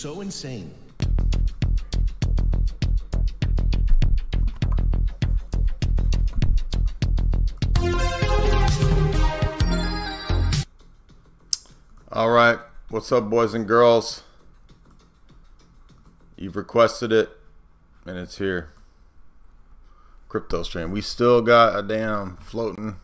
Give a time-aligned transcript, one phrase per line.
[0.00, 0.72] So insane.
[12.10, 12.58] All right.
[12.88, 14.22] What's up, boys and girls?
[16.38, 17.28] You've requested it,
[18.06, 18.70] and it's here.
[20.30, 20.92] Crypto stream.
[20.92, 22.96] We still got a damn floating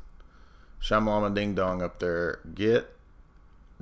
[0.81, 2.41] Shamalama Ding Dong up there.
[2.55, 2.97] Get,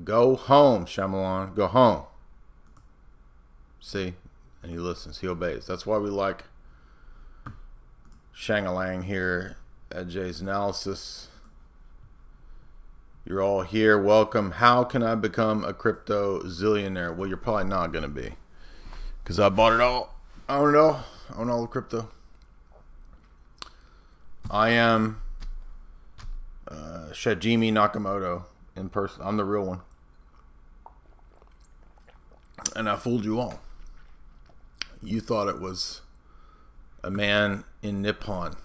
[0.02, 1.54] go home, Shyamalan.
[1.54, 2.06] Go home.
[3.85, 4.14] See?
[4.62, 5.19] And he listens.
[5.19, 5.67] He obeys.
[5.67, 6.45] That's why we like
[8.35, 9.59] Shangalang here
[9.93, 11.29] at Jay's Analysis.
[13.26, 14.00] You're all here.
[14.00, 14.53] Welcome.
[14.53, 17.14] How can I become a crypto zillionaire?
[17.14, 18.37] Well, you're probably not going to be.
[19.23, 20.14] Because I bought it all.
[20.49, 21.05] I own it all.
[21.31, 22.09] I own all the crypto.
[24.50, 25.21] I am
[26.67, 29.21] uh, Shajimi Nakamoto in person.
[29.23, 29.81] I'm the real one.
[32.75, 33.61] And I fooled you all.
[35.04, 36.00] You thought it was
[37.02, 38.56] a man in Nippon.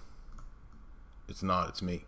[1.28, 1.68] It's not.
[1.68, 2.06] It's me.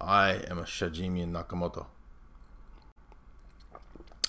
[0.00, 1.86] I am a Shajimi Nakamoto.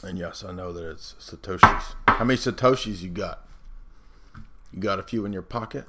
[0.03, 1.95] And yes, I know that it's Satoshis.
[2.07, 3.47] How many Satoshis you got?
[4.71, 5.85] You got a few in your pocket?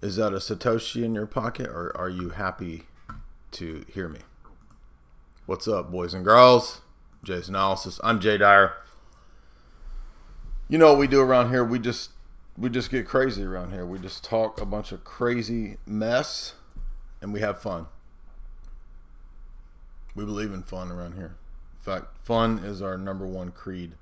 [0.00, 2.84] Is that a Satoshi in your pocket or are you happy
[3.52, 4.20] to hear me?
[5.44, 6.80] What's up, boys and girls?
[7.22, 8.00] Jay's Analysis.
[8.02, 8.72] I'm Jay Dyer.
[10.68, 11.64] You know what we do around here?
[11.64, 12.10] We just
[12.58, 13.86] we just get crazy around here.
[13.86, 16.54] We just talk a bunch of crazy mess
[17.20, 17.86] and we have fun.
[20.16, 21.36] We believe in fun around here.
[21.78, 23.92] In fact, fun is our number one creed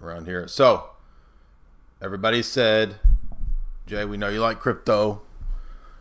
[0.00, 0.48] around here.
[0.48, 0.90] So,
[2.00, 2.96] everybody said,
[3.86, 5.20] Jay, we know you like crypto.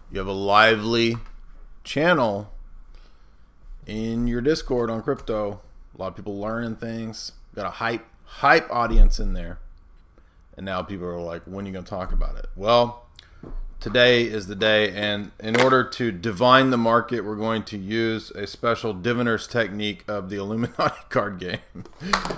[0.10, 1.18] You have a lively
[1.84, 2.54] channel
[3.86, 5.60] in your Discord on crypto.
[5.94, 7.34] A lot of people learning things.
[7.56, 9.60] Got a hype hype audience in there.
[10.58, 12.48] And now people are like, when are you going to talk about it?
[12.56, 13.06] Well,
[13.80, 18.32] today is the day and in order to divine the market we're going to use
[18.32, 21.84] a special diviner's technique of the illuminati card game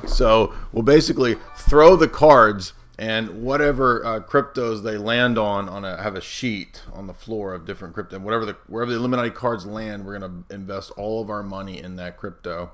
[0.05, 6.01] so we'll basically throw the cards and whatever uh, cryptos they land on on a
[6.01, 9.65] have a sheet on the floor of different crypto whatever the wherever the illuminati cards
[9.65, 12.71] land we're going to invest all of our money in that crypto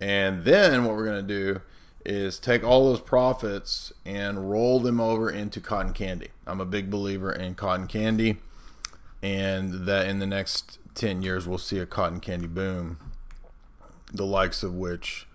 [0.00, 1.60] and then what we're going to do
[2.04, 6.28] is take all those profits and roll them over into cotton candy.
[6.46, 8.38] I'm a big believer in cotton candy,
[9.22, 12.98] and that in the next 10 years we'll see a cotton candy boom,
[14.12, 15.26] the likes of which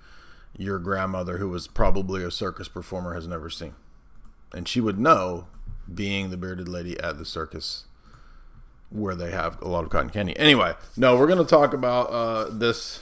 [0.58, 3.76] your grandmother, who was probably a circus performer, has never seen.
[4.54, 5.48] And she would know,
[5.94, 7.86] being the bearded lady at the circus
[8.90, 10.38] where they have a lot of cotton candy.
[10.38, 13.02] Anyway, no, we're going to talk about uh, this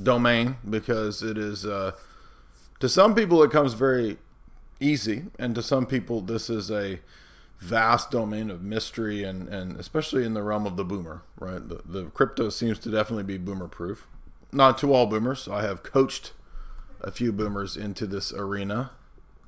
[0.00, 1.64] domain because it is.
[1.64, 1.92] Uh,
[2.84, 4.18] to some people it comes very
[4.78, 7.00] easy and to some people this is a
[7.58, 11.66] vast domain of mystery and, and especially in the realm of the boomer right?
[11.66, 14.06] The, the crypto seems to definitely be boomer proof
[14.52, 15.48] not to all boomers.
[15.48, 16.34] I have coached
[17.00, 18.90] a few boomers into this arena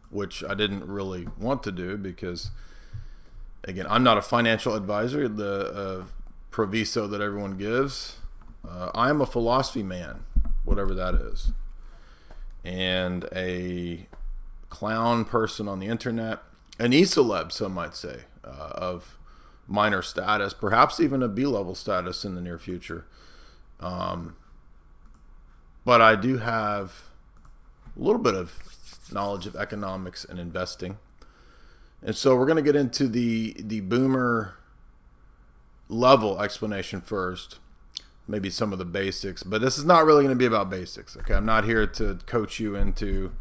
[0.08, 2.52] which i didn't really want to do because
[3.64, 5.28] again i'm not a financial advisor.
[5.28, 6.04] The uh,
[6.50, 8.16] proviso that everyone gives
[8.66, 10.24] uh, i am a philosophy man
[10.64, 11.52] whatever that is
[12.66, 14.08] and a
[14.68, 16.40] clown person on the internet,
[16.80, 19.16] an e-celeb, some might say, uh, of
[19.68, 23.06] minor status, perhaps even a B-level status in the near future.
[23.78, 24.36] Um,
[25.84, 27.04] but I do have
[27.96, 28.58] a little bit of
[29.12, 30.98] knowledge of economics and investing.
[32.02, 34.56] And so we're going to get into the the boomer
[35.88, 37.58] level explanation first,
[38.28, 41.16] maybe some of the basics, but this is not really going to be about basics.
[41.16, 43.32] Okay, I'm not here to coach you into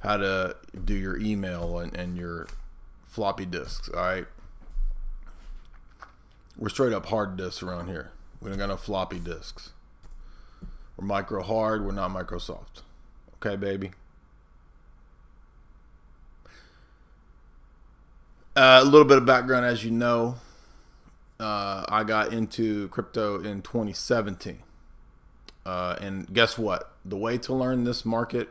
[0.00, 2.48] how to do your email and, and your
[3.06, 3.88] floppy disks.
[3.88, 4.26] All right,
[6.56, 8.10] we're straight up hard disks around here.
[8.40, 9.70] We don't got no floppy disks.
[10.96, 11.84] We're micro hard.
[11.84, 12.82] We're not Microsoft.
[13.36, 13.92] Okay, baby.
[18.54, 20.36] Uh, a little bit of background, as you know,
[21.42, 24.60] uh, I got into crypto in 2017.
[25.66, 26.92] Uh, and guess what?
[27.04, 28.50] The way to learn this market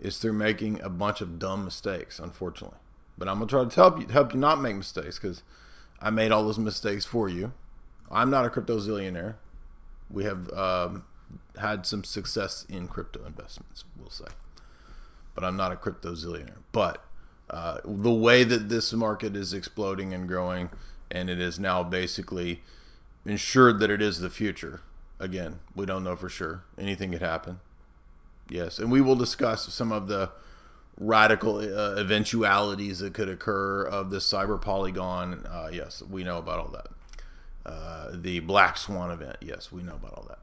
[0.00, 2.78] is through making a bunch of dumb mistakes, unfortunately.
[3.16, 5.42] But I'm gonna try to help you help you not make mistakes because
[6.00, 7.52] I made all those mistakes for you.
[8.10, 9.34] I'm not a crypto zillionaire.
[10.10, 11.04] We have um,
[11.60, 14.26] had some success in crypto investments, we'll say,
[15.34, 16.62] but I'm not a crypto zillionaire.
[16.70, 17.04] But
[17.50, 20.70] uh, the way that this market is exploding and growing,
[21.10, 22.62] and it is now basically
[23.24, 24.80] ensured that it is the future.
[25.20, 26.62] Again, we don't know for sure.
[26.78, 27.60] Anything could happen.
[28.48, 30.30] Yes, and we will discuss some of the
[30.98, 35.44] radical uh, eventualities that could occur of the cyber polygon.
[35.46, 36.88] Uh, yes, we know about all that.
[37.66, 39.36] Uh, the black swan event.
[39.40, 40.38] Yes, we know about all that.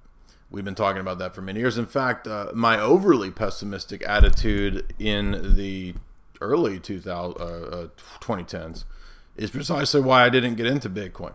[0.52, 1.78] We've been talking about that for many years.
[1.78, 5.96] In fact, uh, my overly pessimistic attitude in the
[6.40, 7.88] early 2000, uh,
[8.22, 8.95] 2010s uh,
[9.36, 11.34] is precisely why I didn't get into Bitcoin.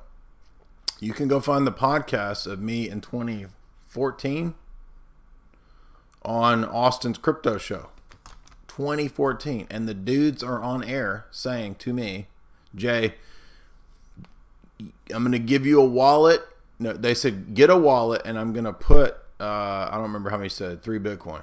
[1.00, 4.54] You can go find the podcast of me in 2014
[6.22, 7.88] on Austin's crypto show.
[8.68, 9.66] 2014.
[9.70, 12.26] And the dudes are on air saying to me,
[12.74, 13.14] Jay,
[15.12, 16.42] I'm going to give you a wallet.
[16.78, 20.30] No, they said, get a wallet and I'm going to put, uh, I don't remember
[20.30, 21.42] how many said, three Bitcoin.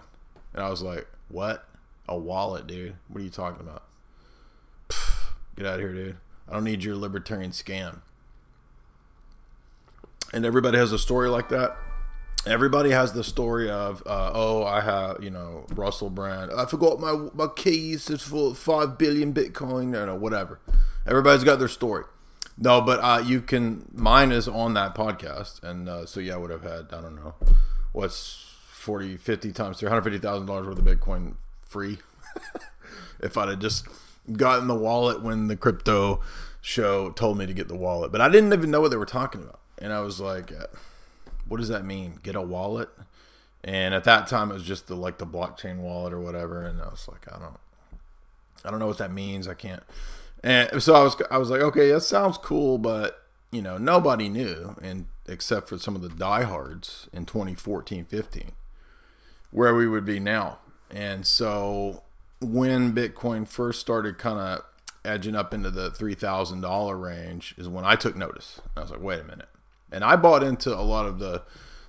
[0.53, 1.67] And I was like, what?
[2.07, 2.95] A wallet, dude?
[3.09, 3.83] What are you talking about?
[4.89, 6.17] Pff, get out of here, dude.
[6.49, 8.01] I don't need your libertarian scam.
[10.33, 11.75] And everybody has a story like that.
[12.45, 16.51] Everybody has the story of, uh, oh, I have, you know, Russell Brand.
[16.55, 18.09] I forgot my my keys.
[18.09, 20.59] It's for five billion Bitcoin, or whatever.
[21.05, 22.05] Everybody's got their story.
[22.57, 23.89] No, but uh, you can.
[23.93, 27.15] Mine is on that podcast, and uh, so yeah, I would have had I don't
[27.15, 27.35] know
[27.91, 31.35] what's 40, 50 times three hundred fifty thousand dollars worth of Bitcoin
[31.65, 31.97] free
[33.19, 33.85] if I'd have just
[34.31, 36.21] gotten the wallet when the crypto
[36.61, 38.11] show told me to get the wallet.
[38.11, 39.59] But I didn't even know what they were talking about.
[39.77, 40.67] And I was like, uh,
[41.47, 42.19] what does that mean?
[42.23, 42.89] Get a wallet?
[43.63, 46.81] And at that time it was just the like the blockchain wallet or whatever and
[46.81, 47.57] I was like, I don't
[48.63, 49.47] I don't know what that means.
[49.47, 49.83] I can't.
[50.43, 54.29] And so I was I was like, okay, that sounds cool, but you know, nobody
[54.29, 58.51] knew and except for some of the diehards in 2014, 15
[59.51, 60.59] where we would be now.
[60.89, 62.03] And so
[62.39, 64.63] when Bitcoin first started kind of
[65.03, 68.61] edging up into the $3,000 range is when I took notice.
[68.75, 69.49] I was like, wait a minute.
[69.91, 71.43] And I bought into a lot of the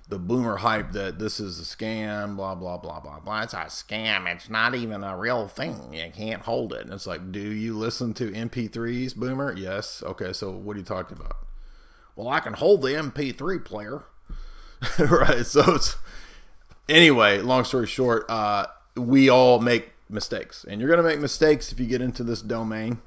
[0.07, 3.43] the boomer hype that this is a scam, blah blah blah blah blah.
[3.43, 4.25] It's a scam.
[4.33, 5.93] It's not even a real thing.
[5.93, 6.81] You can't hold it.
[6.81, 9.55] And it's like, do you listen to MP3s, boomer?
[9.55, 10.01] Yes.
[10.03, 10.33] Okay.
[10.33, 11.37] So what are you talking about?
[12.15, 14.03] Well, I can hold the MP3 player,
[14.99, 15.45] right?
[15.45, 15.97] So it's
[16.87, 17.39] anyway.
[17.41, 21.85] Long story short, uh, we all make mistakes, and you're gonna make mistakes if you
[21.85, 22.99] get into this domain.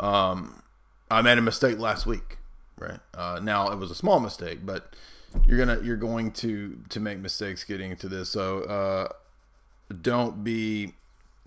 [0.00, 0.62] Um,
[1.10, 2.38] I made a mistake last week,
[2.78, 3.00] right?
[3.14, 4.94] Uh, now it was a small mistake, but
[5.46, 8.30] you're gonna you're going to to make mistakes getting into this.
[8.30, 9.08] So uh,
[10.00, 10.94] don't be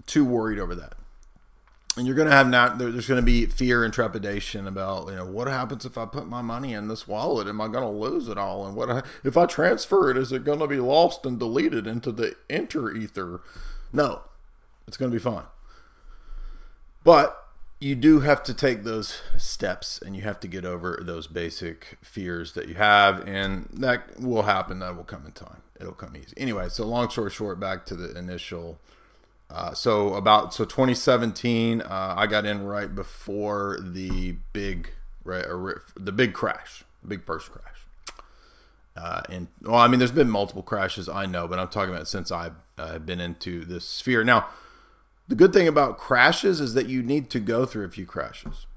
[0.06, 0.94] too worried over that.
[1.98, 5.48] And you're gonna have not there's gonna be fear and trepidation about you know what
[5.48, 7.48] happens if I put my money in this wallet?
[7.48, 8.66] Am I gonna lose it all?
[8.66, 10.18] And what if I transfer it?
[10.18, 13.42] Is it gonna be lost and deleted into the inter ether?
[13.96, 14.24] No,
[14.88, 15.46] it's gonna be fine.
[17.06, 17.46] But
[17.80, 21.98] you do have to take those steps and you have to get over those basic
[22.02, 25.62] fears that you have and that will happen that will come in time.
[25.80, 26.34] It'll come easy.
[26.36, 28.80] Anyway so long story short back to the initial
[29.50, 34.90] uh, so about so 2017 uh, i got in right before the big
[35.24, 35.46] right
[35.96, 37.85] the big crash big first crash
[38.98, 42.08] uh, and well i mean there's been multiple crashes i know but i'm talking about
[42.08, 44.48] since i've uh, been into this sphere now
[45.28, 48.68] the good thing about crashes is that you need to go through a few crashes.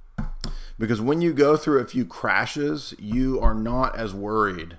[0.79, 4.77] Because when you go through a few crashes, you are not as worried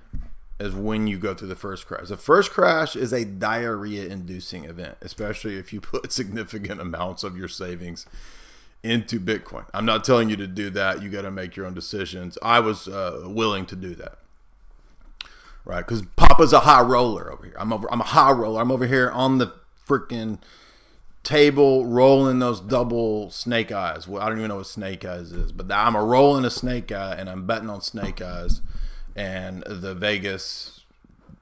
[0.58, 2.08] as when you go through the first crash.
[2.08, 7.36] The first crash is a diarrhea inducing event, especially if you put significant amounts of
[7.36, 8.06] your savings
[8.82, 9.66] into Bitcoin.
[9.72, 11.02] I'm not telling you to do that.
[11.02, 12.36] You got to make your own decisions.
[12.42, 14.18] I was uh, willing to do that.
[15.64, 15.86] Right?
[15.86, 17.56] Because Papa's a high roller over here.
[17.58, 17.90] I'm over.
[17.92, 18.60] I'm a high roller.
[18.60, 19.52] I'm over here on the
[19.86, 20.38] freaking
[21.22, 24.08] table rolling those double snake eyes.
[24.08, 26.90] Well, I don't even know what snake eyes is, but I'm a rolling a snake
[26.92, 28.62] eye and I'm betting on snake eyes.
[29.14, 30.84] And the Vegas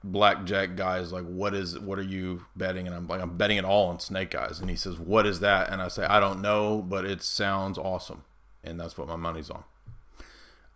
[0.03, 1.79] blackjack guy is like, "What is?
[1.79, 4.69] What are you betting?" And I'm like, "I'm betting it all on snake eyes." And
[4.69, 8.23] he says, "What is that?" And I say, "I don't know, but it sounds awesome."
[8.63, 9.63] And that's what my money's on.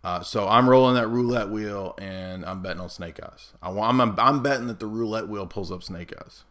[0.04, 3.54] Uh, so I'm rolling that roulette wheel and I'm betting on snake eyes.
[3.62, 6.44] I, am I'm, I'm betting that the roulette wheel pulls up snake eyes,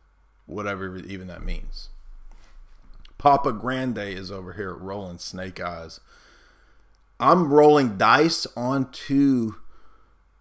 [0.48, 1.90] whatever even that means.
[3.20, 6.00] Papa Grande is over here rolling snake eyes.
[7.20, 9.54] I'm rolling dice onto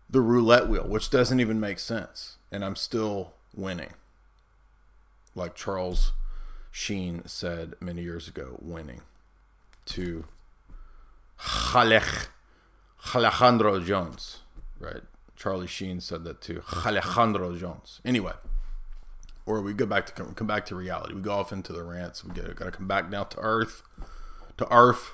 [0.08, 2.38] the roulette wheel, which doesn't even make sense.
[2.50, 3.92] And I'm still winning.
[5.34, 6.12] Like Charles
[6.70, 9.02] Sheen said many years ago, winning
[9.86, 10.24] to
[13.14, 14.40] Alejandro Jones,
[14.78, 15.02] right?
[15.36, 18.00] Charlie Sheen said that to Alejandro Jones.
[18.04, 18.32] Anyway,
[19.44, 21.14] or we go back to come, come back to reality.
[21.14, 22.24] We go off into the rants.
[22.24, 23.82] We got to come back down to earth,
[24.58, 25.12] to earth.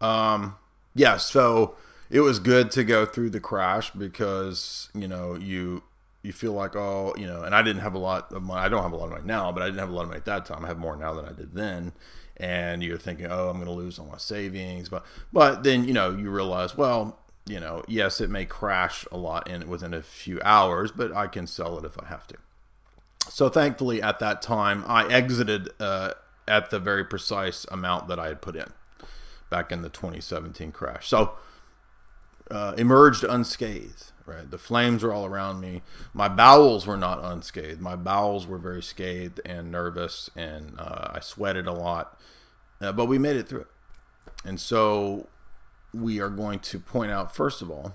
[0.00, 0.56] Um,
[0.94, 1.16] yeah.
[1.16, 1.74] So
[2.10, 5.82] it was good to go through the crash because you know you
[6.22, 8.60] you feel like oh you know, and I didn't have a lot of money.
[8.60, 10.08] I don't have a lot of money now, but I didn't have a lot of
[10.08, 10.64] money at that time.
[10.64, 11.92] I have more now than I did then.
[12.40, 15.92] And you're thinking, oh, I'm going to lose all my savings, but but then you
[15.92, 20.02] know you realize, well, you know, yes, it may crash a lot in within a
[20.02, 22.36] few hours, but I can sell it if I have to.
[23.28, 26.14] So thankfully, at that time, I exited uh,
[26.48, 28.72] at the very precise amount that I had put in
[29.50, 31.08] back in the 2017 crash.
[31.08, 31.32] So
[32.50, 34.09] uh, emerged unscathed.
[34.30, 35.82] Right, the flames were all around me.
[36.14, 37.80] My bowels were not unscathed.
[37.80, 42.16] My bowels were very scathed and nervous, and uh, I sweated a lot.
[42.80, 43.66] Uh, but we made it through it.
[44.44, 45.26] And so
[45.92, 47.94] we are going to point out, first of all,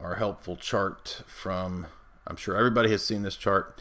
[0.00, 1.86] our helpful chart from
[2.26, 3.80] I'm sure everybody has seen this chart,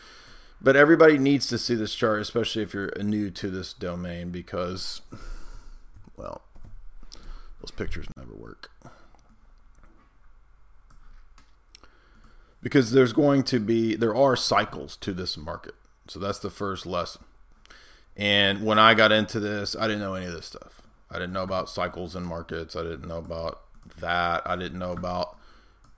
[0.61, 5.01] but everybody needs to see this chart, especially if you're new to this domain, because,
[6.15, 6.43] well,
[7.59, 8.69] those pictures never work.
[12.61, 15.75] Because there's going to be, there are cycles to this market.
[16.07, 17.23] So that's the first lesson.
[18.15, 20.81] And when I got into this, I didn't know any of this stuff.
[21.09, 22.75] I didn't know about cycles in markets.
[22.75, 23.61] I didn't know about
[23.99, 24.43] that.
[24.45, 25.37] I didn't know about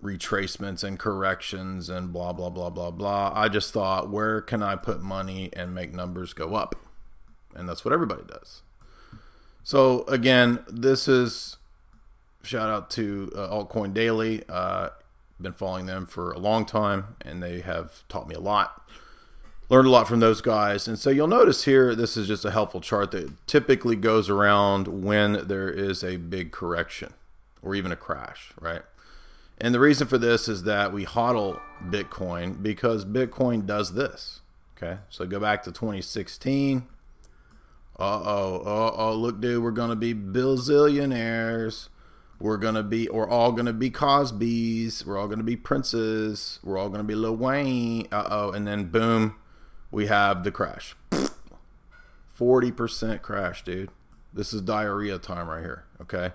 [0.02, 3.32] retracements and corrections and blah blah blah blah blah.
[3.34, 6.76] I just thought, where can I put money and make numbers go up?
[7.56, 8.63] And that's what everybody does.
[9.63, 11.58] So again, this is
[12.43, 14.43] shout out to uh, Altcoin Daily.
[14.49, 14.89] Uh,
[15.44, 18.90] been following them for a long time, and they have taught me a lot.
[19.70, 22.52] Learned a lot from those guys, and so you'll notice here this is just a
[22.52, 27.14] helpful chart that typically goes around when there is a big correction
[27.62, 28.82] or even a crash, right?
[29.60, 34.42] And the reason for this is that we hodl Bitcoin because Bitcoin does this.
[34.76, 36.88] Okay, so go back to 2016.
[37.98, 41.90] Uh oh, uh oh, look, dude, we're gonna be billionaires.
[42.44, 45.06] We're gonna be, we're all gonna be Cosby's.
[45.06, 46.60] We're all gonna be Princes.
[46.64, 48.08] We're all gonna be Lil Wayne.
[48.12, 49.36] Uh oh, and then boom,
[49.92, 50.96] we have the crash.
[52.38, 53.90] 40% crash, dude.
[54.34, 55.86] This is diarrhea time right here.
[56.02, 56.32] Okay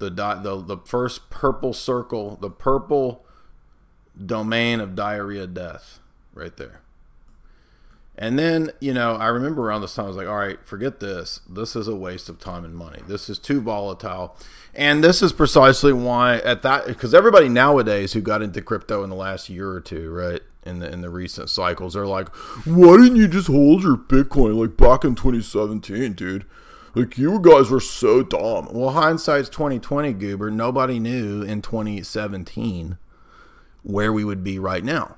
[0.00, 3.24] the the the first purple circle, the purple
[4.26, 6.00] domain of diarrhea death,
[6.34, 6.80] right there.
[8.20, 11.00] And then, you know, I remember around this time, I was like, all right, forget
[11.00, 11.40] this.
[11.48, 13.00] This is a waste of time and money.
[13.08, 14.36] This is too volatile.
[14.74, 19.08] And this is precisely why, at that, because everybody nowadays who got into crypto in
[19.08, 22.28] the last year or two, right, in the in the recent cycles, they're like,
[22.66, 26.44] why didn't you just hold your Bitcoin like back in 2017, dude?
[26.94, 28.68] Like you guys were so dumb.
[28.70, 30.50] Well, hindsight's twenty twenty, Goober.
[30.50, 32.98] Nobody knew in twenty seventeen
[33.82, 35.16] where we would be right now.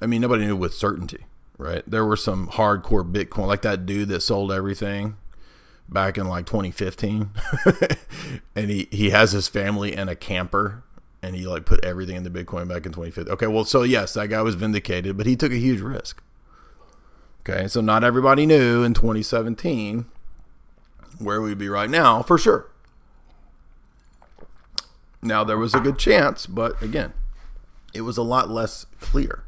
[0.00, 1.26] I mean, nobody knew with certainty,
[1.60, 1.82] right?
[1.86, 5.16] There were some hardcore Bitcoin, like that dude that sold everything
[5.88, 7.30] back in like 2015,
[8.56, 10.82] and he he has his family and a camper,
[11.22, 13.32] and he like put everything in the Bitcoin back in 2015.
[13.32, 16.22] Okay, well, so yes, that guy was vindicated, but he took a huge risk.
[17.42, 20.06] Okay, so not everybody knew in 2017
[21.18, 22.70] where we'd be right now, for sure.
[25.22, 27.12] Now, there was a good chance, but again,
[27.92, 29.44] it was a lot less clear.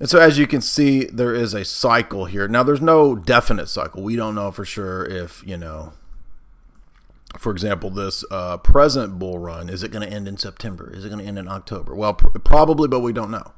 [0.00, 2.48] And so, as you can see, there is a cycle here.
[2.48, 4.02] Now, there's no definite cycle.
[4.02, 5.92] We don't know for sure if, you know,
[7.38, 10.92] for example, this uh, present bull run, is it going to end in September?
[10.92, 11.94] Is it going to end in October?
[11.94, 13.52] Well, pr- probably, but we don't know.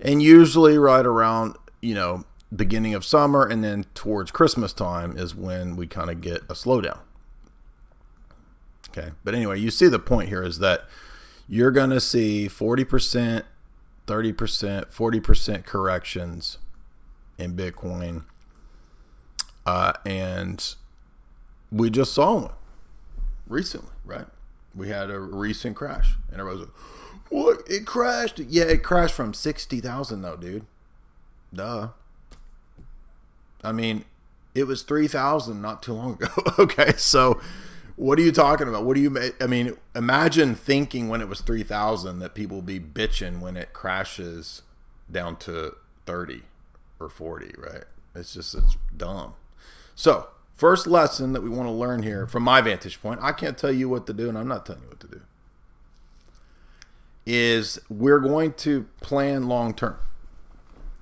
[0.00, 5.34] And usually, right around, you know, beginning of summer and then towards Christmas time is
[5.34, 6.98] when we kind of get a slowdown.
[8.90, 9.12] Okay.
[9.24, 10.84] But anyway, you see the point here is that
[11.48, 13.44] you're going to see 40%,
[14.12, 16.58] 30%, 40% corrections
[17.38, 18.24] in Bitcoin.
[19.64, 20.74] Uh, and
[21.70, 22.52] we just saw one
[23.48, 24.26] recently, right?
[24.74, 26.76] We had a recent crash, and everybody was like,
[27.30, 27.70] "What?
[27.70, 28.38] It crashed?
[28.38, 30.66] Yeah, it crashed from sixty thousand though, dude.
[31.54, 31.88] Duh.
[33.62, 34.06] I mean,
[34.54, 36.28] it was three thousand not too long ago.
[36.58, 37.40] okay, so
[38.02, 38.84] what are you talking about?
[38.84, 39.32] What do you?
[39.40, 43.72] I mean, imagine thinking when it was three thousand that people be bitching when it
[43.72, 44.62] crashes
[45.10, 46.42] down to thirty
[46.98, 47.84] or forty, right?
[48.14, 49.34] It's just it's dumb.
[49.94, 50.28] So
[50.62, 53.72] First lesson that we want to learn here, from my vantage point, I can't tell
[53.72, 55.20] you what to do, and I'm not telling you what to do,
[57.26, 59.98] is we're going to plan long term.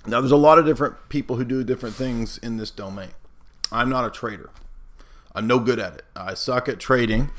[0.07, 3.09] Now, there's a lot of different people who do different things in this domain.
[3.71, 4.49] I'm not a trader,
[5.33, 6.05] I'm no good at it.
[6.15, 7.31] I suck at trading,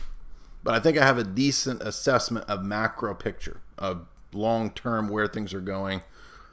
[0.62, 5.26] but I think I have a decent assessment of macro picture, of long term where
[5.26, 6.02] things are going.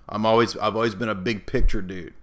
[0.08, 2.14] I'm always I've always been a big picture dude.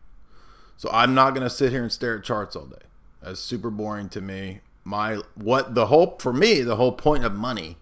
[0.77, 2.85] So I'm not going to sit here and stare at charts all day
[3.23, 4.61] That's super boring to me.
[4.85, 7.77] My what the whole for me the whole point of money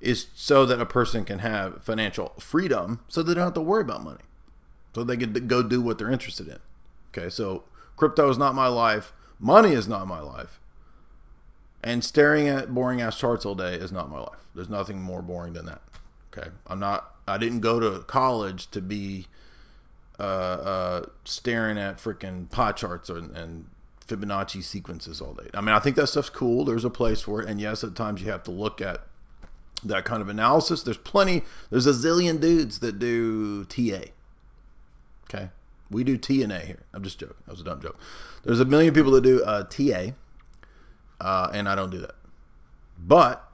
[0.00, 3.82] is so that a person can have financial freedom, so they don't have to worry
[3.82, 4.22] about money,
[4.94, 6.58] so they can go do what they're interested in.
[7.10, 7.64] Okay, so
[7.96, 9.12] crypto is not my life.
[9.38, 10.60] Money is not my life.
[11.82, 14.40] And staring at boring ass charts all day is not my life.
[14.54, 15.82] There's nothing more boring than that.
[16.32, 17.14] Okay, I'm not.
[17.26, 19.26] I didn't go to college to be
[20.18, 23.66] uh, uh, staring at freaking pie charts and, and
[24.06, 25.48] Fibonacci sequences all day.
[25.54, 26.64] I mean, I think that stuff's cool.
[26.64, 27.48] There's a place for it.
[27.48, 29.02] And yes, at times you have to look at
[29.84, 30.82] that kind of analysis.
[30.82, 34.10] There's plenty, there's a zillion dudes that do TA.
[35.24, 35.50] Okay.
[35.90, 36.82] We do T and A here.
[36.92, 37.36] I'm just joking.
[37.46, 37.98] That was a dumb joke.
[38.48, 40.12] There's a million people that do uh, TA,
[41.20, 42.14] uh, and I don't do that.
[42.98, 43.46] But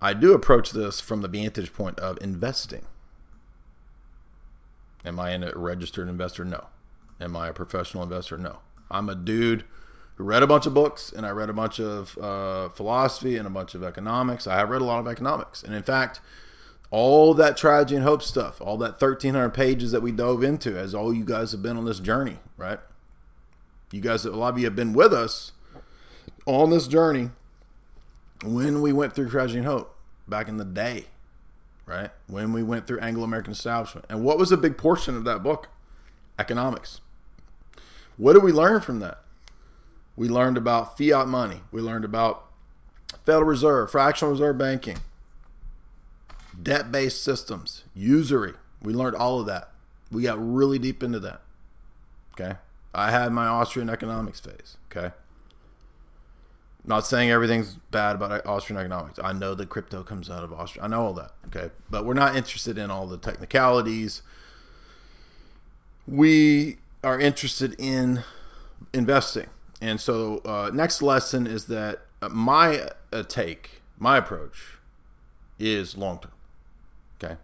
[0.00, 2.86] I do approach this from the vantage point of investing.
[5.04, 6.46] Am I a registered investor?
[6.46, 6.68] No.
[7.20, 8.38] Am I a professional investor?
[8.38, 8.60] No.
[8.90, 9.64] I'm a dude
[10.14, 13.46] who read a bunch of books and I read a bunch of uh, philosophy and
[13.46, 14.46] a bunch of economics.
[14.46, 15.62] I have read a lot of economics.
[15.62, 16.22] And in fact,
[16.90, 20.94] all that tragedy and hope stuff, all that 1,300 pages that we dove into, as
[20.94, 22.80] all you guys have been on this journey, right?
[23.96, 25.52] You guys, a lot of you have been with us
[26.44, 27.30] on this journey
[28.44, 29.96] when we went through tragedy and hope
[30.28, 31.06] back in the day,
[31.86, 32.10] right?
[32.26, 34.04] When we went through Anglo American establishment.
[34.10, 35.70] And what was a big portion of that book?
[36.38, 37.00] Economics.
[38.18, 39.22] What did we learn from that?
[40.14, 41.62] We learned about fiat money.
[41.72, 42.44] We learned about
[43.24, 44.98] Federal Reserve, fractional reserve banking,
[46.62, 48.52] debt based systems, usury.
[48.82, 49.70] We learned all of that.
[50.12, 51.40] We got really deep into that.
[52.34, 52.56] Okay.
[52.96, 54.78] I had my Austrian economics phase.
[54.90, 55.14] Okay.
[56.82, 59.18] Not saying everything's bad about Austrian economics.
[59.22, 60.84] I know that crypto comes out of Austria.
[60.84, 61.32] I know all that.
[61.48, 61.70] Okay.
[61.90, 64.22] But we're not interested in all the technicalities.
[66.08, 68.22] We are interested in
[68.94, 69.48] investing.
[69.82, 74.78] And so, uh, next lesson is that my uh, take, my approach
[75.58, 76.32] is long term.
[77.22, 77.36] Okay.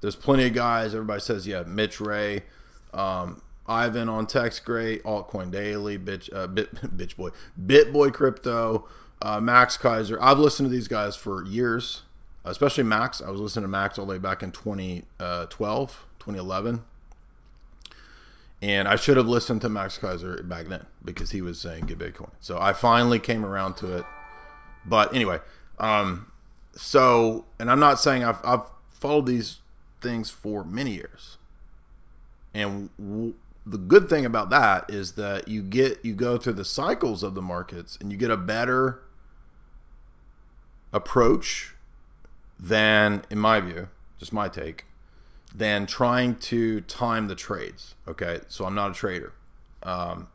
[0.00, 2.42] There's plenty of guys, everybody says, yeah, Mitch Ray,
[2.92, 8.88] um, Ivan on Tech Great, Altcoin Daily, Bitch, uh, Bit, Bitch Boy, BitBoy Crypto,
[9.22, 10.18] uh, Max Keiser.
[10.20, 12.02] I've listened to these guys for years,
[12.44, 13.22] especially Max.
[13.22, 16.82] I was listening to Max all the way back in 2012, uh, 2011.
[18.62, 21.98] And I should have listened to Max Keiser back then because he was saying get
[21.98, 22.30] Bitcoin.
[22.40, 24.04] So I finally came around to it.
[24.84, 25.38] But anyway,
[25.78, 26.30] um,
[26.72, 29.60] so, and I'm not saying I've, I've followed these
[30.00, 31.38] things for many years.
[32.52, 33.34] And w-
[33.70, 37.34] the good thing about that is that you get, you go through the cycles of
[37.34, 39.00] the markets and you get a better
[40.92, 41.74] approach
[42.58, 44.86] than, in my view, just my take,
[45.54, 47.94] than trying to time the trades.
[48.08, 49.32] Okay, so I'm not a trader,
[49.84, 50.26] um,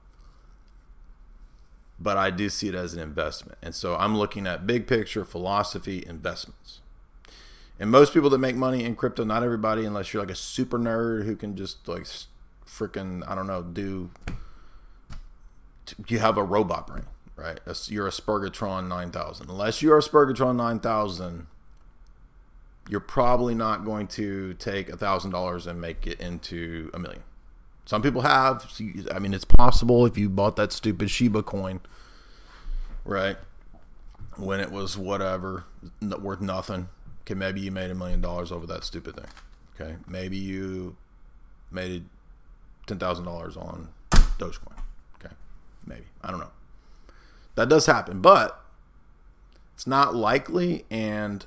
[2.00, 5.26] but I do see it as an investment, and so I'm looking at big picture
[5.26, 6.80] philosophy investments.
[7.78, 10.80] And most people that make money in crypto, not everybody, unless you're like a super
[10.80, 12.06] nerd who can just like
[12.67, 14.12] freaking I don't know do.
[16.08, 17.60] You have a robot brain, right?
[17.88, 19.49] You're a Spurgatron 9000.
[19.49, 21.45] Unless you're a Spurgatron 9000,
[22.89, 27.23] you're probably not going to take a thousand dollars and make it into a million.
[27.86, 28.71] Some people have.
[29.12, 31.82] I mean, it's possible if you bought that stupid Shiba coin,
[33.04, 33.38] right?
[34.38, 35.65] when it was whatever,
[36.01, 36.89] worth nothing.
[37.21, 39.25] Okay, maybe you made a million dollars over that stupid thing.
[39.75, 40.95] Okay, maybe you
[41.71, 42.06] made
[42.88, 44.78] ten thousand dollars on Dogecoin.
[45.19, 45.34] Okay,
[45.86, 46.52] maybe I don't know.
[47.56, 48.62] That does happen, but
[49.74, 51.45] it's not likely, and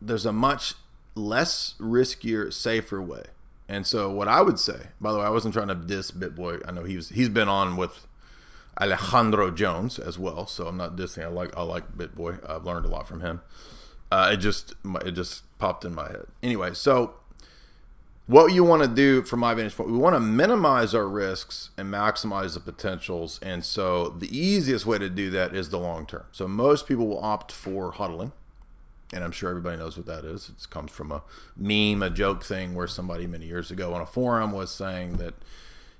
[0.00, 0.74] there's a much
[1.14, 3.24] less riskier, safer way.
[3.68, 6.62] And so, what I would say, by the way, I wasn't trying to diss BitBoy.
[6.66, 8.06] I know he's he's been on with
[8.80, 11.24] Alejandro Jones as well, so I'm not dissing.
[11.24, 12.48] I like I like BitBoy.
[12.48, 13.42] I've learned a lot from him.
[14.10, 16.26] Uh, it just it just popped in my head.
[16.42, 17.14] Anyway, so
[18.28, 21.70] what you want to do from my vantage point, we want to minimize our risks
[21.78, 23.40] and maximize the potentials.
[23.42, 26.24] And so the easiest way to do that is the long term.
[26.30, 28.32] So most people will opt for hodling.
[29.14, 30.50] And I'm sure everybody knows what that is.
[30.50, 31.22] It comes from a
[31.56, 35.32] meme, a joke thing where somebody many years ago on a forum was saying that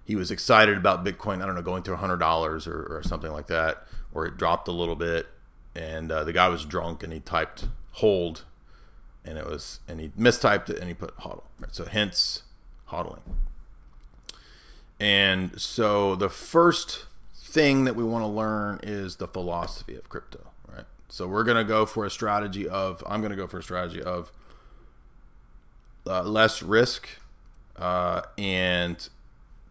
[0.05, 3.47] he was excited about Bitcoin, I don't know, going through $100 or, or something like
[3.47, 5.29] that, or it dropped a little bit.
[5.75, 8.45] And uh, the guy was drunk and he typed hold
[9.25, 11.43] and it was and he mistyped it and he put hodl.
[11.61, 12.43] Right so hence
[12.91, 13.21] hodling.
[15.01, 17.07] And so the first
[17.49, 20.85] thing that we want to learn is the philosophy of crypto right?
[21.09, 23.63] So we're going to go for a strategy of i'm going to go for a
[23.63, 24.31] strategy of
[26.07, 27.09] uh, less risk
[27.77, 29.09] uh, and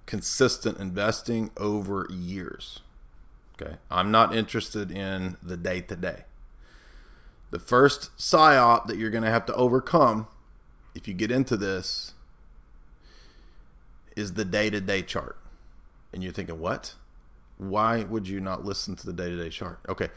[0.06, 2.80] consistent investing over years
[3.62, 3.76] okay?
[3.92, 6.24] I'm not interested in the day to day
[7.50, 10.28] the first psyop that you're going to have to overcome
[10.96, 12.14] if you get into this
[14.16, 15.38] is the day to day chart.
[16.12, 16.96] And you're thinking, what?
[17.58, 19.80] Why would you not listen to the day to day chart?
[19.88, 20.10] Okay.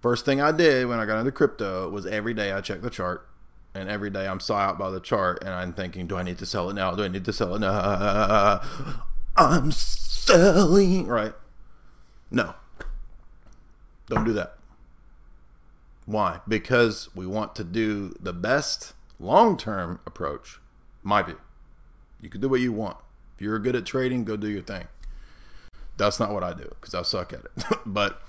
[0.00, 2.90] First thing I did when I got into crypto was every day I check the
[2.90, 3.28] chart.
[3.74, 5.42] And every day I'm psyop by the chart.
[5.42, 6.94] And I'm thinking, do I need to sell it now?
[6.94, 8.60] Do I need to sell it now?
[9.36, 11.06] I'm selling.
[11.06, 11.34] Right?
[12.30, 12.54] No.
[14.08, 14.58] Don't do that.
[16.06, 16.40] Why?
[16.48, 20.58] Because we want to do the best long term approach,
[21.02, 21.40] my view.
[22.20, 22.96] You can do what you want.
[23.34, 24.86] If you're good at trading, go do your thing.
[25.96, 27.78] That's not what I do because I suck at it.
[27.86, 28.22] but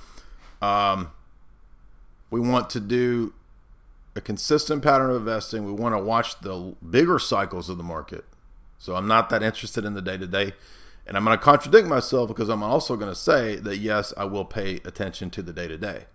[0.61, 1.11] um,
[2.29, 3.33] we want to do
[4.15, 5.65] a consistent pattern of investing.
[5.65, 8.25] We want to watch the bigger cycles of the market.
[8.77, 10.53] So I'm not that interested in the day to day.
[11.05, 14.25] And I'm going to contradict myself because I'm also going to say that yes, I
[14.25, 16.05] will pay attention to the day to day.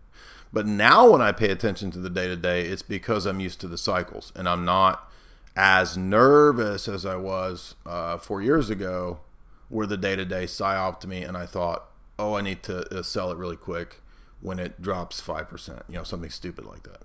[0.53, 3.61] But now when I pay attention to the day to day, it's because I'm used
[3.61, 5.11] to the cycles and I'm not
[5.57, 9.21] as nervous as I was uh, four years ago,
[9.69, 11.85] where the day to day psyoped me and I thought,
[12.19, 14.01] oh, I need to uh, sell it really quick
[14.41, 17.03] when it drops 5%, you know, something stupid like that.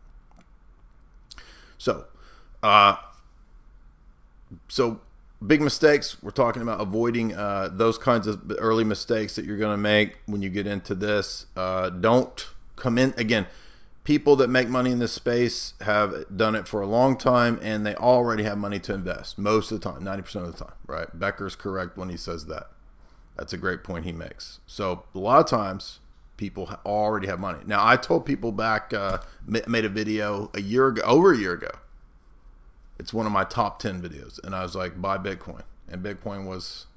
[1.78, 2.06] So,
[2.62, 2.98] uh,
[4.68, 5.02] so
[5.46, 6.22] big mistakes.
[6.22, 10.18] We're talking about avoiding uh, those kinds of early mistakes that you're going to make
[10.26, 11.48] when you get into this.
[11.56, 13.48] Uh, don't come in again
[14.04, 17.86] people that make money in this space have done it for a long time and
[17.86, 21.18] they already have money to invest most of the time 90% of the time right?
[21.18, 22.70] Becker's correct when he says that.
[23.38, 24.60] That's a great point he makes.
[24.68, 26.00] So a lot of times
[26.38, 27.60] people already have money.
[27.66, 31.54] Now i told people back uh, made a video a year ago over a year
[31.54, 31.72] ago.
[33.00, 35.64] It's one of my top 10 videos and i was like buy bitcoin.
[35.90, 36.88] And bitcoin was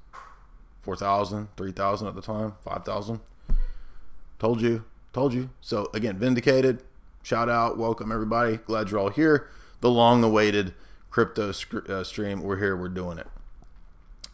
[0.81, 3.19] 4000 3000 at the time 5000
[4.39, 5.49] told you Told you.
[5.61, 6.83] So again, vindicated.
[7.23, 8.57] Shout out, welcome everybody.
[8.57, 9.49] Glad you're all here.
[9.81, 10.73] The long-awaited
[11.09, 12.41] crypto uh, stream.
[12.41, 12.75] We're here.
[12.77, 13.27] We're doing it.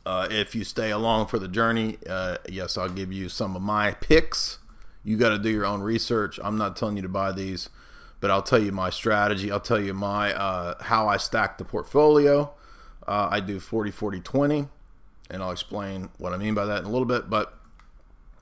[0.05, 3.61] Uh, if you stay along for the journey, uh, yes, I'll give you some of
[3.61, 4.59] my picks.
[5.03, 6.39] You got to do your own research.
[6.43, 7.69] I'm not telling you to buy these,
[8.19, 9.51] but I'll tell you my strategy.
[9.51, 12.53] I'll tell you my uh, how I stack the portfolio.
[13.07, 14.67] Uh, I do 40, 40, 20,
[15.29, 17.29] and I'll explain what I mean by that in a little bit.
[17.29, 17.57] But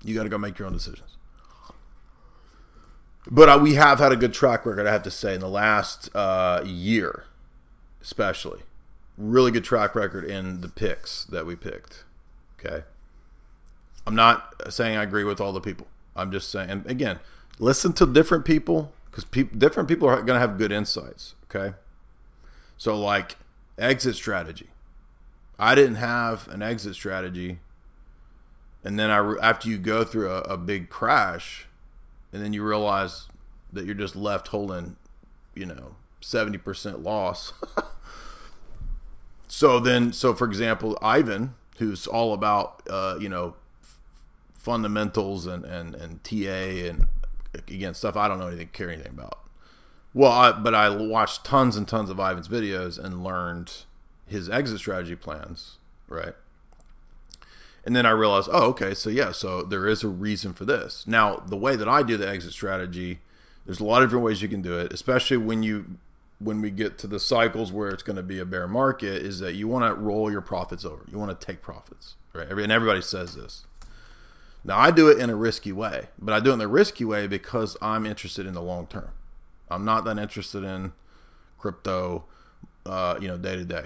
[0.03, 1.10] you got to go make your own decisions
[3.29, 5.49] but uh, we have had a good track record, I have to say, in the
[5.49, 7.25] last uh, year,
[8.01, 8.61] especially.
[9.17, 12.03] Really good track record in the picks that we picked.
[12.59, 12.83] Okay.
[14.07, 15.87] I'm not saying I agree with all the people.
[16.15, 17.19] I'm just saying, again,
[17.59, 21.35] listen to different people because pe- different people are going to have good insights.
[21.45, 21.75] Okay.
[22.77, 23.37] So, like
[23.77, 24.69] exit strategy.
[25.59, 27.59] I didn't have an exit strategy.
[28.83, 31.67] And then I, after you go through a, a big crash,
[32.33, 33.27] and then you realize
[33.73, 34.95] that you're just left holding,
[35.55, 37.53] you know, 70% loss.
[39.47, 43.55] so then, so for example, Ivan, who's all about, uh, you know,
[44.53, 46.35] fundamentals and, and, and TA
[46.87, 47.07] and
[47.53, 49.39] again, stuff I don't know anything, care anything about.
[50.13, 53.85] Well, I, but I watched tons and tons of Ivan's videos and learned
[54.27, 56.35] his exit strategy plans, right?
[57.83, 61.05] And then I realized, oh, okay, so yeah, so there is a reason for this.
[61.07, 63.19] Now, the way that I do the exit strategy
[63.65, 65.97] There's a lot of different ways you can do it, especially when you
[66.39, 69.21] when we get to the cycles where it's going to be a bear market.
[69.21, 71.05] Is that you want to roll your profits over?
[71.11, 72.49] You want to take profits, right?
[72.49, 73.65] And everybody says this.
[74.63, 77.05] Now I do it in a risky way, but I do it in a risky
[77.05, 79.11] way because I'm interested in the long term.
[79.69, 80.93] I'm not that interested in
[81.57, 82.25] crypto,
[82.85, 83.85] uh, you know, day to day.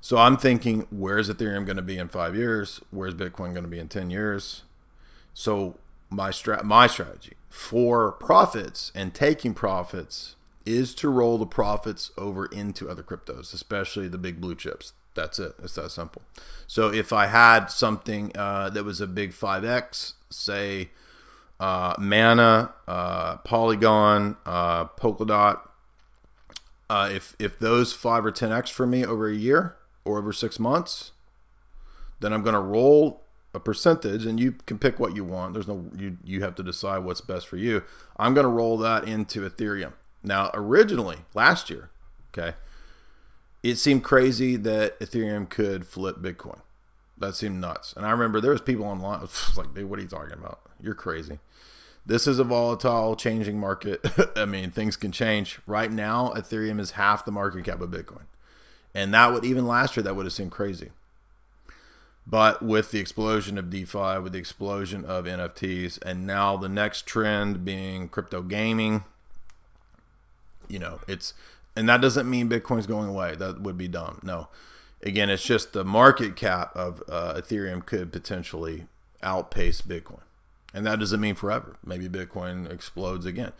[0.00, 2.80] So I'm thinking, where's Ethereum going to be in five years?
[2.90, 4.62] Where's Bitcoin going to be in ten years?
[5.34, 12.10] So my strat, my strategy for profits and taking profits is to roll the profits
[12.16, 14.92] over into other cryptos, especially the big blue chips.
[15.14, 15.54] That's it.
[15.62, 16.22] It's that simple.
[16.66, 20.90] So if I had something uh, that was a big 5x, say
[21.58, 25.60] uh, Mana, uh, Polygon, uh, Polkadot,
[26.88, 30.58] uh, if if those five or 10x for me over a year or over six
[30.58, 31.12] months,
[32.20, 33.22] then I'm going to roll
[33.52, 35.54] a percentage, and you can pick what you want.
[35.54, 37.82] There's no you you have to decide what's best for you.
[38.16, 39.94] I'm going to roll that into Ethereum.
[40.22, 41.90] Now, originally last year,
[42.32, 42.54] okay
[43.62, 46.60] it seemed crazy that Ethereum could flip Bitcoin.
[47.18, 47.92] That seemed nuts.
[47.96, 50.60] And I remember there was people online was like, dude, what are you talking about?
[50.80, 51.38] You're crazy.
[52.06, 54.00] This is a volatile, changing market.
[54.36, 55.60] I mean, things can change.
[55.66, 58.24] Right now, Ethereum is half the market cap of Bitcoin.
[58.94, 60.90] And that would even last year that would have seemed crazy.
[62.26, 67.06] But with the explosion of DeFi, with the explosion of NFTs, and now the next
[67.06, 69.04] trend being crypto gaming,
[70.68, 71.34] you know, it's
[71.76, 73.34] and that doesn't mean Bitcoin's going away.
[73.36, 74.20] That would be dumb.
[74.22, 74.48] No.
[75.02, 78.86] Again, it's just the market cap of uh, Ethereum could potentially
[79.22, 80.20] outpace Bitcoin.
[80.74, 81.76] And that doesn't mean forever.
[81.84, 83.52] Maybe Bitcoin explodes again.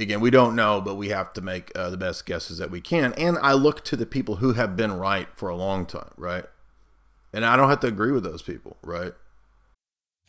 [0.00, 2.80] Again, we don't know, but we have to make uh, the best guesses that we
[2.80, 3.12] can.
[3.14, 6.46] And I look to the people who have been right for a long time, right?
[7.32, 9.12] And I don't have to agree with those people, right?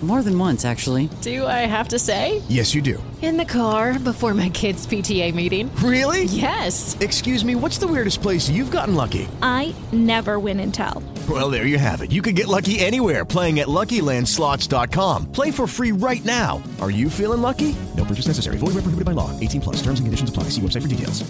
[0.00, 1.10] More than once, actually.
[1.22, 2.40] Do I have to say?
[2.48, 3.02] Yes, you do.
[3.20, 5.74] In the car before my kids' PTA meeting.
[5.82, 6.24] Really?
[6.24, 6.96] Yes.
[7.00, 9.26] Excuse me, what's the weirdest place you've gotten lucky?
[9.42, 11.02] I never win and tell.
[11.28, 12.12] Well, there you have it.
[12.12, 15.32] You can get lucky anywhere playing at LuckyLandSlots.com.
[15.32, 16.62] Play for free right now.
[16.80, 17.74] Are you feeling lucky?
[17.96, 18.56] No purchase necessary.
[18.56, 19.36] Void where prohibited by law.
[19.40, 19.76] 18 plus.
[19.82, 20.44] Terms and conditions apply.
[20.44, 21.28] See website for details.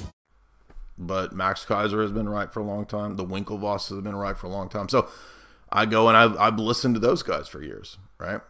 [0.98, 3.16] But Max Keiser has been right for a long time.
[3.16, 4.90] The Winklevoss has been right for a long time.
[4.90, 5.08] So
[5.72, 8.40] I go and I've, I've listened to those guys for years, right?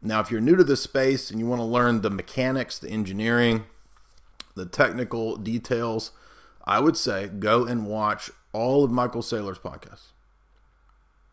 [0.00, 2.88] Now, if you're new to this space and you want to learn the mechanics, the
[2.88, 3.64] engineering,
[4.54, 6.12] the technical details,
[6.64, 10.12] I would say go and watch all of Michael Saylor's podcasts.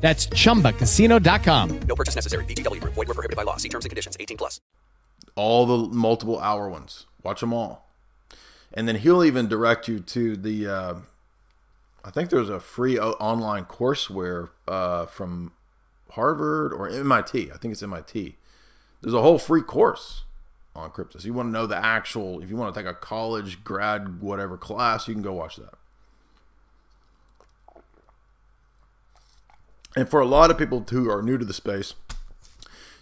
[0.00, 1.80] That's chumbacasino.com.
[1.80, 2.44] No purchase necessary.
[2.44, 2.94] VGW Group.
[2.94, 3.56] Void were prohibited by law.
[3.56, 4.16] See terms and conditions.
[4.18, 4.60] 18 plus.
[5.34, 7.06] All the multiple hour ones.
[7.22, 7.88] Watch them all.
[8.72, 10.94] And then he'll even direct you to the, uh,
[12.04, 15.52] I think there's a free o- online courseware uh, from
[16.10, 17.50] Harvard or MIT.
[17.52, 18.36] I think it's MIT.
[19.00, 20.24] There's a whole free course
[20.76, 21.18] on crypto.
[21.18, 24.20] So you want to know the actual, if you want to take a college grad
[24.20, 25.74] whatever class, you can go watch that.
[29.96, 31.94] And for a lot of people who are new to the space,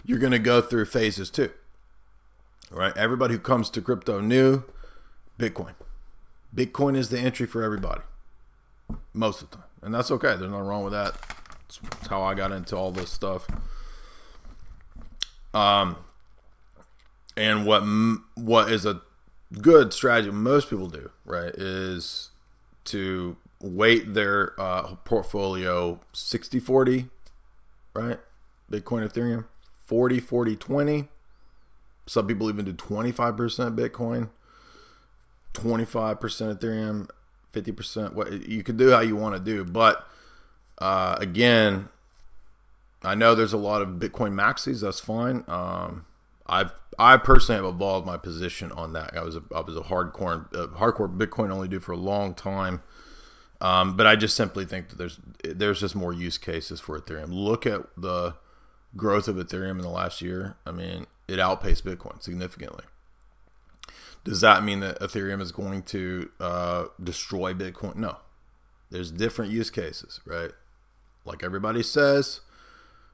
[0.05, 1.51] you're going to go through phases too.
[2.71, 2.97] Right?
[2.97, 4.65] Everybody who comes to crypto new,
[5.39, 5.75] Bitcoin.
[6.55, 8.03] Bitcoin is the entry for everybody.
[9.13, 9.67] Most of the time.
[9.83, 10.29] And that's okay.
[10.29, 11.15] There's nothing wrong with that.
[11.69, 13.47] That's how I got into all this stuff.
[15.53, 15.97] Um,
[17.37, 17.83] and what
[18.35, 19.01] what is a
[19.61, 22.31] good strategy most people do right is
[22.85, 27.09] to weight their uh, portfolio 60 40
[27.95, 28.19] right?
[28.71, 29.47] Bitcoin ethereum.
[29.87, 31.09] 40 40 20
[32.09, 34.31] some people even do 25% bitcoin
[35.55, 37.09] 25% ethereum
[37.53, 40.07] 50% what you can do how you want to do but
[40.79, 41.89] uh, again
[43.03, 45.45] i know there's a lot of bitcoin maxis that's fine.
[45.47, 46.05] Um,
[46.49, 49.17] I've I personally have evolved my position on that.
[49.17, 52.35] I was a I was a hardcore a hardcore Bitcoin only dude for a long
[52.35, 52.83] time,
[53.61, 57.29] um, but I just simply think that there's there's just more use cases for Ethereum.
[57.31, 58.35] Look at the
[58.97, 60.57] growth of Ethereum in the last year.
[60.67, 62.85] I mean, it outpaced Bitcoin significantly.
[64.25, 67.97] Does that mean that Ethereum is going to uh, destroy Bitcoin?
[67.97, 68.17] No.
[68.91, 70.51] There's different use cases, right?
[71.25, 72.41] Like everybody says,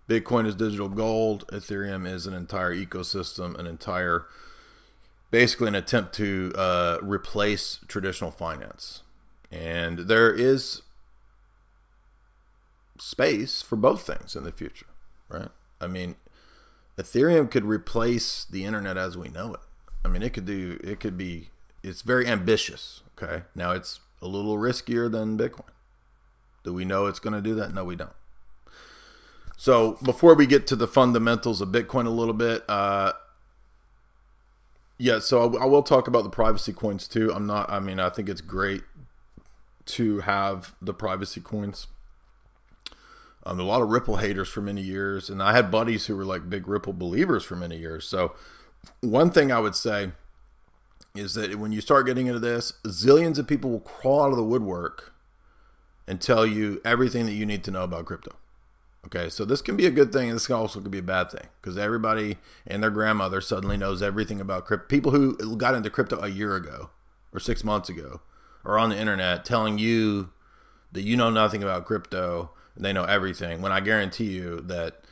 [0.09, 1.47] Bitcoin is digital gold.
[1.49, 4.27] Ethereum is an entire ecosystem, an entire,
[5.31, 9.03] basically an attempt to uh, replace traditional finance.
[9.53, 10.81] And there is
[12.99, 14.87] space for both things in the future,
[15.29, 15.51] right?
[15.81, 16.17] I mean,
[16.97, 19.61] Ethereum could replace the internet as we know it.
[20.05, 21.51] I mean, it could do, it could be,
[21.83, 23.45] it's very ambitious, okay?
[23.55, 25.69] Now, it's a little riskier than Bitcoin.
[26.65, 27.75] Do we know it's going to do that?
[27.75, 28.13] No, we don't.
[29.57, 33.13] So before we get to the fundamentals of Bitcoin a little bit, uh,
[34.99, 37.33] yeah, so I, I will talk about the privacy coins too.
[37.33, 38.83] I'm not, I mean, I think it's great
[39.87, 41.87] to have the privacy coins.
[43.45, 46.25] Um, a lot of Ripple haters for many years, and I had buddies who were
[46.25, 48.07] like big Ripple believers for many years.
[48.07, 48.35] So,
[49.01, 50.13] one thing I would say
[51.15, 54.37] is that when you start getting into this, zillions of people will crawl out of
[54.37, 55.13] the woodwork
[56.07, 58.37] and tell you everything that you need to know about crypto.
[59.07, 61.49] Okay, so this can be a good thing, and this also be a bad thing
[61.61, 64.87] because everybody and their grandmother suddenly knows everything about crypto.
[64.87, 66.91] People who got into crypto a year ago
[67.33, 68.21] or six months ago
[68.65, 70.31] are on the internet telling you
[70.93, 73.61] that you know nothing about crypto and they know everything.
[73.63, 75.03] When I guarantee you that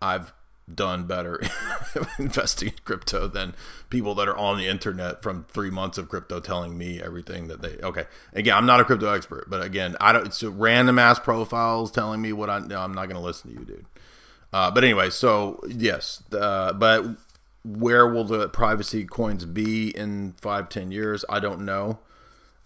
[0.00, 0.32] I've
[0.72, 1.40] done better
[2.18, 3.54] investing in crypto than
[3.88, 7.62] people that are on the internet from three months of crypto telling me everything that
[7.62, 8.04] they okay.
[8.34, 12.20] Again i'm not a crypto expert but again i don't it's random ass profiles telling
[12.20, 13.86] me what i no, i'm not going to listen to you dude.
[14.52, 17.16] Uh, but anyway so yes uh, but
[17.64, 21.24] where will the privacy coins be in five ten years?
[21.28, 21.98] I don't know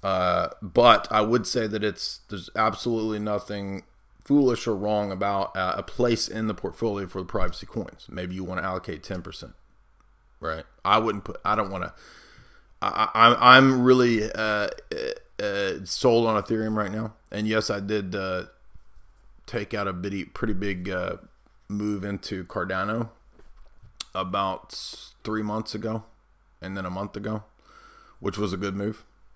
[0.03, 3.83] uh, but i would say that it's there's absolutely nothing
[4.25, 8.07] foolish or wrong about uh, a place in the portfolio for the privacy coins.
[8.09, 9.53] Maybe you want to allocate 10%.
[10.41, 10.65] Right?
[10.85, 11.95] I wouldn't put, I don't want to,
[12.81, 14.69] I, I'm really uh,
[15.41, 17.15] uh, sold on Ethereum right now.
[17.31, 18.45] And yes, I did uh,
[19.47, 21.17] take out a bitty, pretty big uh,
[21.69, 23.11] move into Cardano
[24.15, 24.73] about
[25.23, 26.05] three months ago
[26.61, 27.45] and then a month ago,
[28.19, 29.05] which was a good move.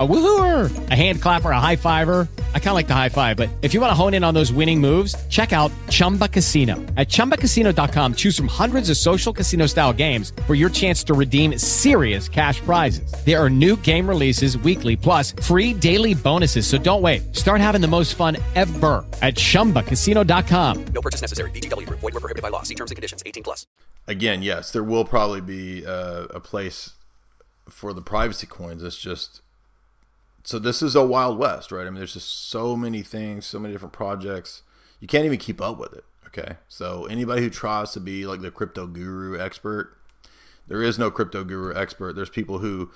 [0.00, 2.26] A woohooer, a hand clapper, a high fiver.
[2.54, 4.32] I kind of like the high five, but if you want to hone in on
[4.32, 6.76] those winning moves, check out Chumba Casino.
[6.96, 11.58] At ChumbaCasino.com, choose from hundreds of social casino style games for your chance to redeem
[11.58, 13.12] serious cash prizes.
[13.26, 16.66] There are new game releases weekly, plus free daily bonuses.
[16.66, 17.36] So don't wait.
[17.36, 20.84] Start having the most fun ever at ChumbaCasino.com.
[20.94, 21.50] No purchase necessary.
[21.50, 21.86] VGW.
[21.90, 22.62] Void were prohibited by law.
[22.62, 23.22] See terms and conditions.
[23.26, 23.66] 18 plus.
[24.08, 26.92] Again, yes, there will probably be uh, a place
[27.68, 28.82] for the privacy coins.
[28.82, 29.42] It's just
[30.44, 31.86] so this is a wild west, right?
[31.86, 34.62] I mean, there's just so many things, so many different projects.
[34.98, 36.04] You can't even keep up with it.
[36.26, 39.96] Okay, so anybody who tries to be like the crypto guru expert,
[40.68, 42.14] there is no crypto guru expert.
[42.14, 42.90] There's people who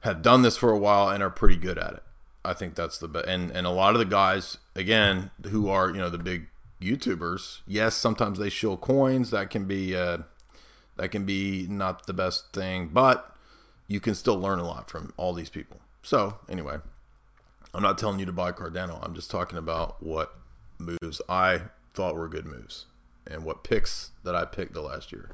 [0.00, 2.02] have done this for a while and are pretty good at it.
[2.44, 3.26] I think that's the best.
[3.26, 6.48] And and a lot of the guys, again, who are you know the big
[6.80, 9.30] YouTubers, yes, sometimes they show coins.
[9.30, 10.18] That can be uh,
[10.96, 13.34] that can be not the best thing, but
[13.88, 15.80] you can still learn a lot from all these people.
[16.04, 16.76] So, anyway,
[17.72, 19.02] I'm not telling you to buy Cardano.
[19.02, 20.36] I'm just talking about what
[20.78, 21.62] moves I
[21.94, 22.84] thought were good moves
[23.26, 25.30] and what picks that I picked the last year.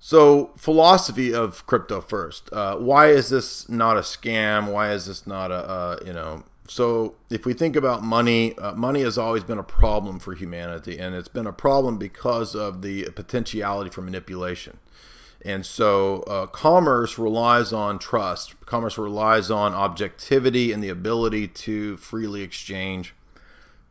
[0.00, 2.50] So, philosophy of crypto first.
[2.50, 4.72] Uh, why is this not a scam?
[4.72, 8.72] Why is this not a, uh, you know, so if we think about money, uh,
[8.72, 12.80] money has always been a problem for humanity, and it's been a problem because of
[12.80, 14.78] the potentiality for manipulation.
[15.44, 18.54] And so, uh, commerce relies on trust.
[18.64, 23.14] Commerce relies on objectivity and the ability to freely exchange,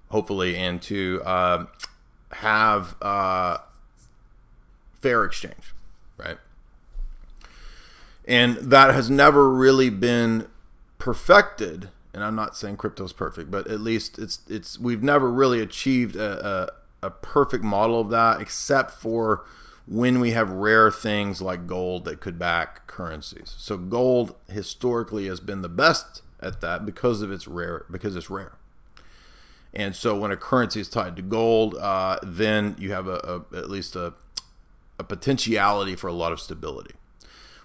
[0.10, 1.66] hopefully, and to uh,
[2.32, 3.60] have uh,
[5.00, 5.74] fair exchange
[6.18, 6.38] right?
[8.26, 10.48] And that has never really been
[10.98, 11.90] perfected.
[12.14, 16.16] And I'm not saying crypto's perfect, but at least it's it's we've never really achieved
[16.16, 16.70] a,
[17.02, 19.44] a, a perfect model of that, except for
[19.86, 23.54] when we have rare things like gold that could back currencies.
[23.58, 28.30] So gold historically has been the best at that because of its rare because it's
[28.30, 28.54] rare.
[29.74, 33.58] And so when a currency is tied to gold, uh, then you have a, a,
[33.58, 34.14] at least a
[35.00, 36.94] a potentiality for a lot of stability.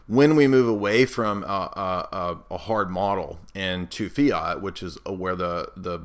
[0.06, 4.96] When we move away from a, a, a hard model and to fiat, which is
[5.04, 6.00] where the the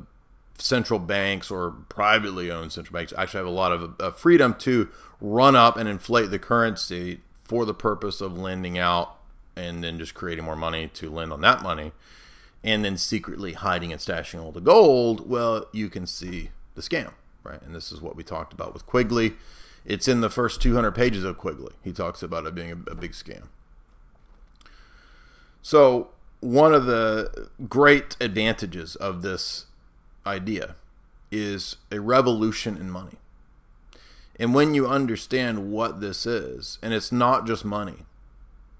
[0.58, 4.88] central banks or privately owned central banks actually have a lot of uh, freedom to
[5.20, 9.16] run up and inflate the currency for the purpose of lending out
[9.56, 11.92] and then just creating more money to lend on that money
[12.64, 17.12] and then secretly hiding and stashing all the gold, well, you can see the scam,
[17.42, 17.60] right?
[17.60, 19.34] And this is what we talked about with Quigley.
[19.84, 21.74] It's in the first 200 pages of Quigley.
[21.82, 23.44] He talks about it being a, a big scam.
[25.60, 26.08] So,
[26.40, 29.66] one of the great advantages of this
[30.26, 30.76] idea
[31.30, 33.18] is a revolution in money.
[34.38, 38.06] And when you understand what this is, and it's not just money,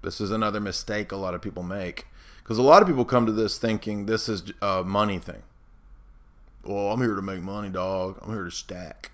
[0.01, 2.07] this is another mistake a lot of people make.
[2.43, 5.43] Because a lot of people come to this thinking this is a money thing.
[6.63, 8.19] Well, I'm here to make money, dog.
[8.21, 9.11] I'm here to stack.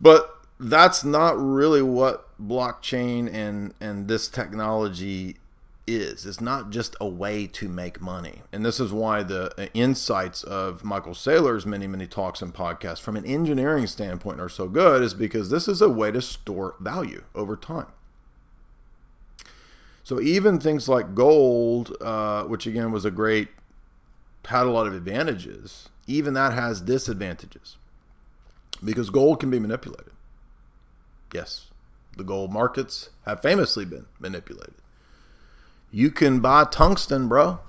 [0.00, 5.36] But that's not really what blockchain and and this technology
[5.96, 6.26] is.
[6.26, 8.42] It's not just a way to make money.
[8.52, 13.16] And this is why the insights of Michael Saylor's many, many talks and podcasts from
[13.16, 17.24] an engineering standpoint are so good, is because this is a way to store value
[17.34, 17.92] over time.
[20.02, 23.48] So even things like gold, uh, which again was a great,
[24.46, 27.76] had a lot of advantages, even that has disadvantages
[28.84, 30.12] because gold can be manipulated.
[31.32, 31.66] Yes,
[32.16, 34.74] the gold markets have famously been manipulated.
[35.90, 37.60] You can buy tungsten, bro.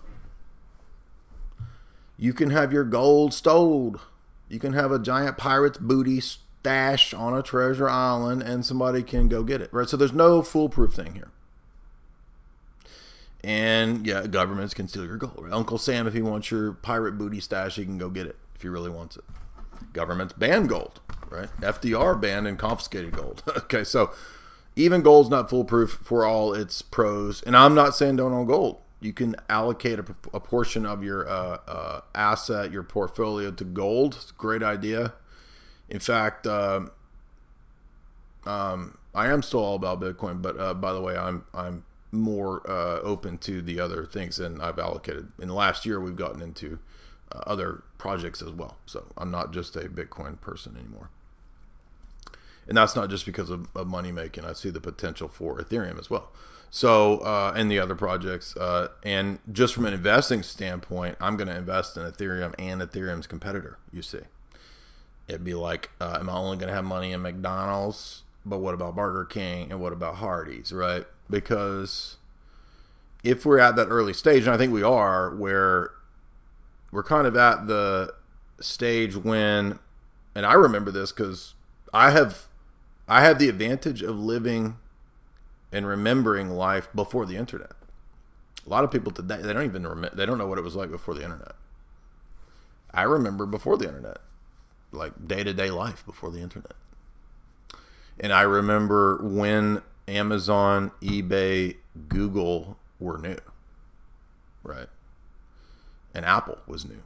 [2.18, 3.98] You can have your gold stowed.
[4.48, 9.28] You can have a giant pirate's booty stash on a treasure island and somebody can
[9.28, 9.90] go get it, right?
[9.90, 11.32] So there's no foolproof thing here.
[13.44, 15.40] And yeah, governments can steal your gold.
[15.40, 15.54] Right?
[15.54, 18.62] Uncle Sam, if he wants your pirate booty stash, he can go get it if
[18.62, 19.24] he really wants it
[19.94, 21.00] governments ban gold,
[21.30, 21.50] right?
[21.60, 23.44] FDR banned and confiscated gold.
[23.58, 24.12] okay, so
[24.76, 27.42] even gold's not foolproof for all its pros.
[27.44, 28.82] And I'm not saying don't own gold.
[29.00, 34.32] You can allocate a, a portion of your uh, uh, asset, your portfolio to gold.
[34.38, 35.14] Great idea.
[35.90, 36.82] In fact, uh,
[38.46, 42.62] um, I am still all about Bitcoin, but uh, by the way, I'm I'm more
[42.70, 45.32] uh, open to the other things than I've allocated.
[45.40, 46.80] In the last year, we've gotten into
[47.32, 48.78] uh, other projects as well.
[48.86, 51.10] So I'm not just a Bitcoin person anymore.
[52.68, 54.46] And that's not just because of, of money making.
[54.46, 56.32] I see the potential for Ethereum as well.
[56.70, 58.56] So, uh, and the other projects.
[58.56, 63.28] Uh, and just from an investing standpoint, I'm going to invest in Ethereum and Ethereum's
[63.28, 64.22] competitor, you see.
[65.28, 68.24] It'd be like, uh, am I only going to have money in McDonald's?
[68.46, 69.72] But what about Burger King?
[69.72, 71.06] And what about Hardee's, right?
[71.30, 72.18] Because
[73.24, 75.92] if we're at that early stage, and I think we are, where
[76.92, 78.14] we're kind of at the
[78.60, 79.80] stage when,
[80.36, 81.54] and I remember this because
[81.94, 82.48] I have,
[83.12, 84.78] I have the advantage of living
[85.72, 87.72] and remembering life before the internet.
[88.66, 90.76] A lot of people today they don't even remember, they don't know what it was
[90.76, 91.54] like before the internet.
[92.94, 94.18] I remember before the internet,
[94.92, 96.74] like day to day life before the internet.
[98.20, 103.38] And I remember when Amazon, eBay, Google were new.
[104.64, 104.88] Right
[106.14, 107.04] and Apple was new.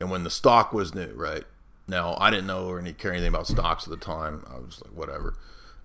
[0.00, 1.44] And when the stock was new, right?
[1.88, 4.44] Now, I didn't know or any care anything about stocks at the time.
[4.48, 5.34] I was like, whatever.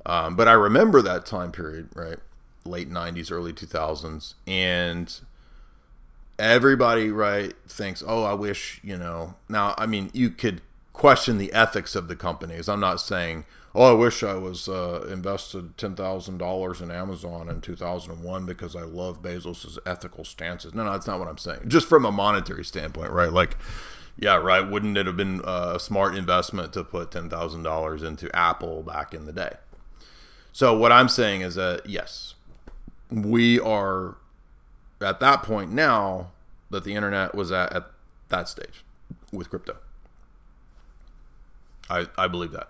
[0.06, 2.18] Um, but I remember that time period, right?
[2.66, 4.34] Late 90s, early 2000s.
[4.46, 5.18] And
[6.38, 9.36] everybody, right, thinks, oh, I wish, you know.
[9.48, 12.68] Now, I mean, you could question the ethics of the companies.
[12.68, 17.50] I'm not saying, oh, I wish I was uh, invested ten thousand dollars in Amazon
[17.50, 20.74] in 2001 because I love Bezos's ethical stances.
[20.74, 21.62] No, no, that's not what I'm saying.
[21.68, 23.32] Just from a monetary standpoint, right?
[23.32, 23.58] Like,
[24.18, 24.62] Yeah, right.
[24.62, 29.14] Wouldn't it have been a smart investment to put ten thousand dollars into Apple back
[29.14, 29.56] in the day?
[30.52, 32.36] So what I'm saying is that yes,
[33.10, 34.18] we are
[35.02, 36.32] at that point now
[36.70, 37.86] that the internet was at, at
[38.30, 38.84] that stage
[39.32, 39.78] with crypto.
[41.90, 42.70] I I believe that.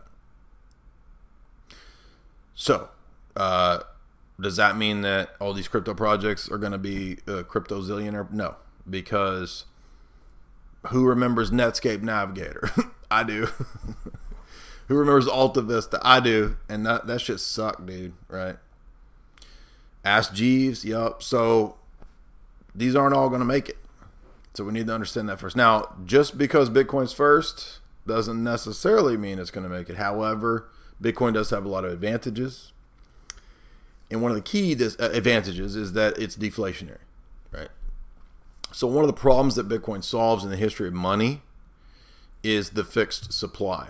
[2.56, 2.90] So,
[3.36, 3.80] uh,
[4.40, 8.32] does that mean that all these crypto projects are going to be uh, crypto zillionaire?
[8.32, 8.56] No,
[8.90, 9.66] because
[10.88, 12.70] who remembers Netscape Navigator?
[13.12, 13.48] I do.
[14.88, 16.00] who remembers Alta Vista?
[16.04, 18.14] I do, and that that shit sucked, dude.
[18.28, 18.58] Right?
[20.04, 20.84] Ask Jeeves.
[20.84, 21.24] Yup.
[21.24, 21.78] So
[22.76, 23.78] these aren't all going to make it.
[24.54, 25.56] So we need to understand that first.
[25.56, 29.96] Now, just because Bitcoin's first doesn't necessarily mean it's going to make it.
[29.96, 30.70] However,
[31.02, 32.72] Bitcoin does have a lot of advantages.
[34.12, 37.00] And one of the key uh, advantages is that it's deflationary,
[37.52, 37.70] right?
[38.74, 41.42] So one of the problems that Bitcoin solves in the history of money
[42.42, 43.90] is the fixed supply.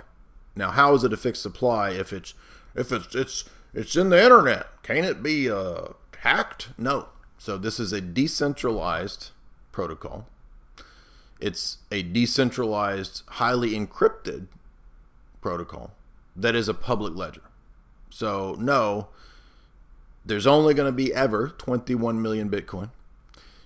[0.55, 2.33] Now, how is it a fixed supply if it's
[2.75, 4.67] if it's it's it's in the internet?
[4.83, 6.69] Can it be uh, hacked?
[6.77, 7.07] No.
[7.37, 9.31] So this is a decentralized
[9.71, 10.27] protocol.
[11.39, 14.47] It's a decentralized, highly encrypted
[15.41, 15.91] protocol
[16.35, 17.41] that is a public ledger.
[18.09, 19.07] So no,
[20.25, 22.89] there's only going to be ever 21 million Bitcoin.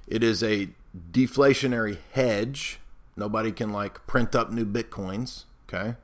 [0.08, 0.70] It is a
[1.12, 2.80] deflationary hedge.
[3.16, 5.46] Nobody can like print up new Bitcoins.
[5.68, 5.96] Okay.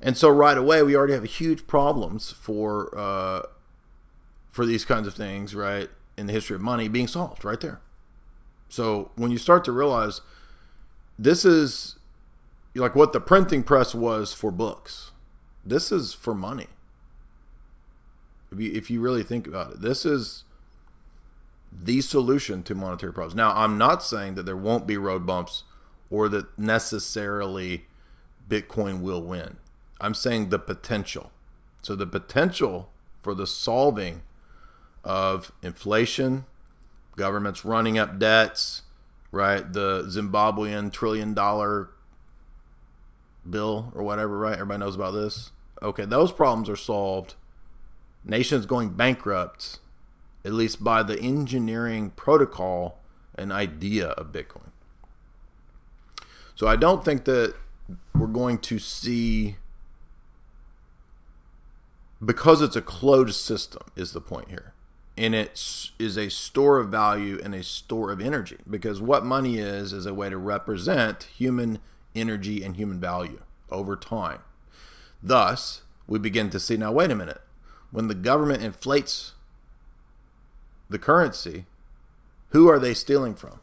[0.00, 3.42] And so right away, we already have huge problems for uh,
[4.50, 5.88] for these kinds of things, right?
[6.16, 7.80] In the history of money being solved right there.
[8.68, 10.20] So when you start to realize
[11.18, 11.96] this is
[12.74, 15.10] like what the printing press was for books,
[15.64, 16.68] this is for money.
[18.52, 20.44] If you, if you really think about it, this is
[21.70, 23.34] the solution to monetary problems.
[23.34, 25.64] Now, I'm not saying that there won't be road bumps
[26.10, 27.86] or that necessarily
[28.48, 29.58] Bitcoin will win.
[30.00, 31.30] I'm saying the potential.
[31.82, 32.90] So, the potential
[33.20, 34.22] for the solving
[35.04, 36.46] of inflation,
[37.16, 38.82] governments running up debts,
[39.30, 39.72] right?
[39.72, 41.90] The Zimbabwean trillion dollar
[43.48, 44.54] bill or whatever, right?
[44.54, 45.50] Everybody knows about this.
[45.82, 47.34] Okay, those problems are solved.
[48.24, 49.78] Nations going bankrupt,
[50.48, 52.98] at least by the engineering protocol
[53.34, 54.70] and idea of Bitcoin.
[56.54, 57.54] So I don't think that
[58.14, 59.56] we're going to see
[62.24, 64.72] because it's a closed system is the point here.
[65.18, 69.58] And it is a store of value and a store of energy because what money
[69.58, 71.78] is is a way to represent human
[72.16, 74.38] energy and human value over time.
[75.22, 77.42] Thus we begin to see now wait a minute.
[77.90, 79.34] When the government inflates
[80.88, 81.66] the currency
[82.50, 83.60] who are they stealing from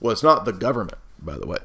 [0.00, 1.58] well it's not the government by the way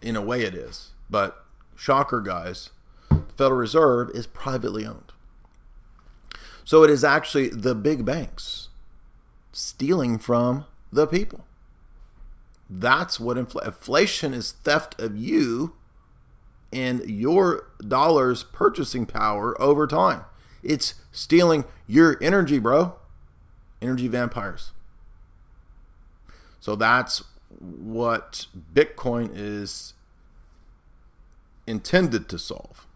[0.00, 1.44] in a way it is but
[1.76, 2.70] shocker guys
[3.08, 5.12] the federal reserve is privately owned
[6.64, 8.68] so it is actually the big banks
[9.52, 11.44] stealing from the people.
[12.68, 15.74] That's what infl- inflation is theft of you
[16.72, 20.24] and your dollar's purchasing power over time.
[20.62, 22.94] It's stealing your energy, bro.
[23.80, 24.72] Energy vampires.
[26.60, 27.24] So that's
[27.58, 29.94] what Bitcoin is
[31.66, 32.86] intended to solve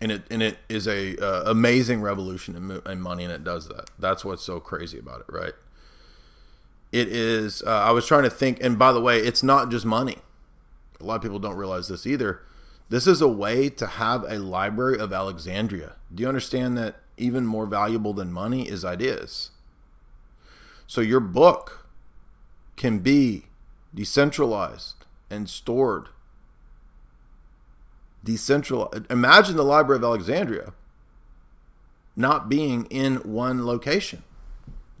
[0.00, 3.68] and it and it is a uh, amazing revolution in, in, money, and it does
[3.68, 3.90] that.
[3.98, 5.52] That's what's so crazy about it, right?
[6.90, 7.62] It is.
[7.62, 10.16] Uh, I was trying to think, and by the way, it's not just money.
[11.00, 12.40] A lot of people don't realize this either.
[12.88, 15.96] This is a way to have a library of Alexandria.
[16.12, 19.50] Do you understand that even more valuable than money is ideas?
[20.86, 21.86] So your book
[22.76, 23.44] can be
[23.94, 26.08] decentralized and stored
[28.24, 29.10] decentralized.
[29.10, 30.72] Imagine the Library of Alexandria
[32.16, 34.22] not being in one location.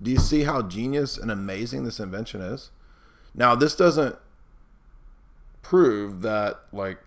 [0.00, 2.70] Do you see how genius and amazing this invention is?
[3.34, 4.16] Now, this doesn't
[5.62, 6.98] prove that, like,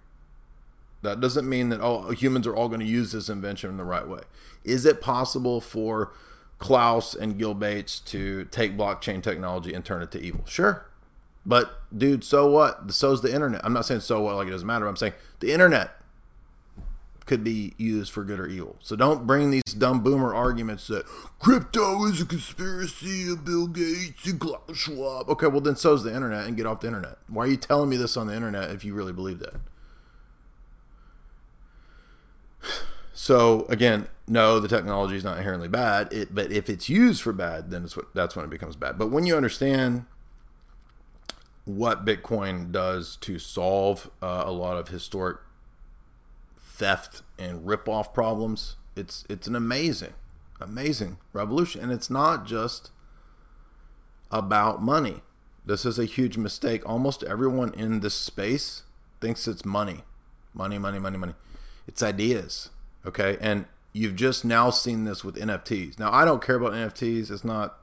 [1.03, 3.83] that doesn't mean that all humans are all going to use this invention in the
[3.83, 4.21] right way.
[4.63, 6.13] Is it possible for
[6.57, 10.45] Klaus and Gil Bates to take blockchain technology and turn it to evil?
[10.45, 10.85] Sure.
[11.45, 12.91] But dude, so what?
[12.91, 13.61] So's the internet.
[13.63, 14.87] I'm not saying so what like it doesn't matter.
[14.87, 15.91] I'm saying the internet
[17.25, 18.75] could be used for good or evil.
[18.81, 21.05] So don't bring these dumb boomer arguments that
[21.39, 25.29] crypto is a conspiracy of Bill Gates and Klaus Schwab.
[25.29, 27.17] Okay, well then so's the internet and get off the internet.
[27.27, 29.55] Why are you telling me this on the internet if you really believe that?
[33.13, 36.11] So again, no, the technology is not inherently bad.
[36.11, 38.97] It, but if it's used for bad, then it's what, that's when it becomes bad.
[38.97, 40.05] But when you understand
[41.65, 45.37] what Bitcoin does to solve uh, a lot of historic
[46.57, 48.75] theft and rip-off problems.
[48.95, 50.13] It's it's an amazing,
[50.59, 52.91] amazing revolution, and it's not just
[54.31, 55.21] about money.
[55.65, 56.87] This is a huge mistake.
[56.87, 58.83] Almost everyone in this space
[59.21, 60.03] thinks it's money,
[60.53, 61.33] money, money, money, money.
[61.87, 62.69] It's ideas,
[63.05, 63.37] okay?
[63.41, 65.99] And you've just now seen this with NFTs.
[65.99, 67.31] Now I don't care about NFTs.
[67.31, 67.77] It's not.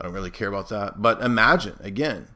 [0.00, 1.00] I don't really care about that.
[1.00, 2.28] But imagine again,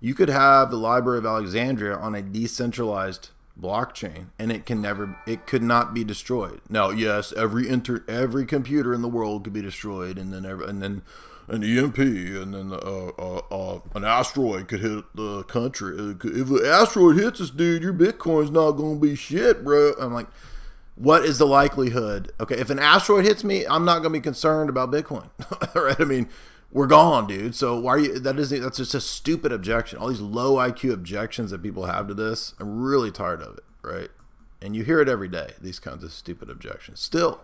[0.00, 3.30] you could have the Library of Alexandria on a decentralized
[3.60, 8.46] blockchain and it can never it could not be destroyed now yes every inter every
[8.46, 11.02] computer in the world could be destroyed and then every, and then
[11.48, 16.66] an EMP and then uh, uh, uh, an asteroid could hit the country if an
[16.66, 20.26] asteroid hits us dude your bitcoin's not gonna be shit bro i'm like
[20.94, 24.68] what is the likelihood okay if an asteroid hits me i'm not gonna be concerned
[24.68, 25.30] about bitcoin
[25.74, 26.28] right i mean
[26.70, 27.54] we're gone, dude.
[27.54, 28.18] So why are you?
[28.18, 29.98] That is that's just a stupid objection.
[29.98, 33.64] All these low IQ objections that people have to this, I'm really tired of it,
[33.82, 34.10] right?
[34.60, 35.52] And you hear it every day.
[35.60, 37.00] These kinds of stupid objections.
[37.00, 37.40] Still,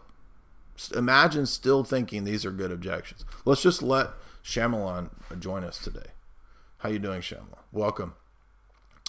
[0.95, 3.25] imagine still thinking these are good objections.
[3.45, 4.11] Let's just let
[4.45, 6.11] Shyamalan join us today.
[6.79, 7.63] How you doing, Shyamalan?
[7.73, 8.15] Welcome.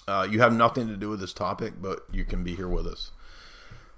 [0.07, 2.85] Uh, you have nothing to do with this topic, but you can be here with
[2.85, 3.11] us.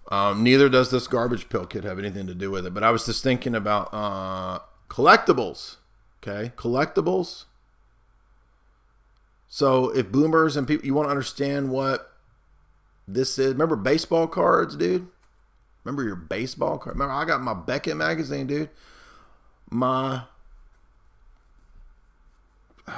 [0.10, 2.74] Um, neither does this garbage pill kit have anything to do with it.
[2.74, 5.76] But I was just thinking about uh, collectibles
[6.28, 7.46] Okay, collectibles.
[9.48, 12.12] So if boomers and people, you want to understand what
[13.08, 13.54] this is.
[13.54, 15.08] Remember baseball cards, dude.
[15.88, 16.98] Remember your baseball card.
[16.98, 18.70] Remember I got my Beckett magazine, dude.
[19.70, 20.24] My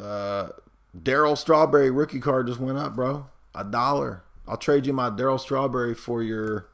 [0.00, 0.50] uh,
[0.96, 3.26] Darryl Strawberry rookie card just went up, bro.
[3.56, 4.22] A dollar.
[4.46, 6.68] I'll trade you my Darryl Strawberry for your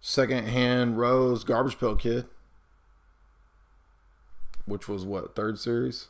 [0.00, 2.26] secondhand Rose garbage pail kid
[4.68, 6.08] which was what third series,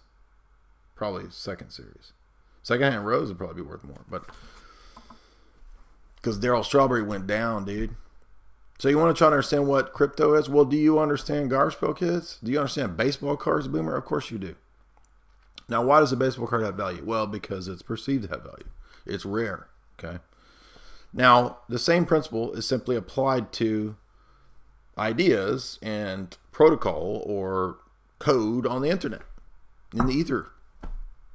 [0.94, 2.12] probably second series.
[2.62, 4.24] Second hand Rose would probably be worth more, but
[6.20, 7.94] because Darryl Strawberry went down, dude.
[8.78, 10.48] So you want to try to understand what crypto is?
[10.48, 12.38] Well, do you understand garbage kids?
[12.42, 13.96] Do you understand baseball cards, Boomer?
[13.96, 14.54] Of course you do.
[15.68, 17.02] Now, why does a baseball card have value?
[17.04, 18.68] Well, because it's perceived to have value.
[19.04, 19.68] It's rare.
[19.98, 20.18] Okay.
[21.12, 23.96] Now, the same principle is simply applied to
[24.96, 27.78] ideas and protocol or
[28.18, 29.22] code on the internet,
[29.94, 30.50] in the ether,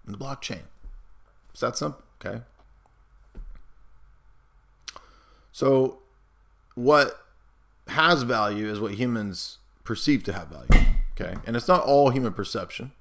[0.05, 0.63] in the blockchain.
[1.53, 2.03] Is that simple?
[2.23, 2.41] Okay.
[5.53, 5.99] So,
[6.75, 7.23] what
[7.87, 10.87] has value is what humans perceive to have value.
[11.19, 11.35] Okay.
[11.45, 12.91] And it's not all human perception.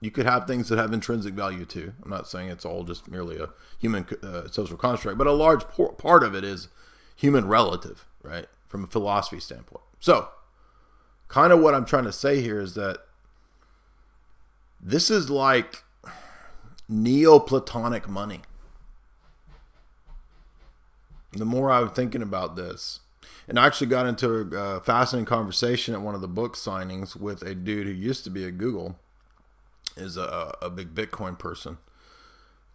[0.00, 1.92] You could have things that have intrinsic value too.
[2.02, 5.62] I'm not saying it's all just merely a human uh, social construct, but a large
[5.98, 6.68] part of it is
[7.14, 8.46] human relative, right?
[8.66, 9.84] From a philosophy standpoint.
[10.00, 10.28] So,
[11.28, 12.98] kind of what I'm trying to say here is that
[14.80, 15.84] this is like
[16.90, 18.40] Neoplatonic money.
[21.32, 23.00] The more I'm thinking about this,
[23.48, 27.42] and I actually got into a fascinating conversation at one of the book signings with
[27.42, 28.98] a dude who used to be at Google,
[29.96, 31.78] is a, a big Bitcoin person.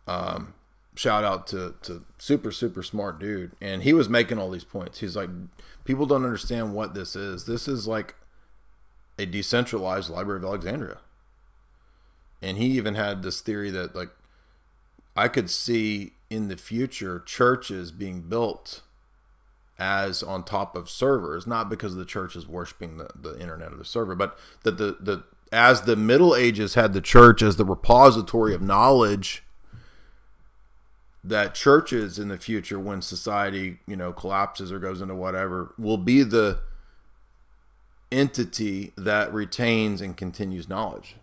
[0.07, 0.53] Um,
[0.95, 4.99] shout out to, to super super smart dude, and he was making all these points.
[4.99, 5.29] He's like,
[5.85, 7.45] people don't understand what this is.
[7.45, 8.15] This is like
[9.19, 10.99] a decentralized Library of Alexandria
[12.41, 14.09] and he even had this theory that like
[15.15, 18.81] I could see in the future churches being built
[19.79, 23.77] as on top of servers, not because the church is worshiping the, the internet or
[23.77, 27.65] the server, but that the, the as the Middle Ages had the church as the
[27.65, 29.43] repository of knowledge,
[31.23, 35.97] that churches in the future, when society, you know, collapses or goes into whatever, will
[35.97, 36.59] be the
[38.11, 41.15] entity that retains and continues knowledge.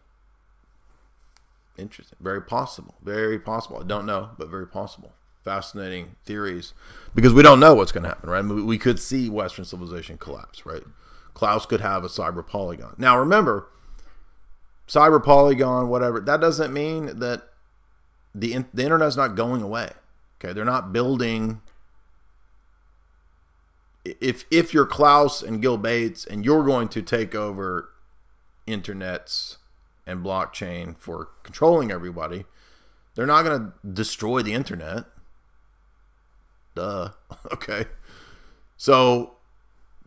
[1.77, 2.18] Interesting.
[2.20, 2.95] Very possible.
[3.03, 3.81] Very possible.
[3.81, 5.12] I don't know, but very possible.
[5.43, 6.72] Fascinating theories
[7.14, 8.45] because we don't know what's going to happen, right?
[8.45, 10.83] we could see Western civilization collapse, right?
[11.35, 12.95] Klaus could have a cyber polygon.
[12.97, 13.68] Now, remember,
[14.89, 17.43] cyber polygon, whatever, that doesn't mean that
[18.35, 19.91] the, the internet's not going away.
[20.39, 20.53] Okay.
[20.53, 21.61] They're not building.
[24.05, 27.91] If, if you're Klaus and Gil Bates and you're going to take over
[28.66, 29.57] internets
[30.07, 32.45] and blockchain for controlling everybody,
[33.15, 35.05] they're not going to destroy the internet.
[36.75, 37.11] Duh.
[37.53, 37.87] okay.
[38.77, 39.35] So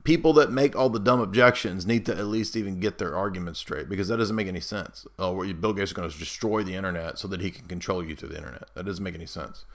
[0.03, 3.59] people that make all the dumb objections need to at least even get their arguments
[3.59, 5.05] straight because that doesn't make any sense.
[5.19, 8.15] Oh, Bill Gates is going to destroy the internet so that he can control you
[8.15, 8.69] through the internet.
[8.73, 9.65] That doesn't make any sense.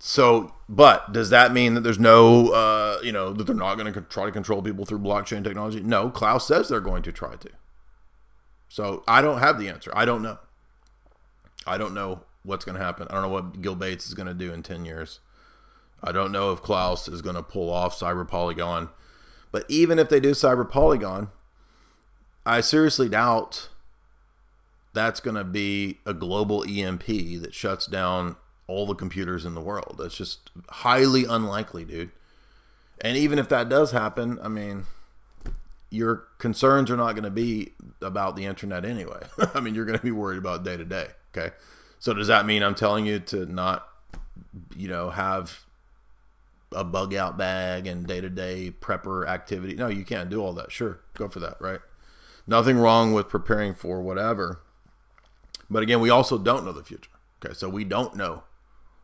[0.00, 3.92] So, but does that mean that there's no, uh, you know, that they're not going
[3.92, 5.80] to try to control people through blockchain technology?
[5.80, 7.50] No, Klaus says they're going to try to.
[8.70, 9.90] So I don't have the answer.
[9.94, 10.38] I don't know.
[11.66, 13.08] I don't know what's going to happen.
[13.10, 15.18] I don't know what Gil Bates is going to do in 10 years.
[16.02, 18.88] I don't know if Klaus is going to pull off Cyber Polygon.
[19.50, 21.30] But even if they do Cyber Polygon,
[22.46, 23.68] I seriously doubt
[24.94, 28.36] that's going to be a global EMP that shuts down
[28.68, 29.96] all the computers in the world.
[29.98, 32.12] That's just highly unlikely, dude.
[33.00, 34.86] And even if that does happen, I mean,
[35.90, 39.20] your concerns are not going to be about the internet anyway.
[39.54, 41.08] I mean, you're going to be worried about day to day.
[41.36, 41.54] Okay.
[41.98, 43.86] So does that mean I'm telling you to not,
[44.74, 45.64] you know, have
[46.72, 49.74] a bug out bag and day to day prepper activity?
[49.74, 50.72] No, you can't do all that.
[50.72, 51.00] Sure.
[51.14, 51.60] Go for that.
[51.60, 51.80] Right.
[52.46, 54.60] Nothing wrong with preparing for whatever.
[55.68, 57.10] But again, we also don't know the future.
[57.44, 57.54] Okay.
[57.54, 58.44] So we don't know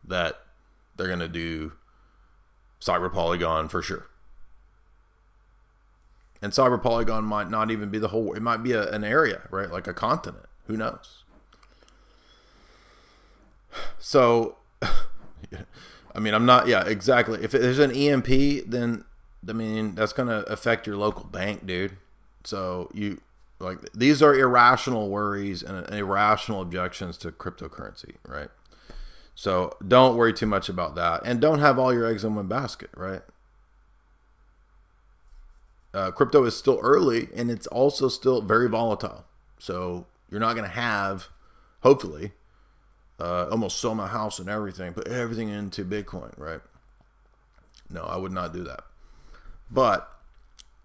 [0.05, 0.39] that
[0.95, 1.73] they're going to do
[2.81, 4.06] Cyber Polygon for sure.
[6.41, 9.47] And Cyber Polygon might not even be the whole, it might be a, an area,
[9.49, 9.71] right?
[9.71, 10.45] Like a continent.
[10.67, 11.23] Who knows?
[13.99, 17.43] So, I mean, I'm not, yeah, exactly.
[17.43, 19.05] If there's an EMP, then,
[19.47, 21.97] I mean, that's going to affect your local bank, dude.
[22.43, 23.21] So, you,
[23.59, 28.49] like, these are irrational worries and irrational objections to cryptocurrency, right?
[29.35, 31.21] So, don't worry too much about that.
[31.25, 33.21] And don't have all your eggs in one basket, right?
[35.97, 39.25] Uh, crypto is still early and it's also still very volatile.
[39.57, 41.29] So you're not going to have,
[41.81, 42.33] hopefully,
[43.19, 46.59] uh, almost sell my house and everything, put everything into Bitcoin, right?
[47.89, 48.81] No, I would not do that.
[49.71, 50.07] But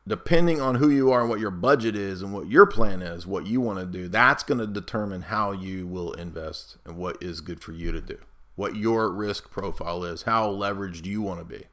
[0.08, 3.26] depending on who you are and what your budget is and what your plan is,
[3.26, 7.22] what you want to do, that's going to determine how you will invest and what
[7.22, 8.16] is good for you to do,
[8.56, 11.66] what your risk profile is, how leveraged you want to be.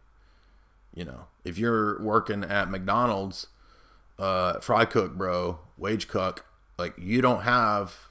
[0.93, 3.47] You know, if you're working at McDonald's,
[4.17, 6.45] uh, fry cook, bro, wage cook,
[6.77, 8.09] like you don't have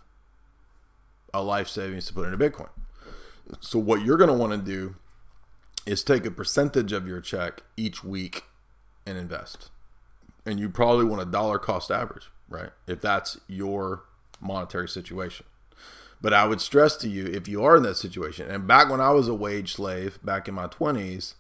[1.35, 2.71] a life savings to put into Bitcoin.
[3.61, 4.97] So what you're going to want to do
[5.87, 8.45] is take a percentage of your check each week
[9.07, 9.71] and invest.
[10.45, 12.71] And you probably want a dollar cost average, right?
[12.87, 14.05] If that's your
[14.41, 15.47] monetary situation.
[16.21, 19.01] But I would stress to you if you are in that situation, and back when
[19.01, 21.35] I was a wage slave back in my 20s,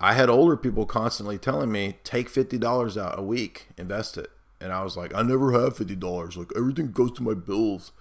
[0.00, 4.30] I had older people constantly telling me, take $50 out a week, invest it.
[4.60, 6.36] And I was like, I never have $50.
[6.36, 7.92] Like, everything goes to my bills.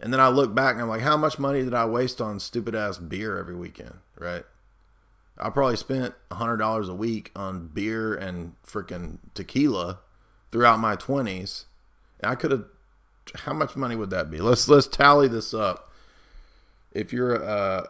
[0.00, 2.40] And then I look back and I'm like, how much money did I waste on
[2.40, 4.44] stupid ass beer every weekend, right?
[5.38, 10.00] I probably spent $100 a week on beer and freaking tequila
[10.50, 11.64] throughout my 20s.
[12.20, 12.64] And I could have,
[13.36, 14.40] how much money would that be?
[14.40, 15.92] Let's, let's tally this up.
[16.92, 17.86] If you're, uh,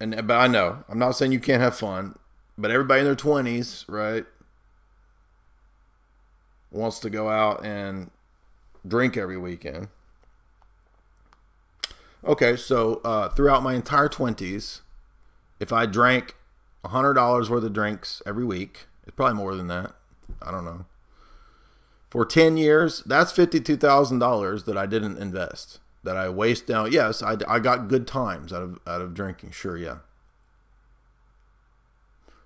[0.00, 2.16] and, but I know, I'm not saying you can't have fun
[2.58, 4.26] but everybody in their 20s, right,
[6.72, 8.10] wants to go out and
[8.86, 9.88] drink every weekend.
[12.24, 14.80] Okay, so uh, throughout my entire 20s,
[15.60, 16.34] if I drank
[16.84, 19.92] $100 worth of drinks every week, it's probably more than that.
[20.42, 20.84] I don't know.
[22.10, 26.90] For 10 years, that's $52,000 that I didn't invest, that I waste down.
[26.90, 29.98] Yes, I, I got good times out of, out of drinking, sure, yeah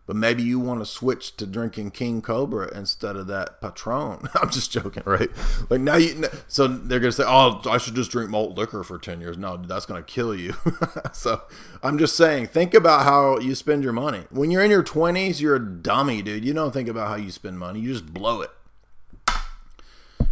[0.07, 4.28] but maybe you want to switch to drinking King Cobra instead of that Patron.
[4.34, 5.30] I'm just joking, right?
[5.70, 8.98] Like now you, so they're gonna say, "Oh, I should just drink malt liquor for
[8.98, 10.55] ten years." No, that's gonna kill you.
[11.12, 11.42] so
[11.82, 14.24] I'm just saying, think about how you spend your money.
[14.30, 16.44] When you're in your 20s, you're a dummy, dude.
[16.44, 18.50] You don't think about how you spend money; you just blow it.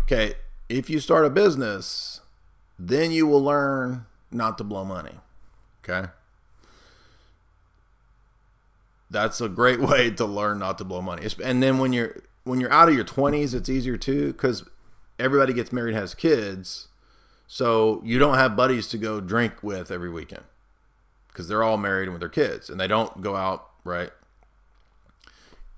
[0.02, 0.34] Okay,
[0.68, 2.20] if you start a business,
[2.78, 5.14] then you will learn not to blow money.
[5.84, 6.08] Okay
[9.10, 11.26] that's a great way to learn not to blow money.
[11.42, 14.64] And then when you're when you're out of your 20s, it's easier too because
[15.18, 16.88] everybody gets married has kids,
[17.46, 20.44] so you don't have buddies to go drink with every weekend
[21.28, 24.10] because they're all married and with their kids, and they don't go out right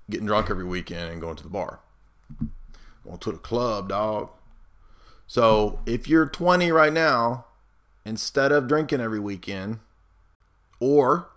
[0.09, 1.79] getting drunk every weekend and going to the bar,
[3.03, 4.29] going to the club, dog.
[5.27, 7.45] So if you're 20 right now,
[8.05, 9.79] instead of drinking every weekend,
[10.79, 11.29] or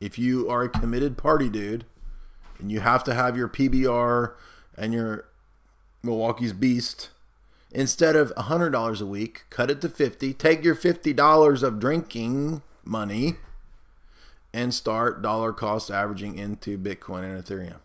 [0.00, 1.84] if you are a committed party dude
[2.58, 4.32] and you have to have your PBR
[4.76, 5.26] and your
[6.02, 7.10] Milwaukee's Beast
[7.70, 10.32] instead of $100 a week, cut it to 50.
[10.34, 13.36] Take your $50 of drinking money
[14.52, 17.78] and start dollar cost averaging into Bitcoin and Ethereum.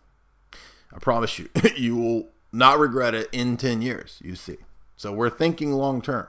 [0.92, 4.56] I promise you, you will not regret it in 10 years, you see.
[4.96, 6.26] So we're thinking long term.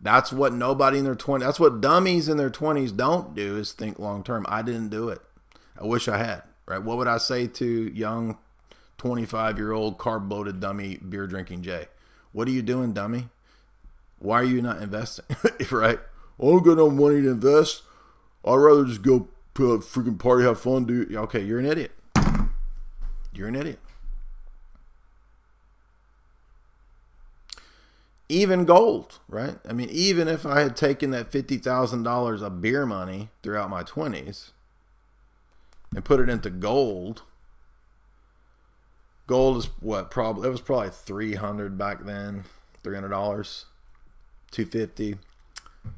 [0.00, 3.72] That's what nobody in their 20s, that's what dummies in their 20s don't do is
[3.72, 4.46] think long term.
[4.48, 5.20] I didn't do it.
[5.78, 6.82] I wish I had, right?
[6.82, 8.38] What would I say to young
[8.98, 11.86] 25 year old carb bloated dummy beer drinking Jay?
[12.32, 13.28] What are you doing, dummy?
[14.18, 15.24] Why are you not investing,
[15.70, 15.98] right?
[16.38, 17.82] I don't got no money to invest.
[18.44, 21.14] I'd rather just go put uh, a freaking party, have fun, dude.
[21.14, 21.92] Okay, you're an idiot.
[23.34, 23.78] You're an idiot.
[28.30, 29.58] Even gold, right?
[29.68, 34.50] I mean, even if I had taken that $50,000 of beer money throughout my 20s
[35.94, 37.22] and put it into gold,
[39.26, 42.44] gold is what probably it was probably 300 back then,
[42.84, 43.64] $300,
[44.52, 45.18] 250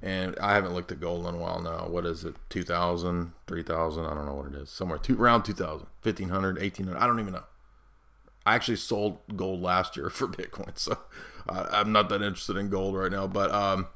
[0.00, 1.86] and I haven't looked at gold in a while now.
[1.88, 2.36] What is it?
[2.50, 4.70] 2000, 3000, I don't know what it is.
[4.70, 7.44] Somewhere two, around 2000, 1500, 1800, I don't even know.
[8.44, 10.98] I actually sold gold last year for Bitcoin, so
[11.48, 13.26] I'm not that interested in gold right now.
[13.26, 13.88] But um,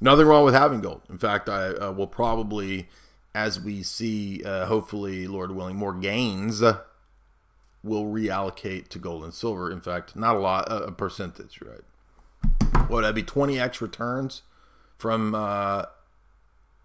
[0.00, 1.02] nothing wrong with having gold.
[1.08, 2.88] In fact, I uh, will probably,
[3.34, 6.80] as we see, uh, hopefully, Lord willing, more gains, uh,
[7.82, 9.70] will reallocate to gold and silver.
[9.70, 11.82] In fact, not a lot, a percentage, right?
[12.88, 14.42] What that'd be 20x returns
[14.98, 15.84] from uh,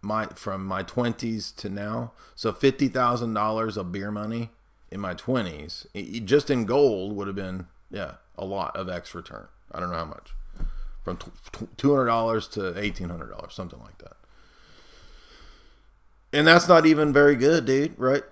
[0.01, 2.13] my from my 20s to now.
[2.35, 4.49] So $50,000 of beer money
[4.91, 9.47] in my 20s, just in gold would have been yeah, a lot of X return.
[9.71, 10.33] I don't know how much.
[11.03, 14.13] From $200 to $1800, something like that.
[16.31, 18.23] And that's not even very good, dude, right?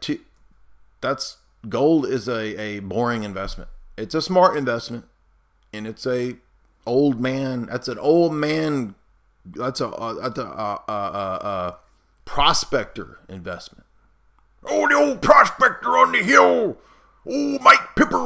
[1.01, 1.37] That's
[1.67, 3.69] gold is a, a boring investment.
[3.97, 5.05] It's a smart investment
[5.73, 6.35] and it's a
[6.85, 8.95] old man, that's an old man
[9.43, 11.77] that's a, a, a, a, a
[12.25, 13.86] prospector investment.
[14.69, 16.77] Oh, the old prospector on the hill.
[17.29, 18.17] Oh, Mike Pipper.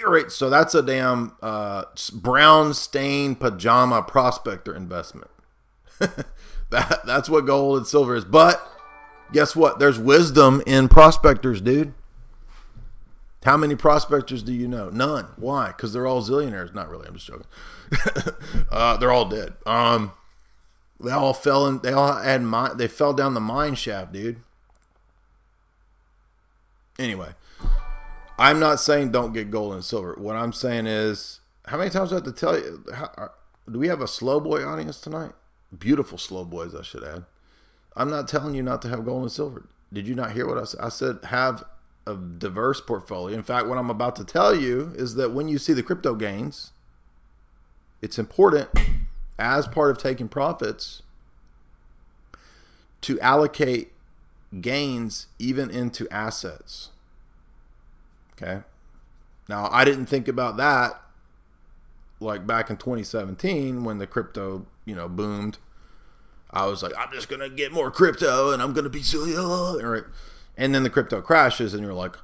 [0.00, 5.30] All right, so that's a damn uh, brown stained pajama prospector investment.
[5.98, 8.24] that that's what gold and silver is.
[8.24, 8.66] But
[9.32, 9.78] guess what?
[9.78, 11.92] There's wisdom in prospectors, dude.
[13.44, 14.90] How many prospectors do you know?
[14.90, 15.28] None.
[15.36, 15.68] Why?
[15.68, 16.74] Because they're all zillionaires.
[16.74, 17.06] Not really.
[17.06, 17.46] I'm just joking.
[18.70, 19.54] uh, they're all dead.
[19.64, 20.12] Um,
[20.98, 21.80] they all fell in.
[21.80, 22.76] They all had mine.
[22.76, 24.40] They fell down the mine shaft, dude.
[27.00, 27.30] Anyway,
[28.38, 30.14] I'm not saying don't get gold and silver.
[30.18, 32.84] What I'm saying is, how many times do I have to tell you?
[32.94, 33.30] How,
[33.70, 35.32] do we have a slow boy audience tonight?
[35.76, 37.24] Beautiful slow boys, I should add.
[37.96, 39.66] I'm not telling you not to have gold and silver.
[39.90, 40.80] Did you not hear what I said?
[40.80, 41.64] I said have
[42.06, 43.34] a diverse portfolio.
[43.34, 46.14] In fact, what I'm about to tell you is that when you see the crypto
[46.14, 46.72] gains,
[48.02, 48.68] it's important
[49.38, 51.02] as part of taking profits
[53.00, 53.92] to allocate
[54.60, 56.90] gains even into assets.
[58.32, 58.62] Okay.
[59.48, 61.00] Now, I didn't think about that
[62.20, 65.58] like back in 2017 when the crypto, you know, boomed.
[66.50, 69.02] I was like, I'm just going to get more crypto and I'm going to be
[69.02, 69.34] silly.
[70.56, 72.16] And then the crypto crashes and you're like,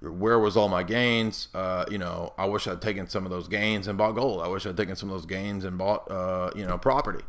[0.00, 1.48] where was all my gains?
[1.54, 4.40] Uh, you know, I wish I'd taken some of those gains and bought gold.
[4.40, 7.24] I wish I'd taken some of those gains and bought, uh, you know, property.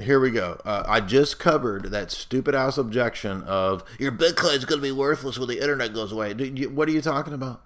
[0.00, 0.60] Here we go.
[0.64, 5.38] Uh, I just covered that stupid ass objection of your Bitcoin's going to be worthless
[5.38, 6.34] when the internet goes away.
[6.34, 7.62] You, what are you talking about?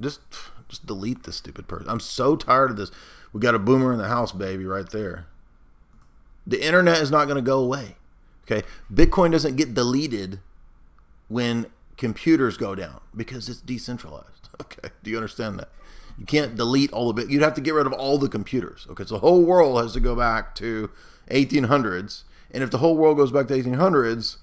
[0.00, 0.20] Just,
[0.68, 1.88] just delete this stupid person.
[1.88, 2.90] I'm so tired of this.
[3.32, 5.26] We got a boomer in the house, baby, right there.
[6.46, 7.96] The internet is not going to go away.
[8.44, 8.66] Okay.
[8.92, 10.40] Bitcoin doesn't get deleted
[11.28, 11.66] when
[11.96, 14.26] computers go down because it's decentralized.
[14.60, 14.90] Okay.
[15.02, 15.70] Do you understand that?
[16.20, 17.30] You can't delete all of it.
[17.30, 18.86] You'd have to get rid of all the computers.
[18.90, 19.04] Okay.
[19.04, 20.90] So the whole world has to go back to
[21.30, 22.24] 1800s.
[22.50, 24.36] And if the whole world goes back to 1800s,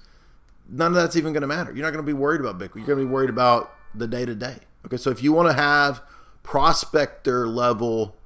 [0.68, 1.72] none of that's even going to matter.
[1.72, 2.78] You're not going to be worried about Bitcoin.
[2.78, 4.56] You're going to be worried about the day to day.
[4.84, 4.96] Okay.
[4.96, 6.02] So if you want to have
[6.42, 8.16] prospector level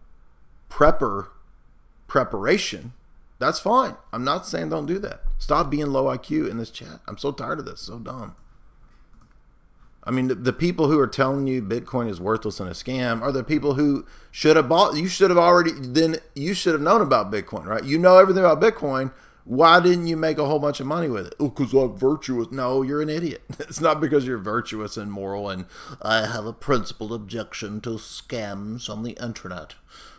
[0.70, 1.28] prepper
[2.08, 2.94] preparation,
[3.38, 3.96] that's fine.
[4.14, 5.24] I'm not saying don't do that.
[5.36, 7.00] Stop being low IQ in this chat.
[7.06, 7.82] I'm so tired of this.
[7.82, 8.34] So dumb.
[10.04, 13.22] I mean, the, the, people who are telling you Bitcoin is worthless and a scam
[13.22, 14.96] are the people who should have bought.
[14.96, 16.16] You should have already then.
[16.34, 17.84] You should have known about Bitcoin, right?
[17.84, 19.12] You know everything about Bitcoin.
[19.44, 21.34] Why didn't you make a whole bunch of money with it?
[21.40, 22.52] Oh, because I'm virtuous.
[22.52, 23.42] No, you're an idiot.
[23.60, 25.66] It's not because you're virtuous and moral and
[26.00, 29.74] I have a principled objection to scams on the internet.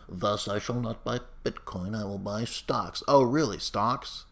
[0.08, 3.02] Thus, I shall not buy Bitcoin, I will buy stocks.
[3.08, 3.58] Oh, really?
[3.58, 4.24] Stocks?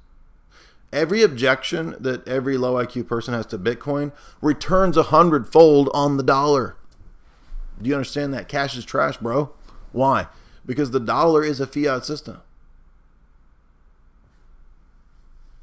[0.93, 4.13] Every objection that every low IQ person has to Bitcoin
[4.43, 6.77] returns a hundredfold on the dollar.
[7.81, 8.49] Do you understand that?
[8.49, 9.53] Cash is trash, bro.
[9.93, 10.27] Why?
[10.67, 12.43] Because the dollar is a fiat system.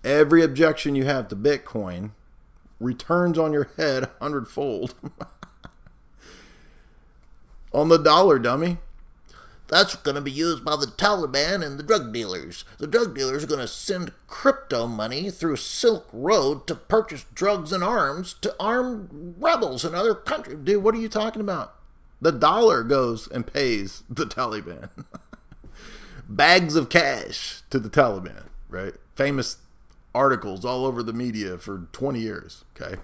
[0.03, 2.11] Every objection you have to Bitcoin
[2.79, 4.95] returns on your head a hundredfold.
[7.73, 8.77] on the dollar, dummy.
[9.69, 12.65] That's going to be used by the Taliban and the drug dealers.
[12.79, 17.71] The drug dealers are going to send crypto money through Silk Road to purchase drugs
[17.71, 20.57] and arms to arm rebels in other countries.
[20.63, 21.75] Dude, what are you talking about?
[22.19, 24.89] The dollar goes and pays the Taliban.
[26.27, 28.95] Bags of cash to the Taliban, right?
[29.15, 29.57] Famous
[30.15, 32.99] articles all over the media for 20 years, okay?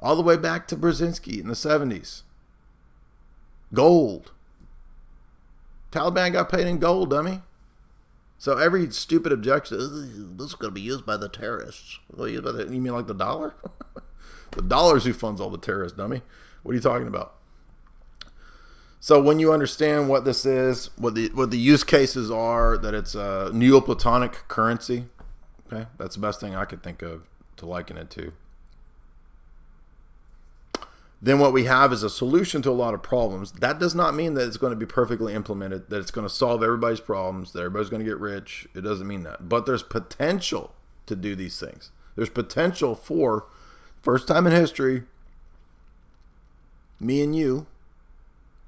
[0.00, 2.22] All the way back to Brzezinski in the 70s.
[3.72, 4.32] Gold.
[5.94, 7.40] Taliban got paid in gold, dummy.
[8.36, 9.78] So every stupid objection,
[10.36, 12.00] this is going to be used by the terrorists.
[12.18, 13.54] Used by the, you mean like the dollar?
[14.50, 16.22] the dollar's who funds all the terrorists, dummy.
[16.64, 17.36] What are you talking about?
[18.98, 22.94] So when you understand what this is, what the what the use cases are, that
[22.94, 25.06] it's a Neoplatonic currency,
[25.66, 28.32] okay, that's the best thing I could think of to liken it to.
[31.24, 33.52] Then what we have is a solution to a lot of problems.
[33.52, 36.32] That does not mean that it's going to be perfectly implemented, that it's going to
[36.32, 38.68] solve everybody's problems, that everybody's going to get rich.
[38.74, 39.48] It doesn't mean that.
[39.48, 40.74] But there's potential
[41.06, 41.92] to do these things.
[42.14, 43.46] There's potential for
[44.02, 45.04] first time in history
[47.00, 47.68] me and you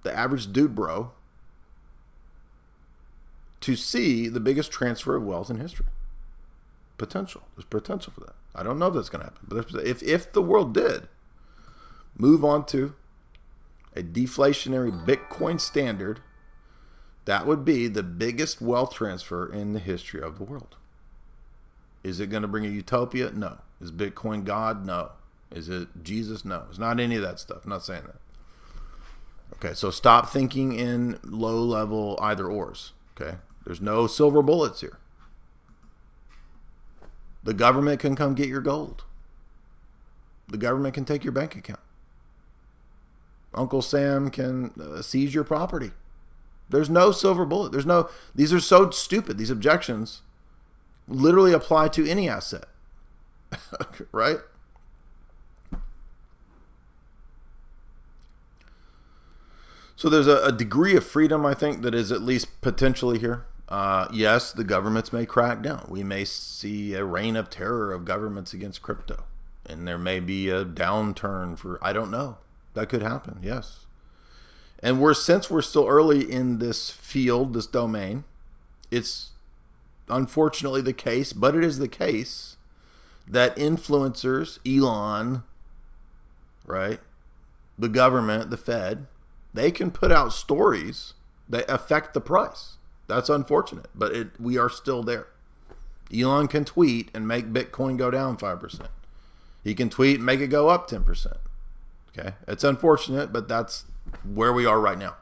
[0.02, 1.12] the average dude bro
[3.60, 5.86] to see the biggest transfer of wealth in history.
[6.96, 7.42] Potential.
[7.54, 8.34] There's potential for that.
[8.54, 11.08] I don't know if that's going to happen, but if if the world did
[12.16, 12.94] move on to
[13.94, 16.20] a deflationary Bitcoin standard,
[17.24, 20.76] that would be the biggest wealth transfer in the history of the world.
[22.04, 23.32] Is it going to bring a utopia?
[23.32, 23.58] No.
[23.80, 24.86] Is Bitcoin God?
[24.86, 25.12] No.
[25.50, 26.44] Is it Jesus?
[26.44, 26.64] No.
[26.68, 27.64] It's not any of that stuff.
[27.64, 28.16] I'm not saying that.
[29.54, 32.92] Okay, so stop thinking in low level either ors.
[33.18, 34.98] Okay, there's no silver bullets here.
[37.42, 39.04] The government can come get your gold.
[40.48, 41.80] The government can take your bank account.
[43.56, 45.92] Uncle Sam can uh, seize your property.
[46.68, 47.72] There's no silver bullet.
[47.72, 49.38] There's no, these are so stupid.
[49.38, 50.22] These objections
[51.08, 52.64] literally apply to any asset,
[54.12, 54.38] right?
[59.94, 63.46] So there's a, a, degree of freedom, I think, that is at least potentially here.
[63.68, 65.86] Uh, yes, the governments may crack down.
[65.88, 69.24] We may see a reign of terror of governments against crypto,
[69.64, 72.36] and there may be a downturn for I don't know.
[72.76, 73.40] That could happen.
[73.42, 73.86] Yes,
[74.80, 78.22] and we're since we're still early in this field, this domain,
[78.90, 79.32] it's
[80.08, 82.56] unfortunately the case, but it is the case
[83.26, 85.42] that influencers, Elon,
[86.64, 87.00] right,
[87.76, 89.08] the government, the Fed
[89.56, 91.14] they can put out stories
[91.48, 92.76] that affect the price.
[93.06, 95.28] That's unfortunate, but it, we are still there.
[96.14, 98.86] Elon can tweet and make Bitcoin go down 5%.
[99.64, 101.38] He can tweet and make it go up 10%.
[102.16, 102.34] Okay.
[102.48, 103.84] It's unfortunate, but that's
[104.24, 105.16] where we are right now.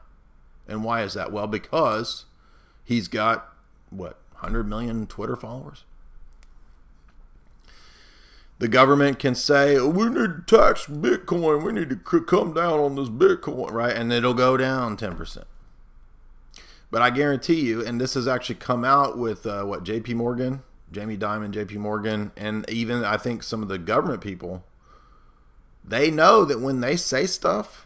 [0.67, 1.31] And why is that?
[1.31, 2.25] Well, because
[2.83, 3.53] he's got,
[3.89, 5.83] what, 100 million Twitter followers?
[8.57, 11.63] the government can say we need to tax Bitcoin.
[11.63, 13.95] We need to come down on this Bitcoin, right?
[13.95, 15.47] And it'll go down ten percent.
[16.91, 20.13] But I guarantee you, and this has actually come out with uh, what J.P.
[20.13, 21.77] Morgan, Jamie Dimon, J.P.
[21.77, 24.63] Morgan, and even I think some of the government people.
[25.87, 27.85] They know that when they say stuff,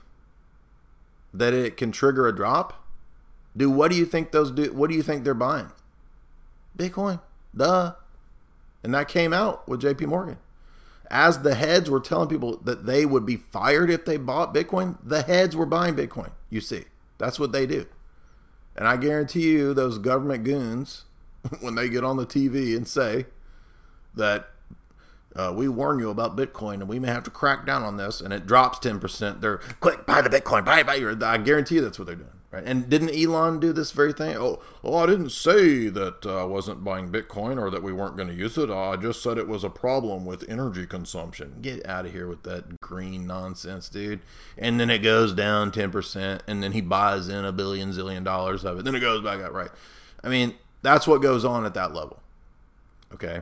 [1.34, 2.86] that it can trigger a drop.
[3.56, 4.72] Do what do you think those do?
[4.72, 5.72] What do you think they're buying?
[6.78, 7.20] Bitcoin,
[7.56, 7.96] duh.
[8.84, 10.06] And that came out with J.P.
[10.06, 10.38] Morgan
[11.10, 14.98] as the heads were telling people that they would be fired if they bought Bitcoin,
[15.04, 16.32] the heads were buying Bitcoin.
[16.50, 16.86] You see,
[17.18, 17.88] that's what they do.
[18.76, 21.06] And I guarantee you, those government goons,
[21.62, 23.26] when they get on the TV and say
[24.16, 24.50] that
[25.40, 28.20] uh, we warn you about Bitcoin and we may have to crack down on this,
[28.20, 31.24] and it drops 10%, they're quick, buy the Bitcoin, buy, buy your.
[31.24, 32.30] I guarantee you that's what they're doing.
[32.52, 32.64] Right.
[32.66, 34.36] And didn't Elon do this very thing?
[34.36, 38.18] Oh, oh I didn't say that uh, I wasn't buying Bitcoin or that we weren't
[38.18, 38.72] going to use it.
[38.72, 41.60] I just said it was a problem with energy consumption.
[41.62, 44.22] Get out of here with that green nonsense, dude.
[44.58, 48.66] And then it goes down 10%, and then he buys in a billion, zillion dollars
[48.66, 48.86] of it.
[48.86, 49.70] Then it goes back up, right?
[50.24, 52.20] I mean, that's what goes on at that level.
[53.14, 53.42] Okay.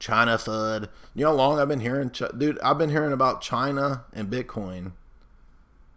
[0.00, 0.88] China FUD.
[1.14, 2.58] You know how long I've been hearing, dude?
[2.60, 4.92] I've been hearing about China and Bitcoin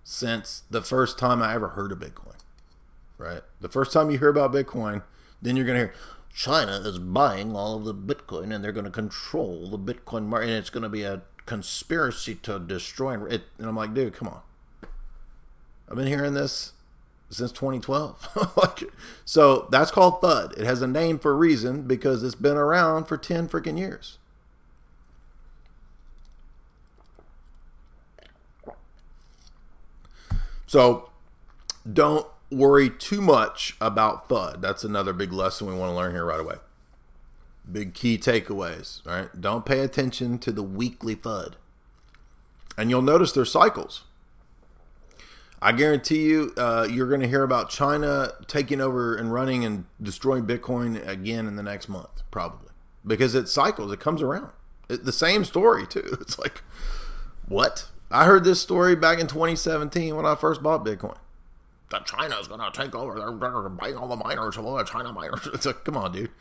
[0.04, 2.36] since the first time I ever heard of Bitcoin.
[3.18, 3.42] Right?
[3.62, 5.04] The first time you hear about Bitcoin,
[5.42, 5.94] then you're going to hear
[6.36, 10.50] China is buying all of the Bitcoin and they're going to control the Bitcoin market
[10.50, 13.44] and it's going to be a conspiracy to destroy it.
[13.58, 14.42] And I'm like, dude, come on.
[15.90, 16.74] I've been hearing this
[17.34, 18.86] since 2012.
[19.26, 20.58] so that's called FUD.
[20.58, 24.18] It has a name for a reason because it's been around for 10 freaking years.
[30.66, 31.10] So
[31.92, 34.62] don't worry too much about FUD.
[34.62, 36.56] That's another big lesson we want to learn here right away.
[37.72, 39.06] Big key takeaways.
[39.08, 39.30] All right.
[39.40, 41.54] Don't pay attention to the weekly FUD.
[42.78, 44.04] And you'll notice there's cycles.
[45.64, 49.86] I guarantee you, uh, you're going to hear about China taking over and running and
[50.02, 52.68] destroying Bitcoin again in the next month, probably
[53.08, 54.50] because it cycles, it comes around.
[54.90, 56.18] It, the same story too.
[56.22, 56.64] It's like,
[57.48, 57.88] what?
[58.12, 61.18] I heard this story back in 2017 when I first bought Bitcoin.
[61.92, 63.18] That China is going to take over.
[63.18, 65.48] They're, they're buying all the miners, all the China miners.
[65.54, 66.32] It's like, come on, dude.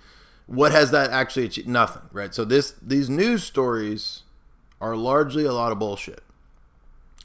[0.46, 1.68] What has that actually achieved?
[1.68, 2.34] Nothing, right?
[2.34, 4.24] So this these news stories
[4.80, 6.24] are largely a lot of bullshit.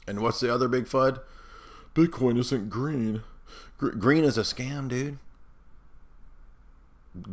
[0.06, 1.20] And what's the other big fud?
[1.98, 3.24] Bitcoin isn't green.
[3.76, 5.18] Gr- green is a scam, dude.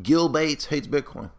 [0.02, 1.30] Gil Bates hates Bitcoin.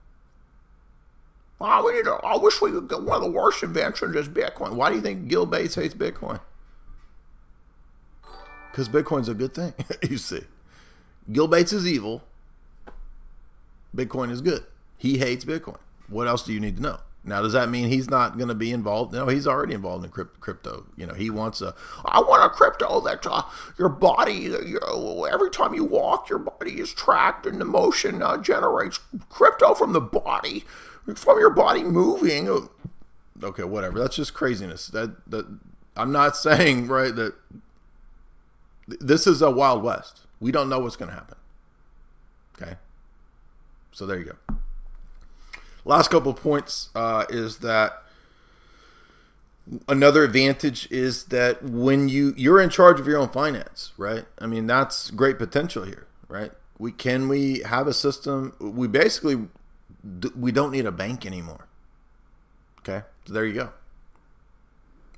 [1.60, 4.28] Oh, we need to, I wish we could get one of the worst inventions is
[4.28, 4.74] Bitcoin.
[4.74, 6.38] Why do you think Gil Bates hates Bitcoin?
[8.70, 9.74] Because Bitcoin's a good thing,
[10.08, 10.42] you see.
[11.32, 12.22] Gil Bates is evil.
[13.96, 14.64] Bitcoin is good.
[14.98, 15.78] He hates Bitcoin.
[16.08, 16.98] What else do you need to know?
[17.26, 19.12] Now, does that mean he's not going to be involved?
[19.12, 20.86] No, he's already involved in crypto.
[20.96, 21.74] You know, he wants a.
[22.04, 23.42] I want a crypto that uh,
[23.76, 28.36] your body, know, every time you walk, your body is tracked, and the motion uh,
[28.36, 30.64] generates crypto from the body,
[31.16, 32.68] from your body moving.
[33.42, 33.98] Okay, whatever.
[33.98, 34.86] That's just craziness.
[34.86, 35.46] That that
[35.96, 37.34] I'm not saying right that
[38.86, 40.20] this is a wild west.
[40.38, 41.38] We don't know what's going to happen.
[42.54, 42.76] Okay,
[43.90, 44.56] so there you go.
[45.86, 48.02] Last couple points uh, is that
[49.86, 54.24] another advantage is that when you you're in charge of your own finance, right?
[54.40, 56.50] I mean, that's great potential here, right?
[56.76, 58.54] We can we have a system.
[58.58, 59.46] We basically
[60.36, 61.68] we don't need a bank anymore.
[62.80, 63.70] Okay, so there you go.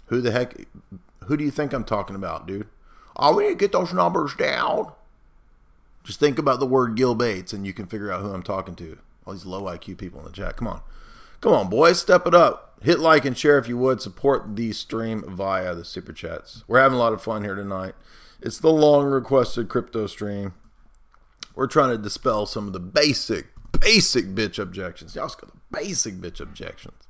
[0.09, 0.55] Who the heck?
[1.25, 2.69] Who do you think I'm talking about, dude?
[3.17, 4.93] Oh, we need to get those numbers down.
[6.05, 8.77] Just think about the word Gil Bates, and you can figure out who I'm talking
[8.77, 8.99] to.
[9.29, 10.57] All these low IQ people in the chat.
[10.57, 10.81] Come on.
[11.43, 12.01] Come on, boys.
[12.01, 12.79] Step it up.
[12.83, 14.01] Hit like and share if you would.
[14.01, 16.65] Support the stream via the super chats.
[16.67, 17.95] We're having a lot of fun here tonight.
[18.41, 20.55] It's the long requested crypto stream.
[21.55, 23.49] We're trying to dispel some of the basic,
[23.79, 25.15] basic bitch objections.
[25.15, 27.07] Y'all got the basic bitch objections.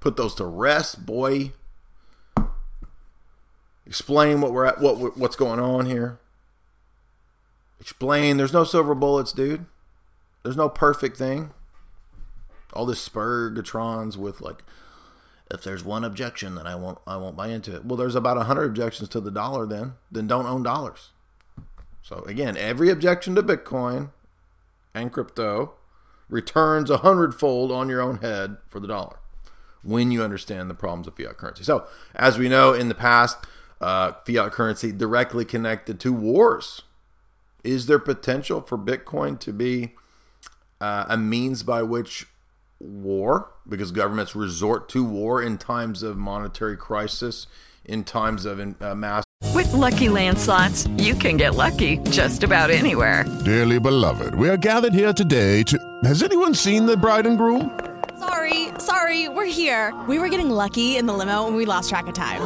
[0.00, 1.52] Put those to rest, boy.
[3.86, 6.20] Explain what we're at, what what's going on here.
[7.78, 8.38] Explain.
[8.38, 9.66] There's no silver bullets, dude.
[10.44, 11.50] There's no perfect thing.
[12.72, 14.62] All this spurgatrons with like,
[15.50, 17.84] if there's one objection, then I won't I won't buy into it.
[17.84, 19.66] Well, there's about hundred objections to the dollar.
[19.66, 21.10] Then then don't own dollars.
[22.02, 24.10] So again, every objection to Bitcoin
[24.94, 25.74] and crypto
[26.28, 29.18] returns a hundredfold on your own head for the dollar
[29.82, 31.64] when you understand the problems of fiat currency.
[31.64, 33.38] So as we know in the past,
[33.80, 36.82] uh, fiat currency directly connected to wars.
[37.62, 39.94] Is there potential for Bitcoin to be
[40.84, 42.26] uh, a means by which
[42.78, 47.46] war, because governments resort to war in times of monetary crisis,
[47.86, 49.24] in times of uh, mass.
[49.54, 53.24] With LuckyLand Slots, you can get lucky just about anywhere.
[53.44, 55.78] Dearly beloved, we are gathered here today to.
[56.04, 57.78] Has anyone seen the bride and groom?
[58.18, 59.94] Sorry, sorry, we're here.
[60.06, 62.42] We were getting lucky in the limo and we lost track of time.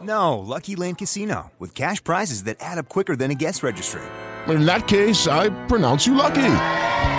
[0.00, 4.02] No, Lucky Land Casino, with cash prizes that add up quicker than a guest registry.
[4.46, 6.93] In that case, I pronounce you lucky.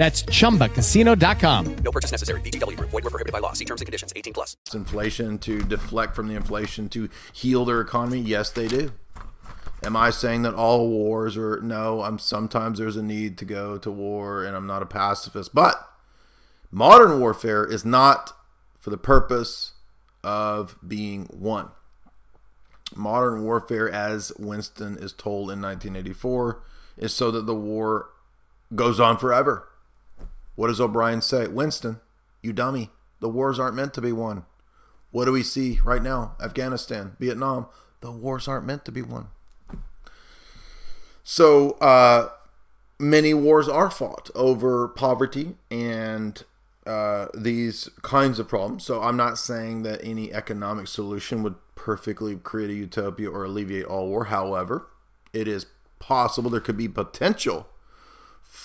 [0.00, 1.76] That's chumbacasino.com.
[1.84, 2.40] No purchase necessary.
[2.40, 2.88] VGW Group.
[2.88, 3.52] Void were prohibited by law.
[3.52, 4.14] See terms and conditions.
[4.16, 4.56] 18 plus.
[4.72, 8.20] Inflation to deflect from the inflation to heal their economy.
[8.20, 8.92] Yes, they do.
[9.84, 12.00] Am I saying that all wars are no?
[12.00, 15.54] I'm sometimes there's a need to go to war, and I'm not a pacifist.
[15.54, 15.76] But
[16.70, 18.32] modern warfare is not
[18.78, 19.72] for the purpose
[20.24, 21.72] of being won.
[22.96, 26.62] Modern warfare, as Winston is told in 1984,
[26.96, 28.08] is so that the war
[28.74, 29.66] goes on forever.
[30.60, 31.46] What does O'Brien say?
[31.46, 32.00] Winston,
[32.42, 32.90] you dummy.
[33.20, 34.44] The wars aren't meant to be won.
[35.10, 36.36] What do we see right now?
[36.38, 37.64] Afghanistan, Vietnam.
[38.02, 39.28] The wars aren't meant to be won.
[41.24, 42.28] So uh,
[42.98, 46.44] many wars are fought over poverty and
[46.84, 48.84] uh, these kinds of problems.
[48.84, 53.86] So I'm not saying that any economic solution would perfectly create a utopia or alleviate
[53.86, 54.26] all war.
[54.26, 54.88] However,
[55.32, 55.64] it is
[55.98, 57.69] possible there could be potential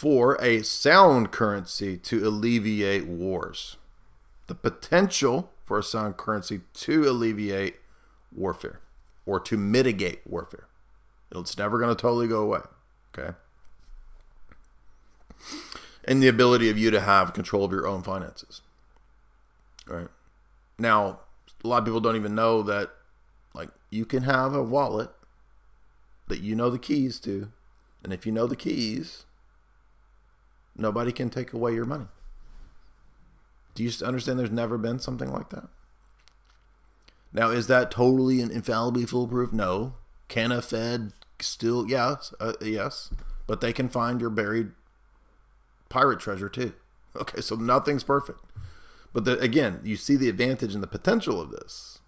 [0.06, 3.78] for a sound currency to alleviate wars.
[4.46, 7.78] The potential for a sound currency to alleviate
[8.32, 8.82] warfare
[9.26, 10.68] or to mitigate warfare.
[11.32, 12.60] It's never going to totally go away.
[13.18, 13.34] Okay.
[16.04, 18.62] And the ability of you to have control of your own finances.
[19.90, 20.10] All right.
[20.78, 21.22] Now,
[21.64, 22.92] a lot of people don't even know that,
[23.56, 25.10] like, you can have a wallet
[26.28, 27.52] that you know the keys to.
[28.04, 29.26] And if you know the keys,
[30.76, 32.08] nobody can take away your money.
[33.74, 35.68] Do you understand there's never been something like that?
[37.34, 39.52] Now, is that totally and infallibly foolproof?
[39.52, 39.96] No.
[40.30, 41.12] Can a Fed
[41.42, 43.12] still, yes, uh, yes,
[43.46, 44.72] but they can find your buried
[45.90, 46.74] pirate treasure too.
[47.18, 48.40] Okay, so nothing's perfect.
[49.14, 52.00] But the, again, you see the advantage and the potential of this.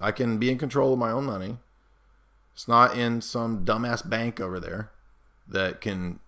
[0.00, 1.58] I can be in control of my own money.
[2.54, 4.90] It's not in some dumbass bank over there
[5.46, 6.20] that can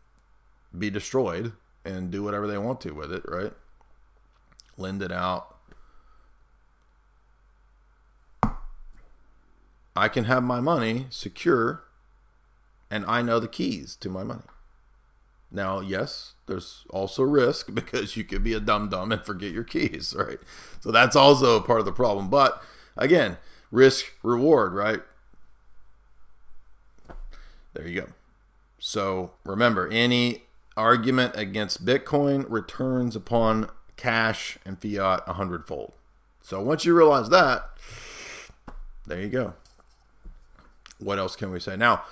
[0.79, 1.53] be destroyed
[1.85, 3.53] and do whatever they want to with it, right?
[4.77, 5.57] Lend it out.
[9.95, 11.85] I can have my money secure
[12.91, 14.43] and I know the keys to my money.
[15.51, 19.65] Now, yes, there's also risk because you could be a dumb dumb and forget your
[19.65, 20.39] keys, right?
[20.81, 22.29] So that's also part of the problem.
[22.29, 22.63] But
[22.97, 23.39] again,
[23.71, 25.01] risk reward, right?
[27.75, 28.09] There you go.
[28.79, 30.45] So remember, any
[30.77, 35.93] argument against Bitcoin returns upon cash and fiat a hundredfold.
[36.43, 37.69] So once you realize that,
[39.07, 39.55] there you go.
[40.99, 41.77] What else can we say?
[41.77, 42.03] Now,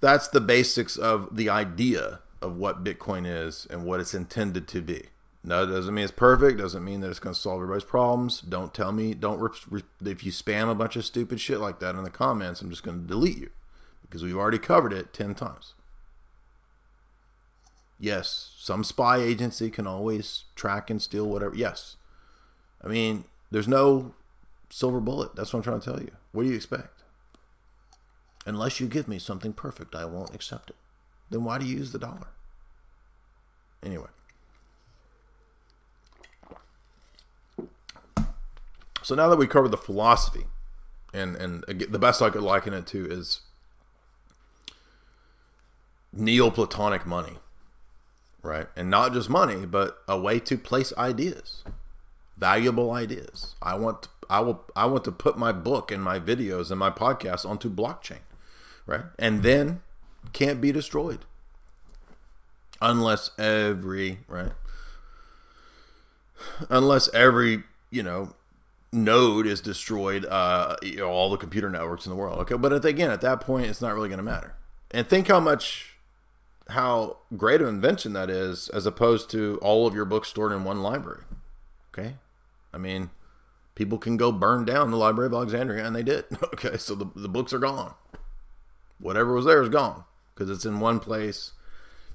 [0.00, 4.82] that's the basics of the idea of what Bitcoin is and what it's intended to
[4.82, 5.06] be.
[5.42, 6.58] No, it doesn't mean it's perfect.
[6.58, 8.40] Doesn't mean that it's going to solve everybody's problems.
[8.40, 9.14] Don't tell me.
[9.14, 12.60] Don't re- if you spam a bunch of stupid shit like that in the comments,
[12.60, 13.50] I'm just going to delete you
[14.02, 15.74] because we've already covered it ten times.
[17.98, 21.54] Yes, some spy agency can always track and steal whatever.
[21.54, 21.96] Yes,
[22.82, 24.14] I mean there's no
[24.68, 25.34] silver bullet.
[25.34, 26.12] That's what I'm trying to tell you.
[26.32, 27.02] What do you expect?
[28.44, 30.76] Unless you give me something perfect, I won't accept it.
[31.30, 32.28] Then why do you use the dollar?
[33.82, 34.08] Anyway.
[39.02, 40.46] So now that we covered the philosophy,
[41.14, 43.40] and and the best I could liken it to is
[46.12, 47.38] Neoplatonic money,
[48.46, 48.68] right?
[48.76, 51.64] And not just money, but a way to place ideas,
[52.36, 53.54] valuable ideas.
[53.60, 56.90] I want I will I want to put my book and my videos and my
[56.90, 58.20] podcast onto blockchain,
[58.86, 59.04] right?
[59.18, 59.82] And then
[60.32, 61.24] can't be destroyed
[62.80, 64.52] unless every right
[66.68, 68.34] unless every you know
[68.92, 72.72] node is destroyed uh you know, all the computer networks in the world okay but
[72.72, 74.54] at, again at that point it's not really going to matter
[74.90, 75.95] and think how much
[76.68, 80.64] how great an invention that is as opposed to all of your books stored in
[80.64, 81.22] one library
[81.92, 82.16] okay?
[82.72, 83.10] I mean
[83.74, 86.24] people can go burn down the library of alexandria and they did.
[86.54, 87.94] Okay so the, the books are gone.
[88.98, 91.52] Whatever was there is gone because it's in one place,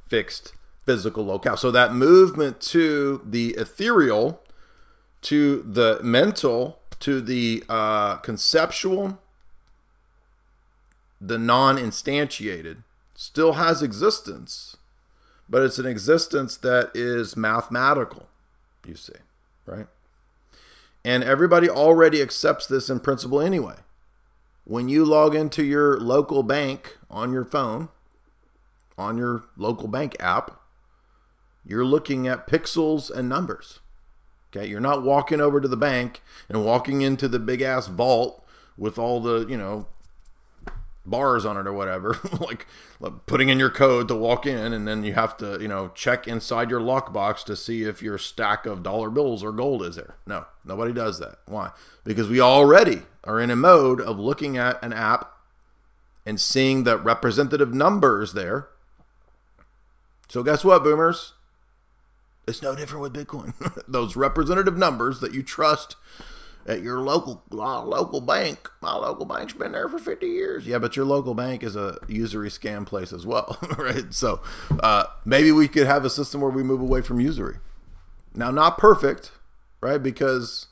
[0.08, 0.54] fixed
[0.86, 1.58] physical locale.
[1.58, 4.42] So that movement to the ethereal,
[5.24, 9.20] to the mental, to the uh, conceptual,
[11.20, 12.84] the non instantiated,
[13.22, 14.78] still has existence,
[15.48, 18.28] but it's an existence that is mathematical,
[18.84, 19.14] you see,
[19.68, 19.86] right?
[21.06, 23.76] And everybody already accepts this in principle anyway.
[24.64, 27.90] When you log into your local bank on your phone,
[28.98, 30.60] on your local bank app,
[31.64, 33.82] you're looking at pixels and numbers.
[34.50, 38.44] Okay, you're not walking over to the bank and walking into the big ass vault
[38.78, 39.86] with all the, you know,
[41.06, 42.68] bars on it or whatever, like,
[43.26, 46.28] putting in your code to walk in and then you have to, you know, check
[46.28, 50.16] inside your lockbox to see if your stack of dollar bills or gold is there.
[50.26, 51.40] No, nobody does that.
[51.46, 51.72] Why?
[52.04, 55.32] Because we already are in a mode of looking at an app
[56.26, 58.68] and seeing the representative numbers there
[60.32, 61.34] so guess what, boomers?
[62.48, 63.54] It's no different with Bitcoin.
[63.88, 65.98] Those representative numbers that you trust
[66.66, 68.70] at your local local bank.
[68.82, 70.66] My local bank's been there for 50 years.
[70.66, 74.14] Yeah, but your local bank is a usury scam place as well, right?
[74.14, 74.42] So
[74.80, 77.58] uh, maybe we could have a system where we move away from usury.
[78.34, 79.32] Now, not perfect,
[79.82, 80.02] right?
[80.02, 80.68] Because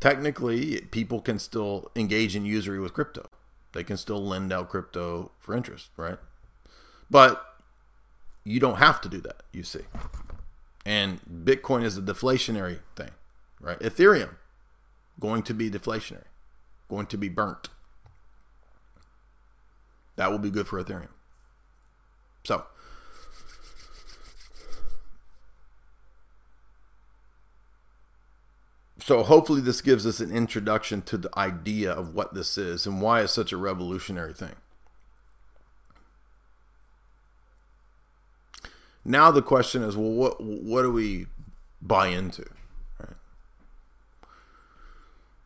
[0.00, 3.28] technically, people can still engage in usury with crypto.
[3.72, 6.18] They can still lend out crypto for interest, right?
[7.08, 7.44] But
[8.44, 9.82] you don't have to do that, you see.
[10.84, 13.10] And Bitcoin is a deflationary thing,
[13.60, 13.78] right?
[13.80, 14.36] Ethereum
[15.18, 16.24] going to be deflationary,
[16.88, 17.68] going to be burnt.
[20.16, 21.08] That will be good for Ethereum.
[22.44, 22.64] So,
[29.10, 33.00] So hopefully this gives us an introduction to the idea of what this is and
[33.00, 34.54] why it's such a revolutionary thing.
[39.04, 41.26] Now the question is, well, what what do we
[41.80, 42.44] buy into?
[42.98, 43.16] Right.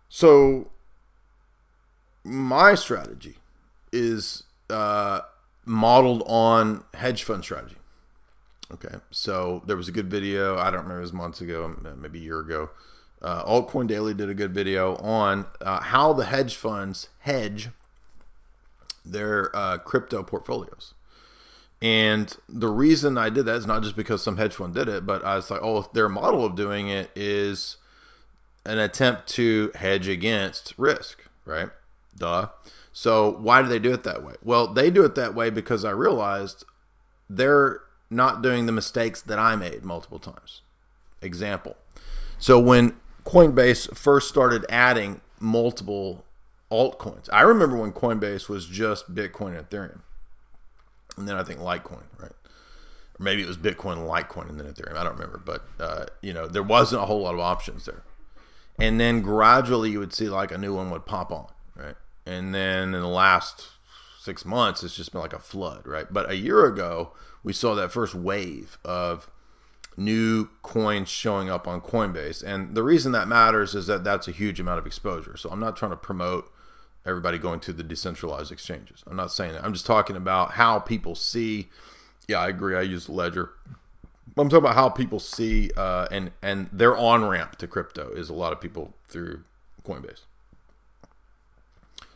[0.08, 0.70] So
[2.24, 3.36] my strategy
[3.92, 5.20] is uh,
[5.64, 7.76] modeled on hedge fund strategy.
[8.72, 10.56] Okay, so there was a good video.
[10.56, 12.70] I don't remember it was months ago, maybe a year ago.
[13.22, 17.68] Uh, Altcoin Daily did a good video on uh, how the hedge funds hedge
[19.04, 20.94] their uh, crypto portfolios.
[21.84, 25.04] And the reason I did that is not just because some hedge fund did it,
[25.04, 27.76] but I was like, oh, their model of doing it is
[28.64, 31.68] an attempt to hedge against risk, right?
[32.16, 32.48] Duh.
[32.94, 34.32] So why do they do it that way?
[34.42, 36.64] Well, they do it that way because I realized
[37.28, 40.62] they're not doing the mistakes that I made multiple times.
[41.20, 41.76] Example.
[42.38, 42.96] So when
[43.26, 46.24] Coinbase first started adding multiple
[46.72, 50.00] altcoins, I remember when Coinbase was just Bitcoin and Ethereum.
[51.16, 52.32] And then I think Litecoin, right?
[53.18, 54.96] Or maybe it was Bitcoin, Litecoin, and then Ethereum.
[54.96, 55.40] I don't remember.
[55.44, 58.02] But, uh, you know, there wasn't a whole lot of options there.
[58.78, 61.46] And then gradually you would see like a new one would pop on,
[61.76, 61.94] right?
[62.26, 63.68] And then in the last
[64.20, 66.06] six months, it's just been like a flood, right?
[66.10, 67.12] But a year ago,
[67.44, 69.30] we saw that first wave of
[69.96, 72.42] new coins showing up on Coinbase.
[72.42, 75.36] And the reason that matters is that that's a huge amount of exposure.
[75.36, 76.50] So I'm not trying to promote
[77.06, 79.02] everybody going to the decentralized exchanges.
[79.06, 79.64] I'm not saying that.
[79.64, 81.68] I'm just talking about how people see.
[82.26, 82.76] Yeah, I agree.
[82.76, 83.50] I use Ledger.
[84.36, 88.28] I'm talking about how people see uh, and and their on ramp to crypto is
[88.28, 89.44] a lot of people through
[89.86, 90.22] Coinbase.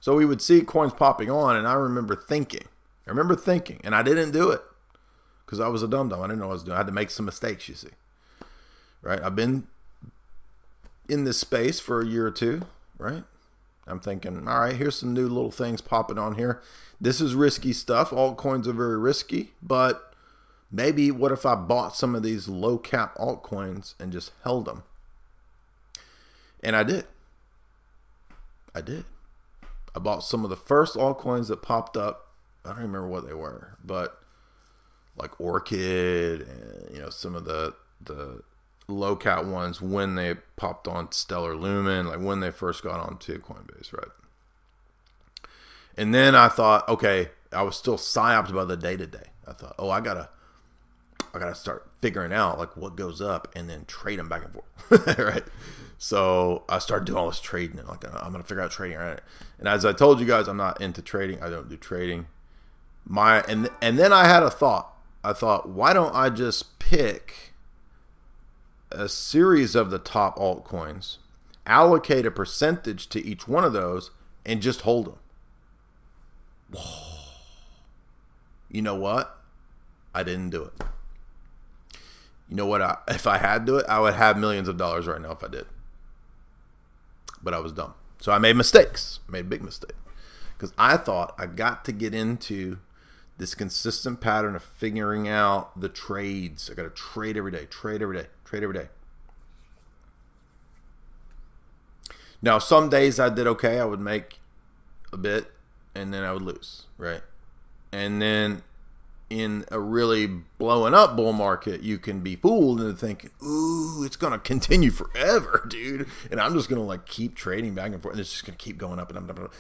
[0.01, 2.67] So we would see coins popping on, and I remember thinking,
[3.07, 4.63] I remember thinking, and I didn't do it
[5.45, 6.21] because I was a dum dum.
[6.21, 6.75] I didn't know what I was doing.
[6.75, 7.69] I had to make some mistakes.
[7.69, 7.91] You see,
[9.03, 9.23] right?
[9.23, 9.67] I've been
[11.09, 12.63] in this space for a year or two,
[12.99, 13.23] right?
[13.89, 16.61] I'm thinking, all right, here's some new little things popping on here.
[17.01, 18.11] This is risky stuff.
[18.11, 20.13] Altcoins are very risky, but
[20.71, 24.83] maybe what if I bought some of these low cap altcoins and just held them?
[26.63, 27.07] And I did.
[28.75, 29.05] I did.
[29.95, 32.33] I bought some of the first altcoins that popped up.
[32.65, 34.21] I don't remember what they were, but
[35.17, 38.43] like Orchid and you know some of the the
[38.89, 43.41] low cap ones when they popped on Stellar Lumen, like when they first got onto
[43.41, 44.09] Coinbase, right?
[45.97, 49.29] And then I thought, okay, I was still psyoped by the day to day.
[49.47, 50.31] I thought, oh, I gotta,
[51.35, 54.53] I gotta start figuring out like what goes up and then trade them back and
[54.53, 55.45] forth, right?
[55.99, 58.99] So I started doing all this trading and like uh, I'm gonna figure out trading,
[58.99, 59.21] right?
[59.59, 61.43] And as I told you guys, I'm not into trading.
[61.43, 62.27] I don't do trading.
[63.05, 64.95] My and and then I had a thought.
[65.25, 67.48] I thought, why don't I just pick
[68.91, 71.19] a series of the top altcoins,
[71.67, 74.11] allocate a percentage to each one of those,
[74.47, 76.83] and just hold them.
[78.71, 79.39] You know what?
[80.15, 80.85] I didn't do it.
[82.49, 82.83] You know what?
[82.83, 85.33] I, if I had to do it, I would have millions of dollars right now
[85.33, 85.67] if I did.
[87.43, 87.95] But I was dumb.
[88.21, 89.97] So I made mistakes, made a big mistake.
[90.57, 92.79] Because I thought I got to get into
[93.39, 96.69] this consistent pattern of figuring out the trades.
[96.71, 98.89] I got to trade every day, trade every day, trade every day.
[102.43, 103.81] Now, some days I did okay.
[103.81, 104.41] I would make
[105.13, 105.53] a bit
[105.95, 107.23] and then I would lose, right?
[107.93, 108.63] And then
[109.31, 114.17] in a really blowing up bull market, you can be fooled into thinking, ooh, it's
[114.17, 116.09] going to continue forever, dude.
[116.31, 118.57] And I'm just going to like keep trading back and forth and it's just going
[118.57, 119.55] to keep going up and up and up.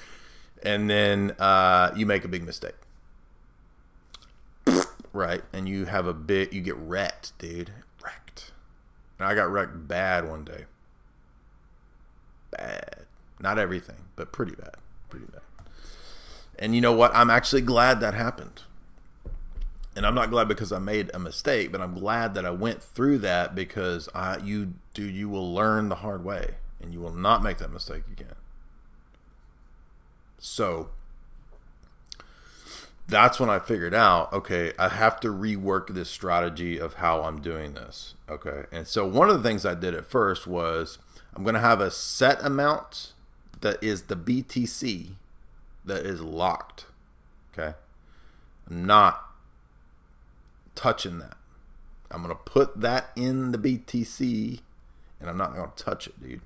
[0.64, 2.74] And then uh, you make a big mistake.
[5.12, 5.42] Right.
[5.52, 7.72] And you have a bit, you get wrecked, dude.
[8.02, 8.52] Wrecked.
[9.18, 10.64] And I got wrecked bad one day.
[12.50, 13.06] Bad.
[13.40, 14.76] Not everything, but pretty bad.
[15.08, 15.42] Pretty bad.
[16.58, 17.14] And you know what?
[17.14, 18.62] I'm actually glad that happened.
[19.94, 22.82] And I'm not glad because I made a mistake, but I'm glad that I went
[22.82, 27.14] through that because I you do you will learn the hard way and you will
[27.14, 28.36] not make that mistake again.
[30.38, 30.90] So
[33.08, 37.40] that's when I figured out, okay, I have to rework this strategy of how I'm
[37.40, 38.14] doing this.
[38.28, 38.64] Okay.
[38.70, 40.98] And so one of the things I did at first was
[41.34, 43.14] I'm going to have a set amount
[43.62, 45.12] that is the BTC
[45.86, 46.84] that is locked.
[47.52, 47.74] Okay.
[48.70, 49.24] I'm not
[50.74, 51.38] touching that.
[52.10, 54.60] I'm going to put that in the BTC
[55.18, 56.42] and I'm not going to touch it, dude.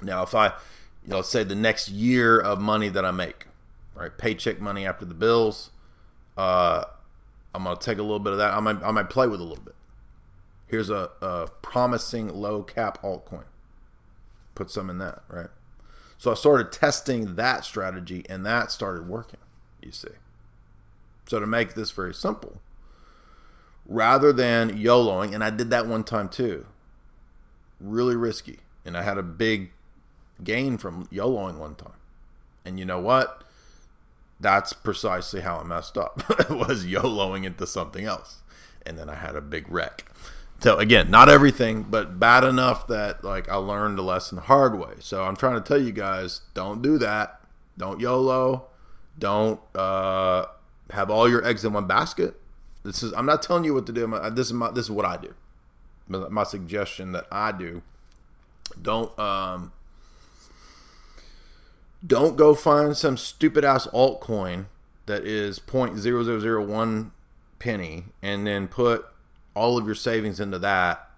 [0.00, 3.46] Now, if I, you know, say the next year of money that I make,
[3.94, 5.70] right, paycheck money after the bills,
[6.36, 6.84] uh,
[7.54, 8.54] I'm to take a little bit of that.
[8.54, 9.74] I might, I might play with a little bit.
[10.66, 13.44] Here's a, a promising low cap altcoin.
[14.54, 15.50] put some in that, right?
[16.16, 19.40] So I started testing that strategy and that started working,
[19.82, 20.08] you see.
[21.26, 22.60] So to make this very simple,
[23.86, 26.66] rather than YOLOing, and I did that one time too,
[27.80, 28.58] really risky.
[28.84, 29.72] And I had a big
[30.42, 31.98] gain from YOLOing one time.
[32.64, 33.42] And you know what?
[34.42, 36.22] That's precisely how I messed up.
[36.30, 38.42] it was YOLOing into something else.
[38.84, 40.04] And then I had a big wreck.
[40.58, 44.78] So again, not everything, but bad enough that like I learned a lesson the hard
[44.78, 44.94] way.
[44.98, 47.40] So I'm trying to tell you guys, don't do that.
[47.78, 48.66] Don't YOLO.
[49.18, 50.46] Don't uh,
[50.90, 52.34] have all your eggs in one basket.
[52.84, 54.06] This is I'm not telling you what to do.
[54.32, 55.34] This is my this is what I do.
[56.08, 57.82] My suggestion that I do.
[58.80, 59.72] Don't um
[62.04, 64.66] don't go find some stupid ass altcoin
[65.06, 67.10] that is 0.0001
[67.58, 69.06] penny and then put
[69.54, 71.08] all of your savings into that,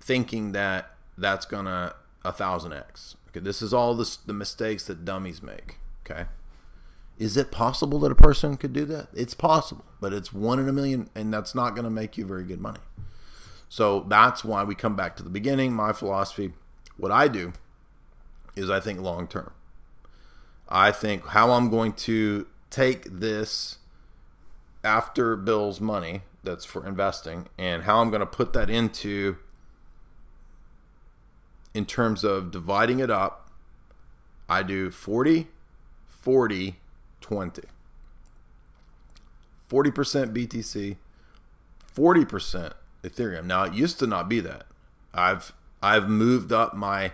[0.00, 3.16] thinking that that's gonna a thousand x.
[3.28, 5.78] Okay, this is all this, the mistakes that dummies make.
[6.04, 6.26] Okay,
[7.18, 9.08] is it possible that a person could do that?
[9.12, 12.44] It's possible, but it's one in a million, and that's not gonna make you very
[12.44, 12.80] good money.
[13.68, 15.74] So that's why we come back to the beginning.
[15.74, 16.54] My philosophy,
[16.96, 17.52] what I do,
[18.56, 19.52] is I think long term.
[20.68, 23.78] I think how I'm going to take this
[24.84, 29.36] after bills money that's for investing and how I'm going to put that into
[31.74, 33.50] in terms of dividing it up.
[34.48, 35.48] I do 40
[36.06, 36.76] 40
[37.20, 37.62] 20.
[39.70, 40.96] 40% BTC,
[41.94, 42.72] 40%
[43.02, 43.44] Ethereum.
[43.44, 44.66] Now it used to not be that.
[45.12, 47.12] I've I've moved up my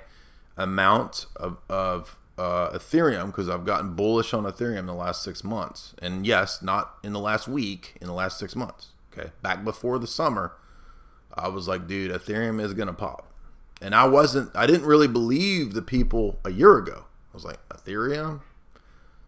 [0.56, 5.94] amount of, of uh, Ethereum because I've gotten bullish on Ethereum the last six months.
[6.00, 8.88] And yes, not in the last week, in the last six months.
[9.12, 9.30] Okay.
[9.42, 10.52] Back before the summer,
[11.34, 13.30] I was like, dude, Ethereum is going to pop.
[13.80, 17.04] And I wasn't, I didn't really believe the people a year ago.
[17.32, 18.40] I was like, Ethereum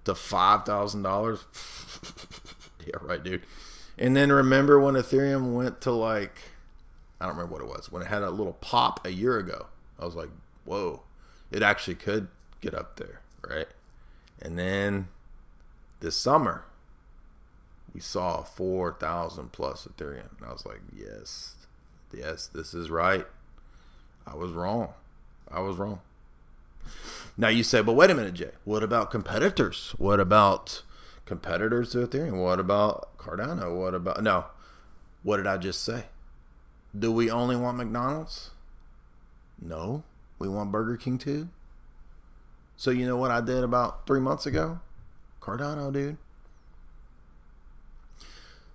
[0.05, 2.61] to $5,000?
[2.87, 3.43] yeah, right, dude.
[3.99, 6.39] And then remember when Ethereum went to like,
[7.21, 9.67] I don't remember what it was, when it had a little pop a year ago.
[9.99, 10.29] I was like,
[10.65, 11.03] whoa,
[11.51, 12.29] it actually could
[12.61, 13.69] get up there, right?
[14.41, 15.09] And then
[16.01, 16.65] this summer,
[17.95, 20.39] we saw 4,000 plus Ethereum.
[20.39, 21.55] And I was like, yes,
[22.13, 23.27] yes, this is right.
[24.27, 24.93] I was wrong.
[25.51, 26.01] I was wrong.
[27.37, 28.53] Now you say, but wait a minute, Jay.
[28.65, 29.95] What about competitors?
[29.99, 30.83] What about
[31.25, 32.43] competitors to Ethereum?
[32.43, 33.77] What about Cardano?
[33.77, 34.47] What about no?
[35.23, 36.05] What did I just say?
[36.97, 38.51] Do we only want McDonald's?
[39.61, 40.05] No,
[40.39, 41.49] we want Burger King too.
[42.77, 44.81] So you know what I did about three months ago?
[45.41, 46.19] Cardano, dude.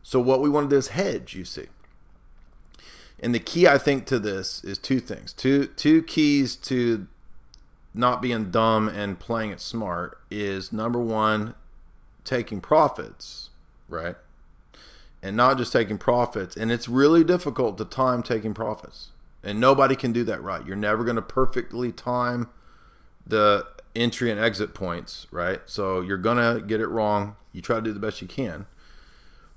[0.03, 1.67] So what we want to do is hedge, you see.
[3.19, 5.31] And the key I think to this is two things.
[5.31, 7.07] Two two keys to
[7.93, 11.53] not being dumb and playing it smart is number 1
[12.23, 13.49] taking profits,
[13.89, 14.15] right?
[15.21, 19.09] And not just taking profits, and it's really difficult to time taking profits.
[19.43, 20.65] And nobody can do that right.
[20.65, 22.49] You're never going to perfectly time
[23.25, 25.61] the entry and exit points, right?
[25.65, 27.35] So you're going to get it wrong.
[27.51, 28.65] You try to do the best you can.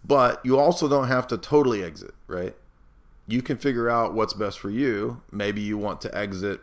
[0.04, 2.54] But you also don't have to totally exit, right?
[3.26, 5.22] You can figure out what's best for you.
[5.30, 6.60] Maybe you want to exit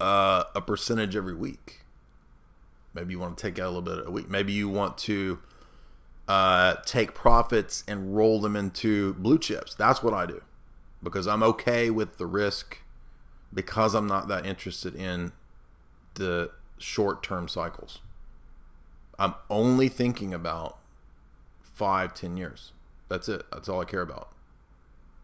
[0.00, 1.80] uh, a percentage every week.
[2.94, 4.30] Maybe you want to take out a little bit a week.
[4.30, 5.40] Maybe you want to
[6.28, 9.74] uh, take profits and roll them into blue chips.
[9.74, 10.42] That's what I do
[11.02, 12.78] because I'm okay with the risk
[13.52, 15.32] because I'm not that interested in
[16.16, 18.00] the short term cycles.
[19.18, 20.78] I'm only thinking about
[21.62, 22.72] five, ten years.
[23.08, 23.44] That's it.
[23.52, 24.28] That's all I care about.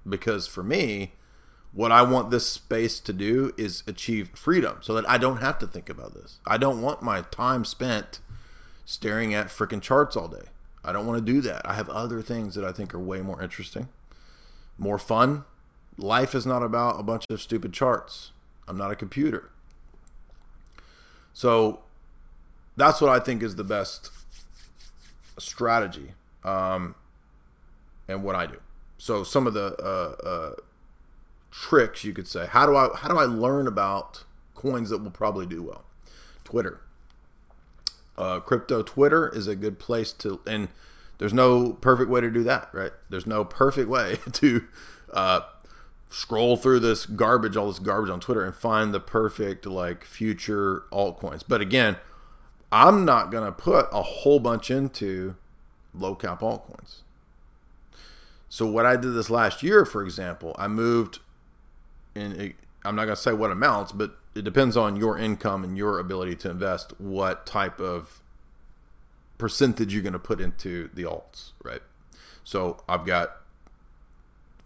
[0.09, 1.13] Because for me,
[1.73, 5.59] what I want this space to do is achieve freedom so that I don't have
[5.61, 6.39] to think about this.
[6.47, 8.21] I don't want my time spent
[8.85, 10.49] staring at freaking charts all day.
[10.85, 11.63] I don't want to do that.
[11.65, 13.89] I have other things that I think are way more interesting,
[14.77, 15.45] more fun.
[15.97, 18.33] Life is not about a bunch of stupid charts.
[18.67, 19.52] I'm not a computer.
[21.35, 21.81] So
[22.77, 24.11] that's what I think is the best
[25.39, 26.13] strategy
[26.45, 26.95] um,
[28.09, 28.61] and what I do.
[28.99, 30.55] So some of the uh, uh,
[31.51, 32.47] tricks you could say.
[32.47, 35.85] How do I how do I learn about coins that will probably do well?
[36.45, 36.81] Twitter,
[38.19, 40.69] uh, crypto Twitter is a good place to and
[41.19, 42.93] there's no perfect way to do that, right?
[43.09, 44.65] There's no perfect way to
[45.13, 45.41] uh,
[46.13, 50.85] scroll through this garbage, all this garbage on Twitter, and find the perfect like future
[50.93, 51.43] altcoins.
[51.47, 51.97] But again,
[52.71, 55.37] I'm not gonna put a whole bunch into
[55.95, 57.01] low cap altcoins.
[58.49, 61.21] So what I did this last year, for example, I moved
[62.15, 65.77] in I'm not going to say what amounts, but it depends on your income and
[65.77, 68.21] your ability to invest, what type of
[69.39, 71.83] percentage you're going to put into the alts, right?
[72.45, 73.42] So I've got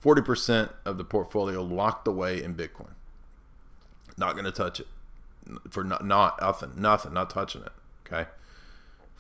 [0.03, 2.95] 40% of the portfolio locked away in Bitcoin.
[4.17, 4.87] Not going to touch it
[5.71, 7.73] for not, not nothing, nothing, not touching it.
[8.07, 8.29] Okay.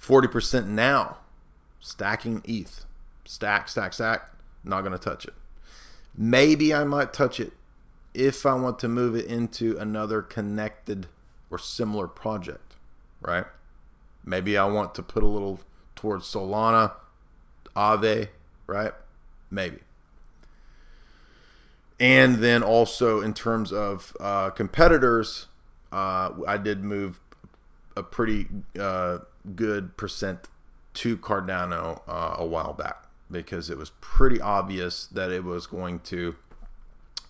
[0.00, 1.18] 40% now,
[1.80, 2.84] stacking ETH.
[3.24, 4.30] Stack, stack, stack,
[4.62, 5.34] not going to touch it.
[6.16, 7.52] Maybe I might touch it
[8.14, 11.08] if I want to move it into another connected
[11.50, 12.74] or similar project,
[13.20, 13.44] right?
[14.24, 15.60] Maybe I want to put a little
[15.94, 16.92] towards Solana,
[17.74, 18.28] Aave,
[18.66, 18.92] right?
[19.50, 19.78] Maybe.
[21.98, 25.46] And then also in terms of uh, competitors,
[25.90, 27.20] uh, I did move
[27.96, 28.48] a pretty
[28.78, 29.18] uh,
[29.54, 30.48] good percent
[30.94, 36.00] to Cardano uh, a while back because it was pretty obvious that it was going
[36.00, 36.36] to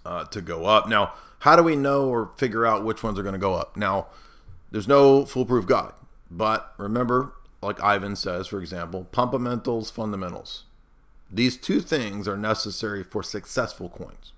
[0.04, 0.88] uh, to go up.
[0.88, 3.76] Now, how do we know or figure out which ones are going to go up?
[3.76, 4.06] Now,
[4.70, 5.92] there's no foolproof guide,
[6.30, 7.32] but remember,
[7.62, 10.64] like Ivan says, for example, pumpamentals, fundamentals.
[11.30, 14.32] These two things are necessary for successful coins.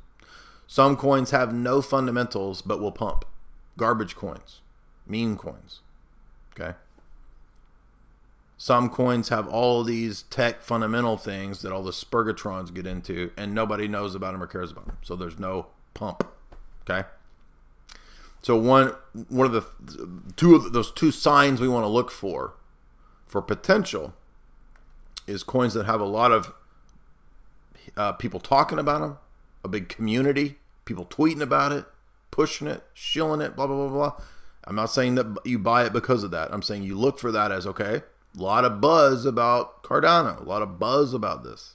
[0.69, 3.25] Some coins have no fundamentals but will pump.
[3.79, 4.61] Garbage coins,
[5.07, 5.81] meme coins.
[6.53, 6.77] Okay.
[8.59, 13.55] Some coins have all these tech fundamental things that all the spurgatrons get into, and
[13.55, 14.99] nobody knows about them or cares about them.
[15.03, 16.29] So there's no pump.
[16.83, 17.09] Okay.
[18.43, 18.93] So one
[19.29, 19.65] one of the
[20.37, 22.55] two of those two signs we want to look for
[23.27, 24.13] for potential
[25.27, 26.53] is coins that have a lot of
[27.97, 29.19] uh, people talking about them,
[29.65, 31.85] a big community, people tweeting about it,
[32.31, 34.25] pushing it, shilling it, blah blah blah blah.
[34.65, 36.53] I'm not saying that you buy it because of that.
[36.53, 38.03] I'm saying you look for that as okay,
[38.37, 41.75] a lot of buzz about Cardano, a lot of buzz about this.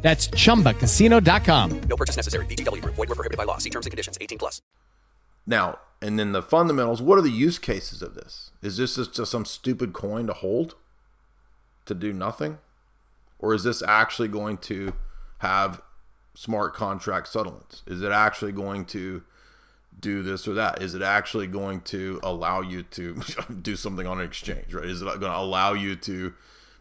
[0.00, 1.80] That's chumbacasino.com.
[1.80, 2.46] No purchase necessary.
[2.46, 2.94] VGW Group.
[2.94, 3.58] Void were prohibited by law.
[3.58, 4.16] See terms and conditions.
[4.20, 4.62] 18 plus.
[5.46, 7.02] Now, and then the fundamentals.
[7.02, 8.50] What are the use cases of this?
[8.62, 10.74] Is this just some stupid coin to hold,
[11.86, 12.58] to do nothing,
[13.38, 14.94] or is this actually going to
[15.38, 15.80] have
[16.34, 17.82] smart contract settlements?
[17.86, 19.22] Is it actually going to
[19.98, 20.82] do this or that?
[20.82, 23.20] Is it actually going to allow you to
[23.62, 24.72] do something on an exchange?
[24.72, 24.86] Right?
[24.86, 26.34] Is it going to allow you to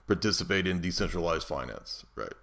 [0.06, 2.06] participate in decentralized finance?
[2.15, 2.34] Right?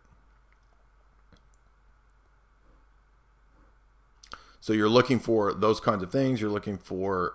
[4.65, 6.41] So you're looking for those kinds of things.
[6.41, 7.35] You're looking for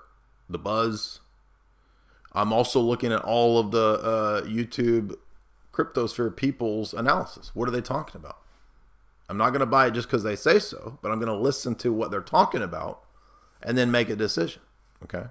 [0.49, 1.19] the buzz.
[2.33, 5.13] I'm also looking at all of the uh, YouTube
[5.71, 7.51] cryptosphere people's analysis.
[7.53, 8.37] What are they talking about?
[9.29, 11.37] I'm not going to buy it just because they say so, but I'm going to
[11.37, 13.03] listen to what they're talking about
[13.61, 14.63] and then make a decision.
[15.03, 15.25] Okay.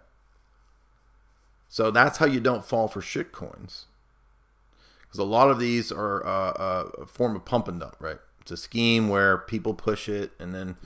[1.69, 3.87] So that's how you don't fall for shit coins.
[5.01, 8.19] Because a lot of these are uh, uh, a form of pump and dump, right?
[8.41, 10.77] It's a scheme where people push it and then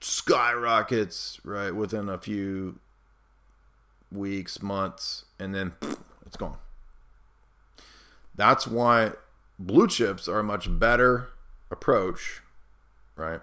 [0.00, 2.78] skyrockets right within a few
[4.10, 5.72] weeks, months, and then
[6.26, 6.58] it's gone.
[8.34, 9.12] That's why
[9.58, 11.30] blue chips are a much better
[11.70, 12.40] approach,
[13.16, 13.40] right?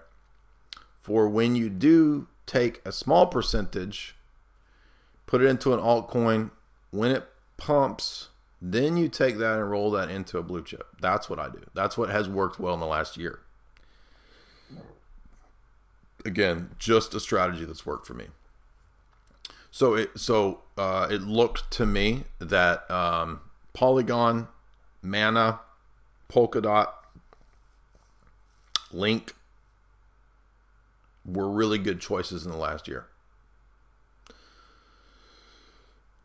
[1.00, 4.16] For when you do take a small percentage,
[5.26, 6.50] put it into an altcoin,
[6.90, 8.28] when it pumps,
[8.60, 10.86] then you take that and roll that into a blue chip.
[11.00, 11.62] That's what I do.
[11.74, 13.40] That's what has worked well in the last year
[16.26, 18.26] again, just a strategy that's worked for me.
[19.70, 23.40] So it so uh, it looked to me that um,
[23.72, 24.48] Polygon,
[25.02, 25.60] Mana,
[26.30, 26.88] Polkadot,
[28.92, 29.34] Link
[31.24, 33.06] were really good choices in the last year.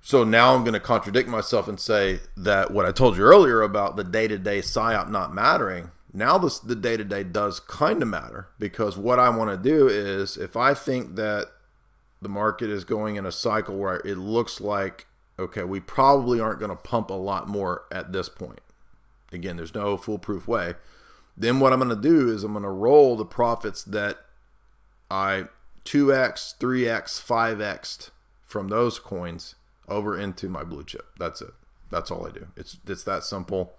[0.03, 3.61] So now I'm going to contradict myself and say that what I told you earlier
[3.61, 7.59] about the day to day PSYOP not mattering now this, the day to day does
[7.59, 11.47] kind of matter because what I want to do is if I think that
[12.21, 15.07] the market is going in a cycle where it looks like,
[15.39, 18.61] okay, we probably aren't going to pump a lot more at this point.
[19.31, 20.75] Again, there's no foolproof way.
[21.37, 24.17] Then what I'm going to do is I'm going to roll the profits that
[25.09, 25.45] I
[25.85, 28.09] 2x, 3x, 5x
[28.43, 29.55] from those coins
[29.87, 31.07] over into my blue chip.
[31.17, 31.53] That's it.
[31.89, 32.47] That's all I do.
[32.55, 33.73] It's it's that simple.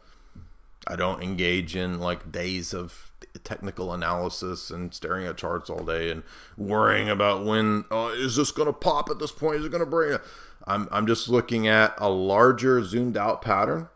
[0.86, 3.12] I don't engage in like days of
[3.44, 6.22] technical analysis and staring at charts all day and
[6.56, 9.56] worrying about when oh, is this going to pop at this point?
[9.56, 10.18] Is it going to bring?
[10.66, 13.88] I'm I'm just looking at a larger zoomed out pattern.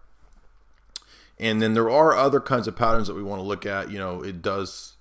[1.38, 3.90] And then there are other kinds of patterns that we want to look at.
[3.90, 4.94] You know, it does.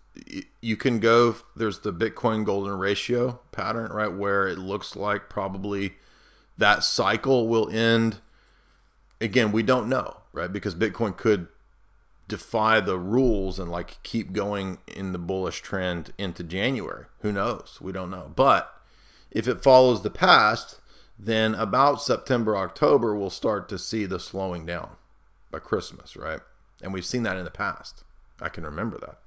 [0.61, 1.35] You can go.
[1.55, 5.93] There's the Bitcoin golden ratio pattern, right, where it looks like probably
[6.57, 8.17] that cycle will end.
[9.21, 11.47] Again, we don't know, right, because Bitcoin could
[12.27, 17.05] defy the rules and like keep going in the bullish trend into January.
[17.19, 17.77] Who knows?
[17.81, 18.31] We don't know.
[18.35, 18.73] But
[19.31, 20.79] if it follows the past,
[21.17, 24.91] then about September, October, we'll start to see the slowing down
[25.51, 26.39] by Christmas, right?
[26.81, 28.03] And we've seen that in the past.
[28.41, 29.17] I can remember that.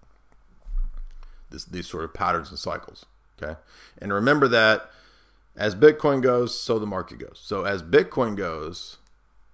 [1.50, 3.06] This, these sort of patterns and cycles.
[3.40, 3.58] Okay.
[3.98, 4.90] And remember that
[5.56, 7.40] as Bitcoin goes, so the market goes.
[7.42, 8.98] So as Bitcoin goes,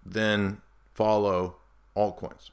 [0.04, 0.60] then
[0.94, 1.56] follow
[1.96, 2.50] altcoins.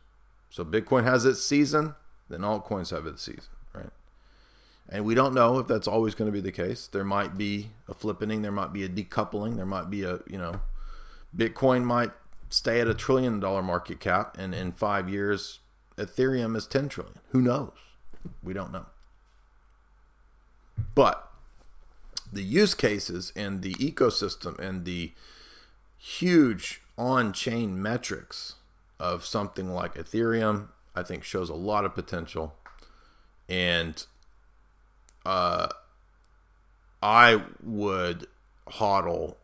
[0.52, 1.96] So Bitcoin has its season,
[2.30, 3.90] then altcoins have its season, right?
[4.90, 6.88] And we don't know if that's always going to be the case.
[6.88, 10.38] There might be a flippening, there might be a decoupling, there might be a, you
[10.38, 10.60] know,
[11.36, 12.12] Bitcoin might
[12.50, 15.60] stay at a trillion dollar market cap and in 5 years
[15.98, 17.20] Ethereum is 10 trillion.
[17.30, 17.72] Who knows?
[18.44, 18.88] We don't know.
[20.94, 21.32] But
[22.34, 25.14] the use cases and the ecosystem and the
[25.98, 28.56] huge on-chain metrics
[29.02, 32.54] of something like Ethereum, I think shows a lot of potential.
[33.50, 34.06] And
[35.26, 35.70] uh,
[37.02, 38.28] I would
[38.68, 39.36] hodl.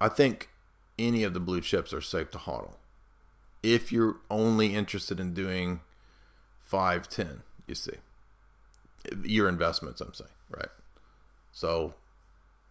[0.00, 0.48] I think
[0.98, 2.76] any of the blue chips are safe to hodl.
[3.62, 5.80] If you're only interested in doing
[6.62, 7.96] 5, 10, you see.
[9.22, 10.70] Your investments, I'm saying, right?
[11.52, 11.94] So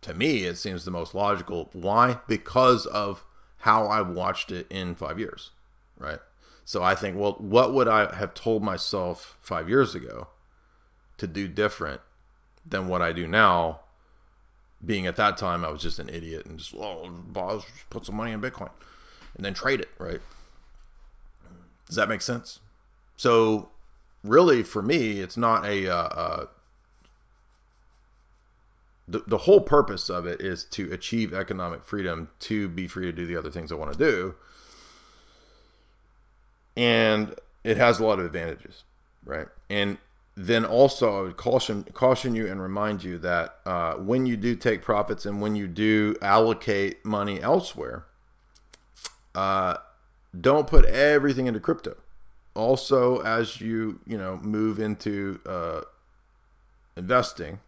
[0.01, 1.69] to me, it seems the most logical.
[1.71, 2.17] Why?
[2.27, 3.23] Because of
[3.59, 5.51] how I've watched it in five years,
[5.99, 6.17] right?
[6.71, 10.29] So I think, well, what would I have told myself five years ago
[11.17, 11.99] to do different
[12.65, 13.81] than what I do now?
[14.83, 18.15] Being at that time, I was just an idiot and just, well, boss, put some
[18.15, 18.69] money in Bitcoin
[19.35, 20.21] and then trade it, right?
[21.87, 22.61] Does that make sense?
[23.17, 23.71] So,
[24.23, 25.89] really, for me, it's not a.
[25.89, 26.45] Uh, uh,
[29.09, 33.11] the, the whole purpose of it is to achieve economic freedom to be free to
[33.11, 34.35] do the other things I want to do
[36.75, 38.83] and it has a lot of advantages,
[39.23, 39.47] right?
[39.69, 39.97] And
[40.35, 44.55] then also, I would caution caution you and remind you that uh, when you do
[44.55, 48.05] take profits and when you do allocate money elsewhere,
[49.35, 49.77] uh,
[50.39, 51.97] don't put everything into crypto.
[52.53, 55.81] Also, as you you know move into uh,
[56.95, 57.59] investing,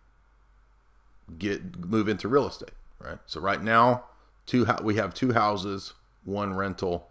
[1.38, 3.20] get move into real estate, right?
[3.26, 4.06] So right now,
[4.46, 5.94] two we have two houses,
[6.24, 7.10] one rental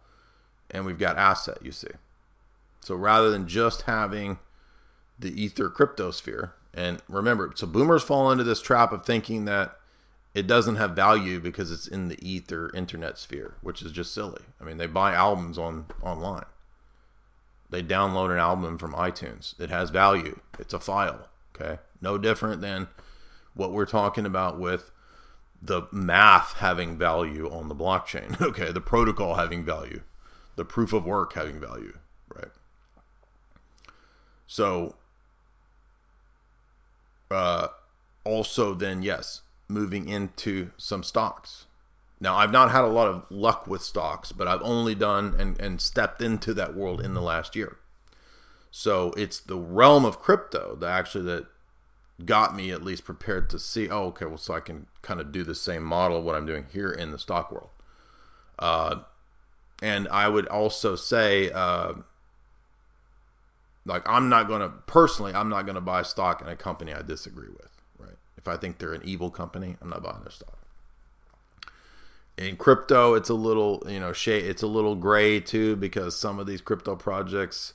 [0.73, 1.89] and we've got asset, you see.
[2.81, 4.39] So rather than just having
[5.19, 9.77] the Ether cryptosphere, and remember, so boomers fall into this trap of thinking that
[10.35, 14.43] it doesn't have value because it's in the Ether internet sphere, which is just silly.
[14.61, 16.47] I mean, they buy albums on online.
[17.69, 19.59] They download an album from iTunes.
[19.61, 20.40] It has value.
[20.59, 21.28] It's a file.
[21.55, 21.78] Okay.
[22.01, 22.89] No different than
[23.55, 24.90] what we're talking about with
[25.61, 28.40] the math having value on the blockchain.
[28.53, 28.73] Okay.
[28.73, 30.03] The protocol having value
[30.57, 31.99] the proof of work having value,
[32.35, 32.51] right?
[34.47, 34.97] So,
[37.31, 37.69] uh,
[38.24, 41.66] also then yes, moving into some stocks.
[42.20, 45.59] Now I've not had a lot of luck with stocks, but I've only done and,
[45.61, 47.79] and stepped into that world in the last year.
[48.70, 51.47] So it's the realm of crypto that actually that
[52.24, 55.33] got me at least prepared to see, oh, okay, well, so I can kind of
[55.33, 57.70] do the same model what I'm doing here in the stock world.
[58.59, 59.01] Uh,
[59.82, 61.94] and I would also say, uh,
[63.84, 66.94] like, I'm not going to, personally, I'm not going to buy stock in a company
[66.94, 68.16] I disagree with, right?
[68.38, 70.56] If I think they're an evil company, I'm not buying their stock.
[72.38, 76.38] In crypto, it's a little, you know, shade, it's a little gray too, because some
[76.38, 77.74] of these crypto projects,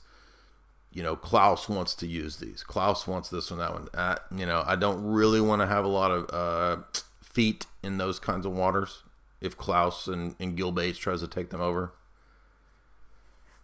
[0.90, 2.64] you know, Klaus wants to use these.
[2.64, 3.88] Klaus wants this one, that one.
[3.92, 6.82] Uh, you know, I don't really want to have a lot of uh,
[7.22, 9.02] feet in those kinds of waters
[9.42, 11.92] if Klaus and, and Gil Bates tries to take them over.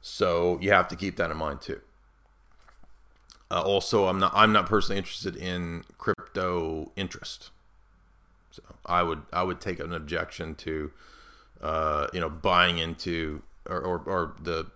[0.06, 1.80] So you have to keep that in mind too.
[3.50, 7.50] Uh, also, I'm not I'm not personally interested in crypto interest.
[8.50, 10.92] So I would I would take an objection to
[11.62, 14.66] uh, you know buying into or, or, or the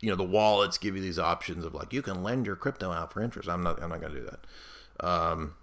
[0.00, 2.92] you know the wallets give you these options of like you can lend your crypto
[2.92, 3.48] out for interest.
[3.48, 5.04] I'm not I'm not going to do that.
[5.04, 5.54] Um,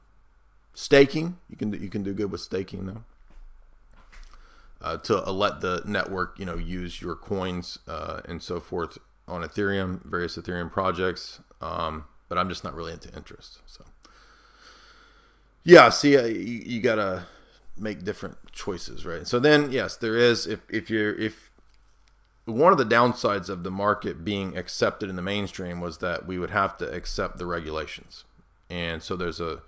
[0.74, 3.04] staking you can you can do good with staking though
[4.84, 8.98] uh, to uh, let the network, you know, use your coins uh, and so forth
[9.28, 13.60] on Ethereum, various Ethereum projects, um, but I'm just not really into interest.
[13.66, 13.86] So,
[15.64, 17.26] yeah, see, uh, you, you gotta
[17.78, 19.28] make different choices, right?
[19.28, 20.45] So then, yes, there is.
[20.45, 21.52] If if you're if
[22.45, 26.38] one of the downsides of the market being accepted in the mainstream was that we
[26.38, 28.26] would have to accept the regulations,
[28.70, 29.62] and so there's a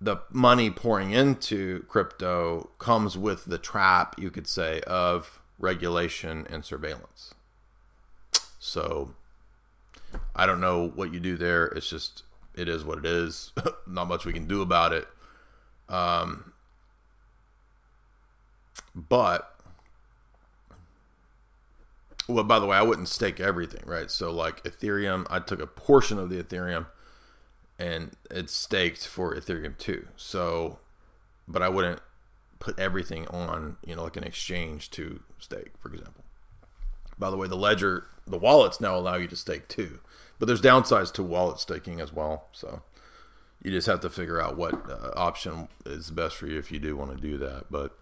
[0.00, 6.64] the money pouring into crypto comes with the trap, you could say, of regulation and
[6.64, 7.34] surveillance.
[8.58, 9.14] So
[10.34, 11.66] I don't know what you do there.
[11.66, 12.22] It's just
[12.54, 13.52] it is what it is.
[13.86, 15.06] Not much we can do about it.
[15.88, 16.52] Um,
[18.94, 19.56] but
[22.28, 24.10] well, by the way, I wouldn't stake everything, right?
[24.10, 26.86] So like Ethereum, I took a portion of the Ethereum
[27.78, 30.08] and it's staked for Ethereum two.
[30.16, 30.78] So,
[31.46, 32.00] but I wouldn't
[32.58, 36.24] put everything on, you know, like an exchange to stake, for example.
[37.18, 40.00] By the way, the ledger, the wallets now allow you to stake too,
[40.38, 42.48] but there's downsides to wallet staking as well.
[42.52, 42.82] So
[43.62, 46.78] you just have to figure out what uh, option is best for you if you
[46.78, 47.64] do want to do that.
[47.70, 47.96] But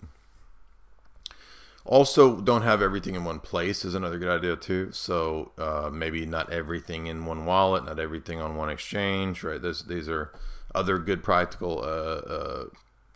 [1.84, 4.90] also, don't have everything in one place is another good idea too.
[4.92, 9.60] So uh, maybe not everything in one wallet, not everything on one exchange, right?
[9.60, 10.32] This, these are
[10.74, 12.64] other good practical uh, uh,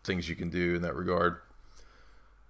[0.09, 1.37] things you can do in that regard.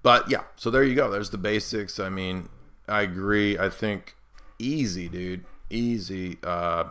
[0.03, 1.11] But yeah, so there you go.
[1.11, 2.01] There's the basics.
[2.01, 2.49] I mean,
[2.89, 3.59] I agree.
[3.59, 4.17] I think
[4.59, 6.39] easy, dude, easy.
[6.43, 6.85] Uh,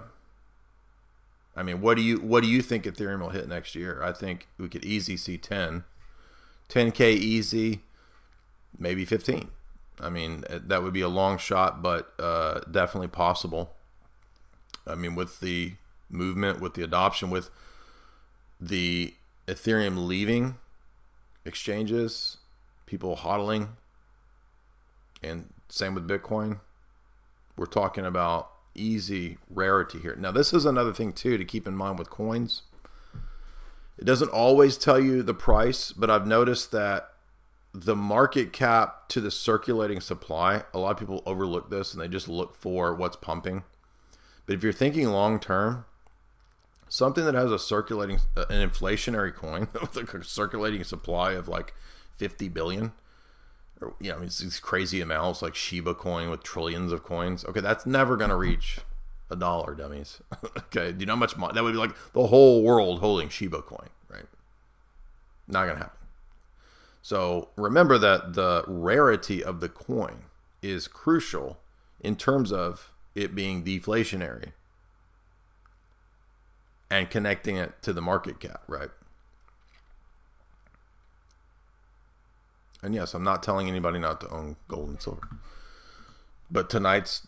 [1.56, 4.04] I mean, what do you what do you think Ethereum will hit next year?
[4.04, 5.84] I think we could easy see 10,
[6.70, 7.82] 10k easy
[8.78, 9.50] maybe 15.
[10.00, 13.74] I mean, uh, that would be a long shot, but uh, definitely possible.
[14.86, 15.74] I mean, with the
[16.10, 17.50] movement, with the adoption, with
[18.60, 19.16] the
[19.48, 20.58] Ethereum leaving
[21.46, 22.38] exchanges,
[22.86, 23.70] people hodling,
[25.24, 26.60] and same with Bitcoin,
[27.56, 30.16] we're talking about easy rarity here.
[30.16, 32.64] Now, this is another thing, too, to keep in mind with coins.
[33.98, 37.10] It doesn't always tell you the price, but I've noticed that
[37.74, 42.08] the market cap to the circulating supply, a lot of people overlook this and they
[42.08, 43.64] just look for what's pumping.
[44.46, 45.86] But if you're thinking long term,
[46.90, 51.74] something that has a circulating, uh, an inflationary coin with a circulating supply of like
[52.16, 52.94] 50 billion,
[53.80, 57.46] or, you know, it's these crazy amounts like Shiba coin with trillions of coins.
[57.46, 58.80] Okay, that's never going to reach
[59.30, 60.22] a dollar, dummies.
[60.58, 61.54] okay, do you know how much money?
[61.54, 64.26] That would be like the whole world holding Shiba coin, right?
[65.48, 65.98] Not going to happen.
[67.02, 70.24] So remember that the rarity of the coin
[70.62, 71.60] is crucial
[72.02, 74.52] in terms of it being deflationary
[76.90, 78.90] and connecting it to the market cap, right?
[82.82, 85.28] And yes, I'm not telling anybody not to own gold and silver.
[86.50, 87.28] But tonight's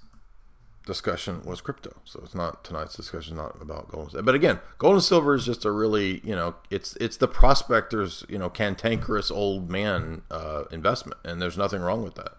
[0.85, 1.97] discussion was crypto.
[2.05, 4.05] So it's not tonight's discussion not about gold.
[4.05, 7.17] and silver, But again, gold and silver is just a really you know it's it's
[7.17, 12.33] the prospector's you know cantankerous old man uh, investment, and there's nothing wrong with that,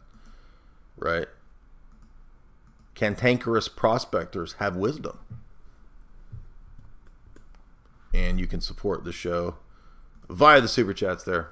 [0.96, 1.26] right?
[2.94, 5.18] Cantankerous prospectors have wisdom,
[8.12, 9.56] and you can support the show
[10.28, 11.50] via the super chats there.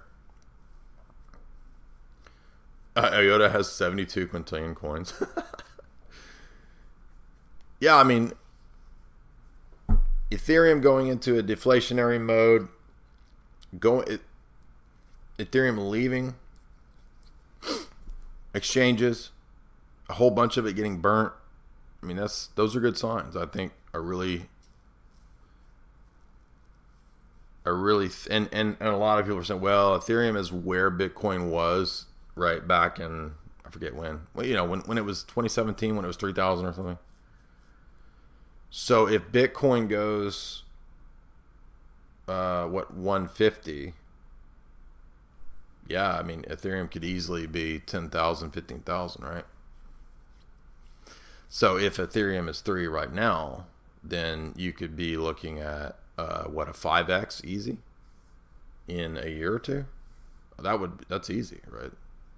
[2.97, 5.15] Uh, IOTA has 72 quintillion coins.
[7.81, 8.33] yeah, I mean,
[10.31, 12.69] Ethereum going into a deflationary mode,
[13.79, 14.19] going
[15.39, 16.35] Ethereum leaving
[18.55, 19.31] exchanges,
[20.09, 21.33] a whole bunch of it getting burnt.
[22.03, 23.37] I mean, that's those are good signs.
[23.37, 24.49] I think are really
[27.75, 30.91] really th- and, and and a lot of people are saying, well, Ethereum is where
[30.91, 33.33] Bitcoin was right back in
[33.69, 34.21] I forget when.
[34.35, 36.99] Well, you know, when when it was 2017, when it was 3,000 or something.
[38.71, 40.65] So if Bitcoin goes,
[42.27, 43.93] uh, what 150?
[45.87, 49.45] Yeah, I mean Ethereum could easily be 10,000, 15,000, right?
[51.49, 53.67] So if Ethereum is three right now,
[54.03, 57.79] then you could be looking at uh, what a 5x easy
[58.87, 59.87] in a year or two.
[60.59, 61.93] That would that's easy, right?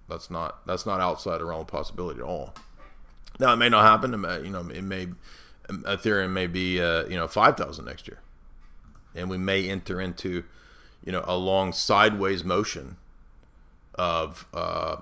[0.08, 2.54] That's not that's not outside the realm of possibility at all.
[3.38, 4.12] Now it may not happen.
[4.44, 5.08] You know, it may
[5.68, 8.18] Ethereum may be uh, you know five thousand next year,
[9.14, 10.44] and we may enter into
[11.02, 12.98] you know a long sideways motion
[13.94, 14.96] of uh,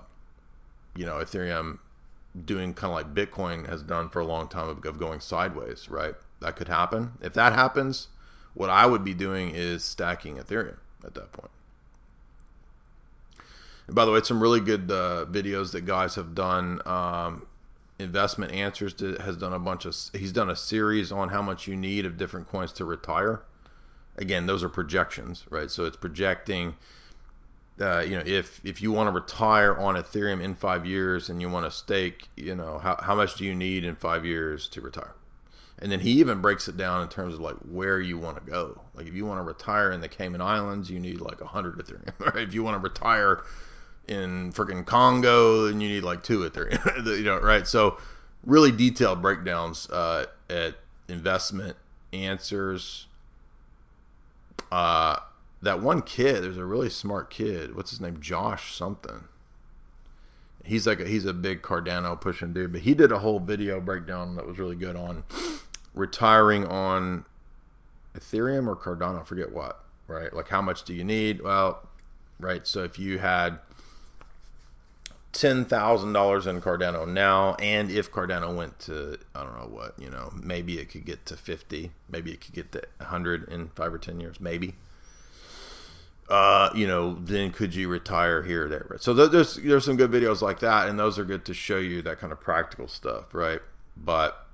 [0.94, 1.78] you know Ethereum
[2.44, 5.88] doing kind of like Bitcoin has done for a long time of going sideways.
[5.88, 7.12] Right, that could happen.
[7.20, 8.08] If that happens,
[8.58, 11.52] what I would be doing is stacking Ethereum at that point.
[13.86, 16.80] And by the way, it's some really good uh, videos that guys have done.
[16.84, 17.46] Um,
[18.00, 21.66] investment answers to, has done a bunch of he's done a series on how much
[21.66, 23.42] you need of different coins to retire
[24.16, 26.76] again those are projections right so it's projecting
[27.80, 31.40] uh, you know if if you want to retire on ethereum in five years and
[31.40, 34.68] you want to stake you know how, how much do you need in five years
[34.68, 35.14] to retire
[35.80, 38.50] and then he even breaks it down in terms of like where you want to
[38.50, 41.78] go like if you want to retire in the cayman islands you need like 100
[41.78, 43.42] ethereum right if you want to retire
[44.08, 46.70] in freaking Congo, then you need like two at there,
[47.04, 47.66] you know, right?
[47.66, 47.98] So
[48.44, 50.76] really detailed breakdowns uh, at
[51.08, 51.76] investment
[52.12, 53.06] answers.
[54.72, 55.16] Uh,
[55.60, 57.76] that one kid, there's a really smart kid.
[57.76, 58.20] What's his name?
[58.20, 59.24] Josh something.
[60.64, 63.80] He's like a, he's a big Cardano pushing dude, but he did a whole video
[63.80, 65.24] breakdown that was really good on
[65.98, 67.24] retiring on
[68.14, 70.32] Ethereum or Cardano, I forget what, right?
[70.32, 71.42] Like how much do you need?
[71.42, 71.86] Well,
[72.40, 72.66] right.
[72.66, 73.58] So if you had
[75.32, 79.94] ten thousand dollars in Cardano now, and if Cardano went to I don't know what,
[79.98, 83.68] you know, maybe it could get to fifty, maybe it could get to hundred in
[83.68, 84.74] five or ten years, maybe.
[86.28, 88.96] Uh, you know, then could you retire here or there?
[89.00, 92.02] So there's there's some good videos like that, and those are good to show you
[92.02, 93.60] that kind of practical stuff, right?
[93.96, 94.46] But,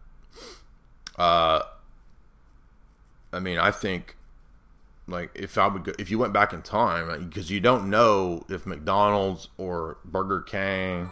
[1.19, 1.63] uh,
[3.33, 4.17] I mean, I think
[5.07, 8.45] like if I would go, if you went back in time, because you don't know
[8.49, 11.11] if McDonald's or Burger King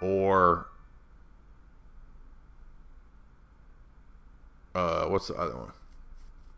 [0.00, 0.66] or
[4.74, 5.72] uh, what's the other one?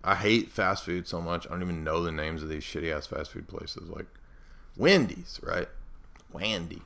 [0.02, 1.46] I hate fast food so much.
[1.46, 4.06] I don't even know the names of these shitty ass fast food places like
[4.76, 5.68] Wendy's, right?
[6.32, 6.82] Wendy.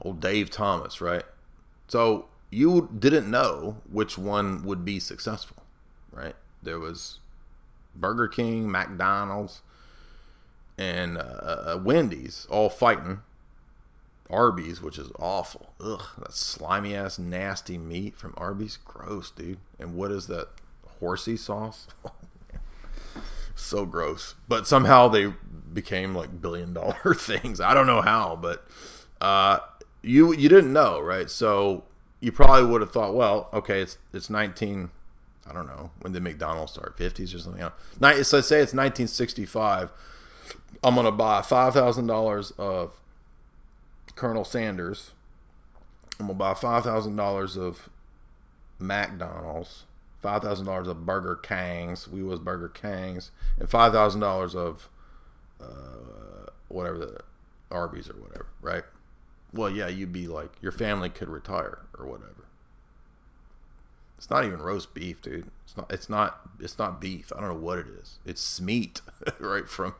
[0.00, 1.22] Old Dave Thomas, right?
[1.86, 5.62] So you didn't know which one would be successful,
[6.12, 6.36] right?
[6.62, 7.18] There was
[7.96, 9.62] Burger King, McDonald's,
[10.76, 13.22] and uh, uh, Wendy's all fighting.
[14.30, 15.74] Arby's, which is awful.
[15.80, 18.78] Ugh, that slimy ass, nasty meat from Arby's.
[18.82, 19.58] Gross, dude.
[19.78, 20.48] And what is that
[21.00, 21.86] horsey sauce?
[23.54, 24.34] so gross.
[24.48, 25.32] But somehow they
[25.72, 27.60] became like billion dollar things.
[27.60, 28.66] I don't know how, but
[29.20, 29.58] uh,
[30.02, 31.30] you you didn't know, right?
[31.30, 31.84] So
[32.22, 34.90] you probably would have thought, well, okay, it's it's 19
[35.48, 36.96] I don't know when did McDonald's start?
[36.96, 37.60] Fifties or something.
[37.60, 38.22] Know.
[38.22, 39.90] So say it's 1965.
[40.84, 43.00] I'm gonna buy five thousand dollars of
[44.14, 45.10] Colonel Sanders.
[46.20, 47.88] I'm gonna buy five thousand dollars of
[48.78, 49.84] McDonald's,
[50.20, 52.06] five thousand dollars of Burger Kings.
[52.06, 54.88] We was Burger Kings, and five thousand dollars of
[55.60, 57.20] uh, whatever the
[57.70, 58.46] Arby's or whatever.
[58.60, 58.84] Right?
[59.52, 62.46] Well, yeah, you'd be like your family could retire or whatever.
[64.16, 65.50] It's not even roast beef, dude.
[65.64, 65.92] It's not.
[65.92, 66.40] It's not.
[66.60, 67.32] It's not beef.
[67.34, 68.18] I don't know what it is.
[68.24, 69.00] It's meat,
[69.40, 69.94] right from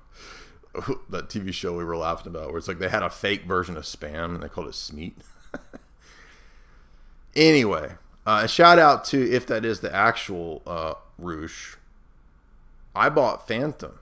[1.10, 3.76] that TV show we were laughing about, where it's like they had a fake version
[3.76, 5.16] of spam and they called it Smeat.
[7.36, 7.94] anyway,
[8.26, 11.76] uh, a shout out to if that is the actual uh, Roosh.
[12.94, 13.98] I bought Fantom.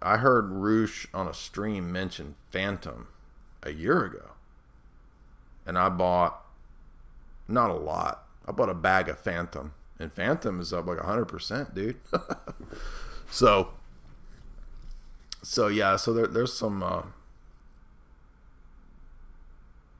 [0.00, 3.08] I heard Roosh on a stream mention Fantom
[3.62, 4.32] a year ago,
[5.66, 6.40] and I bought
[7.48, 11.26] not a lot I bought a bag of Fantom, and Fantom is up like hundred
[11.26, 11.96] percent, dude.
[13.30, 13.70] so,
[15.42, 17.02] so yeah, so there, there's some uh,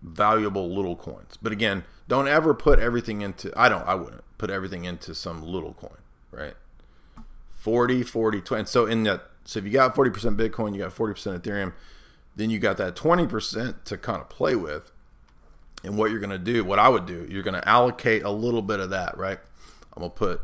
[0.03, 3.53] valuable little coins, but again, don't ever put everything into.
[3.57, 3.87] I don't.
[3.87, 5.99] I wouldn't put everything into some little coin,
[6.31, 6.55] right?
[7.57, 8.65] 40, 40, 20.
[8.67, 11.73] So in that, so if you got 40% Bitcoin, you got 40% Ethereum,
[12.37, 14.91] then you got that 20% to kind of play with
[15.85, 18.31] and what you're going to do, what I would do, you're going to allocate a
[18.31, 19.39] little bit of that, right?
[19.95, 20.41] I'm going to put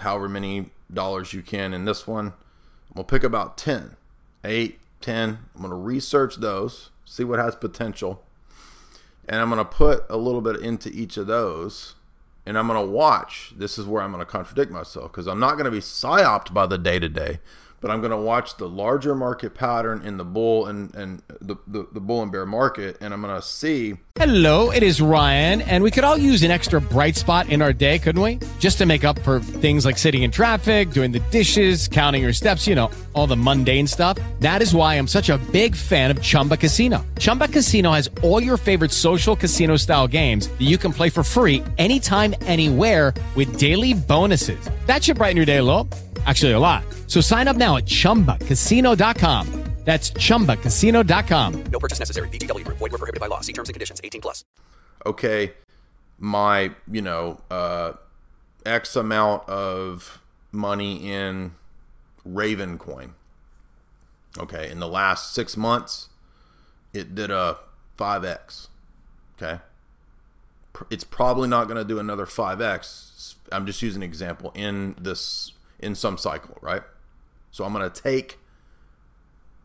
[0.00, 2.26] however many dollars you can in this one.
[2.26, 3.96] I'm going to pick about 10,
[4.44, 5.38] 8, 10.
[5.54, 8.24] I'm going to research those, see what has potential.
[9.28, 11.94] And I'm going to put a little bit into each of those.
[12.44, 13.52] And I'm going to watch.
[13.56, 16.52] This is where I'm going to contradict myself because I'm not going to be psyoped
[16.54, 17.40] by the day to day
[17.80, 21.56] but I'm going to watch the larger market pattern in the bull and, and the,
[21.66, 23.96] the, the bull and bear market, and I'm going to see.
[24.16, 27.72] Hello, it is Ryan, and we could all use an extra bright spot in our
[27.72, 28.40] day, couldn't we?
[28.58, 32.32] Just to make up for things like sitting in traffic, doing the dishes, counting your
[32.32, 34.18] steps, you know, all the mundane stuff.
[34.40, 37.06] That is why I'm such a big fan of Chumba Casino.
[37.18, 41.22] Chumba Casino has all your favorite social casino style games that you can play for
[41.22, 44.68] free anytime, anywhere with daily bonuses.
[44.86, 45.88] That should brighten your day a little.
[46.26, 46.84] Actually, a lot.
[47.06, 49.64] So sign up now at ChumbaCasino.com.
[49.84, 51.64] That's ChumbaCasino.com.
[51.72, 52.28] No purchase necessary.
[52.28, 52.62] VGW.
[52.64, 53.40] Void were prohibited by law.
[53.40, 54.02] See terms and conditions.
[54.04, 54.44] 18 plus.
[55.06, 55.52] Okay,
[56.18, 57.92] my, you know, uh,
[58.66, 60.20] X amount of
[60.52, 61.54] money in
[62.24, 63.14] Raven coin.
[64.38, 66.10] Okay, in the last six months,
[66.92, 67.56] it did a
[67.96, 68.68] 5X.
[69.40, 69.60] Okay.
[70.90, 73.36] it's probably not going to do another 5x.
[73.50, 76.82] I'm just using an example in this in some cycle, right?
[77.50, 78.38] So I'm going to take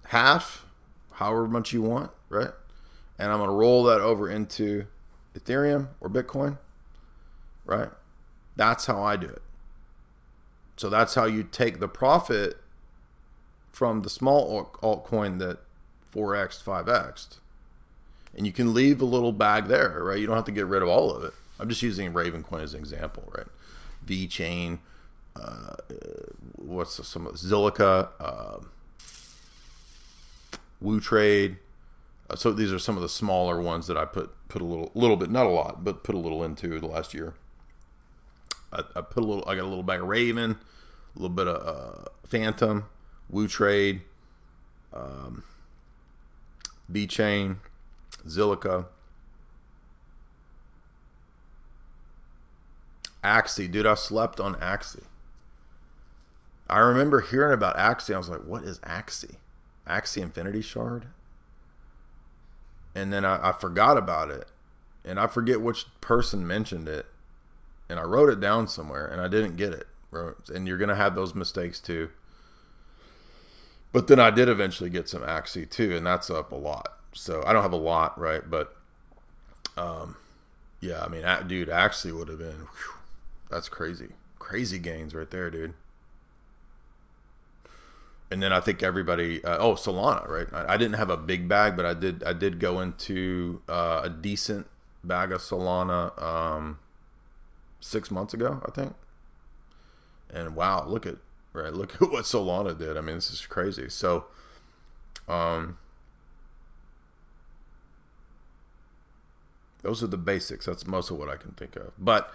[0.08, 0.66] half,
[1.14, 2.52] however much you want, right?
[3.20, 4.86] And I'm going to roll that over into
[5.38, 6.58] Ethereum or Bitcoin,
[7.66, 7.90] right?
[8.56, 9.42] That's how I do it.
[10.78, 12.58] So that's how you take the profit
[13.72, 15.60] from the small altcoin that
[16.14, 17.40] 4x, 5x,
[18.36, 20.20] and you can leave a little bag there, right?
[20.20, 21.34] You don't have to get rid of all of it.
[21.60, 23.48] I'm just using Ravencoin as an example, right?
[24.06, 24.80] VeChain,
[25.36, 25.76] uh,
[26.56, 28.58] what's some Zilliqa, uh,
[30.80, 31.58] Woo Trade.
[32.30, 34.92] Uh, so these are some of the smaller ones that I put put a little
[34.94, 37.34] little bit, not a lot, but put a little into the last year.
[38.72, 39.44] I, I put a little.
[39.48, 40.52] I got a little bag of Raven,
[41.16, 42.86] a little bit of uh, Fantom,
[43.30, 44.02] Woo Trade,
[44.94, 45.44] um,
[46.92, 47.58] VeChain,
[48.28, 48.86] Zilliqa.
[53.24, 55.04] Axie, dude, I slept on Axie.
[56.74, 58.16] I remember hearing about Axie.
[58.16, 59.36] I was like, what is Axie?
[59.88, 61.06] Axie Infinity Shard?
[62.96, 64.48] And then I, I forgot about it.
[65.06, 67.06] And I forget which person mentioned it.
[67.88, 69.86] And I wrote it down somewhere and I didn't get it.
[70.12, 72.10] And you're going to have those mistakes too.
[73.92, 76.98] But then I did eventually get some Axie too, and that's up a lot.
[77.14, 78.50] So I don't have a lot, right?
[78.50, 78.76] But
[79.78, 80.18] um,
[80.82, 82.62] yeah, I mean, dude, Axie would have been.
[82.62, 82.96] Whew,
[83.52, 85.76] that's crazy, crazy gains right there, dude.
[88.34, 89.44] And then I think everybody.
[89.44, 90.48] Uh, oh, Solana, right?
[90.52, 92.24] I, I, didn't have a big bag, but I did.
[92.24, 94.66] I did go into uh, a decent
[95.04, 96.80] bag of Solana um,
[97.80, 98.96] six months ago, I think.
[100.34, 101.18] And wow, look at
[101.54, 102.98] right, look at what Solana did.
[102.98, 103.88] I mean, this is crazy.
[103.88, 104.26] So,
[105.28, 105.78] um,
[109.84, 110.66] Those are the basics.
[110.66, 111.92] That's most of what I can think of.
[112.00, 112.34] But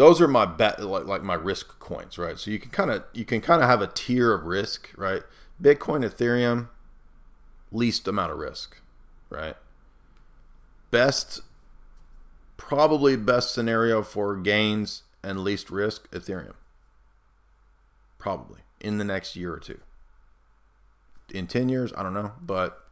[0.00, 2.38] those are my bet like, like my risk coins, right?
[2.38, 5.22] So you can kind of you can kind of have a tier of risk, right?
[5.62, 6.68] Bitcoin, Ethereum,
[7.70, 8.78] least amount of risk,
[9.28, 9.56] right?
[10.90, 11.42] Best
[12.56, 16.54] probably best scenario for gains and least risk Ethereum.
[18.16, 19.80] Probably in the next year or two.
[21.34, 22.86] In 10 years, I don't know, but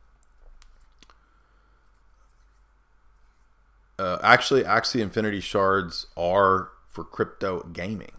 [3.99, 6.69] uh, actually, Axie Infinity Shards are
[6.99, 8.11] for crypto gaming.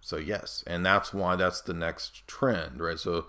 [0.00, 2.98] So yes, and that's why that's the next trend, right?
[2.98, 3.26] So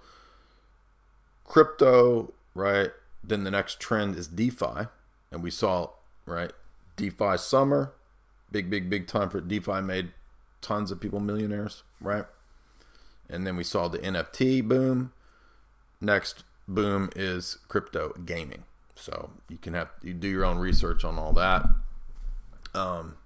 [1.43, 2.91] crypto, right?
[3.21, 4.87] Then the next trend is DeFi,
[5.29, 5.89] and we saw
[6.25, 6.53] right
[6.95, 7.95] DeFi summer,
[8.49, 10.13] big, big, big time for DeFi made
[10.61, 12.23] tons of people millionaires, right?
[13.29, 15.11] And then we saw the NFT boom.
[15.99, 18.63] Next boom is crypto gaming.
[18.95, 21.65] So you can have you do your own research on all that.
[22.73, 23.17] Um,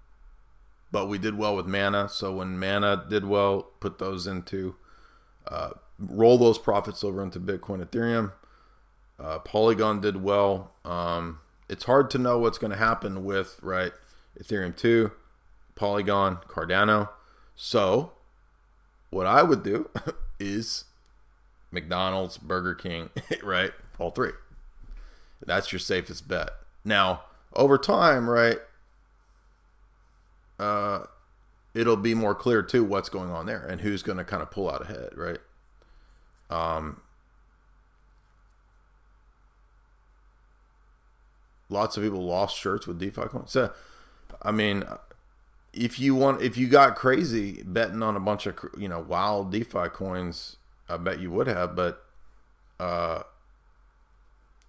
[0.91, 2.09] but we did well with Mana.
[2.09, 4.75] So when Mana did well, put those into
[5.47, 8.33] uh, roll those profits over into Bitcoin, Ethereum.
[9.19, 10.71] Uh, Polygon did well.
[10.83, 11.39] Um,
[11.69, 13.93] it's hard to know what's going to happen with right
[14.41, 15.11] Ethereum two,
[15.75, 17.09] Polygon, Cardano.
[17.55, 18.13] So
[19.09, 19.89] what I would do
[20.39, 20.85] is
[21.71, 23.09] McDonald's, Burger King,
[23.43, 23.71] right?
[23.99, 24.31] All three.
[25.45, 26.49] That's your safest bet.
[26.83, 27.23] Now,
[27.53, 28.59] over time, right?
[30.61, 31.05] Uh,
[31.73, 34.51] it'll be more clear too what's going on there and who's going to kind of
[34.51, 35.39] pull out ahead, right?
[36.49, 37.01] Um,
[41.69, 43.51] lots of people lost shirts with DeFi coins.
[43.51, 43.71] So,
[44.43, 44.83] I mean,
[45.73, 49.51] if you want, if you got crazy betting on a bunch of you know wild
[49.51, 50.57] DeFi coins,
[50.87, 51.75] I bet you would have.
[51.75, 52.03] But
[52.79, 53.23] uh,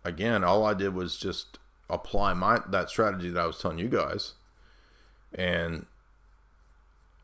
[0.04, 1.58] again, all I did was just
[1.90, 4.34] apply my that strategy that I was telling you guys,
[5.34, 5.86] and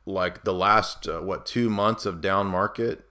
[0.07, 3.05] like the last uh, what two months of down market,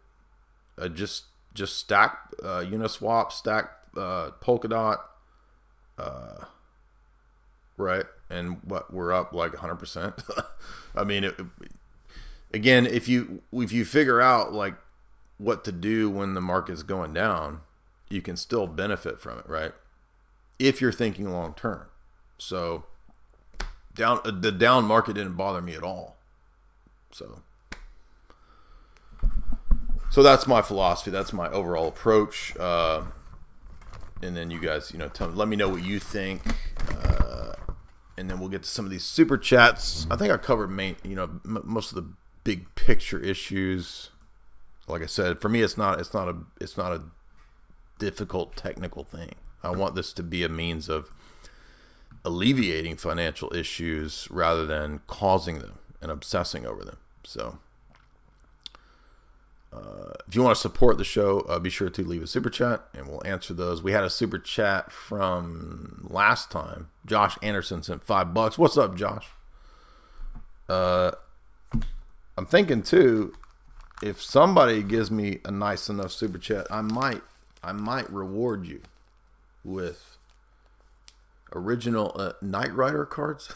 [0.78, 5.00] uh, just just stack uh, Uniswap, stack uh, Polkadot,
[5.98, 6.46] uh,
[7.78, 9.76] right, and what we're up like 100.
[9.76, 10.24] percent
[10.96, 11.40] I mean, it,
[12.54, 14.76] again, if you if you figure out like
[15.38, 17.62] what to do when the market's going down,
[18.10, 19.74] you can still benefit from it, right?
[20.58, 21.88] If you're thinking long term.
[22.40, 22.86] So
[23.98, 26.16] down the down market didn't bother me at all.
[27.12, 27.42] So
[30.10, 31.12] so that's my philosophy.
[31.12, 32.56] That's my overall approach.
[32.58, 33.04] Uh,
[34.22, 36.42] and then you guys, you know, tell, let me know what you think.
[36.90, 37.54] Uh,
[38.18, 40.08] and then we'll get to some of these super chats.
[40.10, 42.10] I think I covered main, you know, m- most of the
[42.44, 44.10] big picture issues.
[44.88, 47.04] Like I said, for me, it's not, it's not a, it's not a
[48.00, 49.34] difficult technical thing.
[49.62, 51.12] I want this to be a means of
[52.28, 56.98] alleviating financial issues rather than causing them and obsessing over them.
[57.24, 57.60] So,
[59.72, 62.50] uh, if you want to support the show, uh, be sure to leave a super
[62.50, 63.82] chat and we'll answer those.
[63.82, 66.90] We had a super chat from last time.
[67.06, 68.58] Josh Anderson sent five bucks.
[68.58, 69.30] What's up, Josh?
[70.68, 71.12] Uh,
[72.38, 73.34] I'm thinking too,
[74.04, 77.22] if somebody gives me a nice enough super chat, I might,
[77.64, 78.82] I might reward you
[79.64, 80.17] with
[81.54, 83.54] original uh, Knight Rider cards.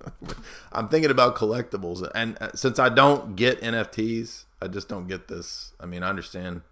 [0.72, 5.28] I'm thinking about collectibles, and uh, since I don't get NFTs, I just don't get
[5.28, 5.72] this.
[5.80, 6.62] I mean, I understand,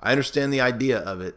[0.00, 1.36] I understand the idea of it,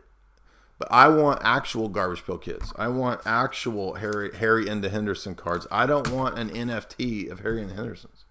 [0.78, 2.74] but I want actual Garbage Pail Kids.
[2.76, 5.68] I want actual Harry Harry and the Henderson cards.
[5.72, 8.26] I don't want an NFT of Harry and the Hendersons.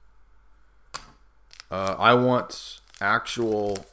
[1.70, 3.86] Uh, I want actual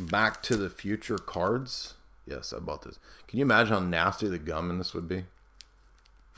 [0.00, 1.94] Back to the Future cards.
[2.26, 2.98] Yes, I bought this.
[3.26, 5.24] Can you imagine how nasty the gum in this would be?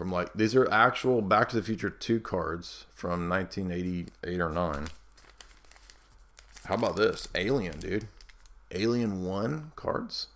[0.01, 4.86] From like these are actual Back to the Future 2 cards from 1988 or 9.
[6.64, 7.28] How about this?
[7.35, 8.09] Alien, dude.
[8.70, 10.28] Alien 1 cards.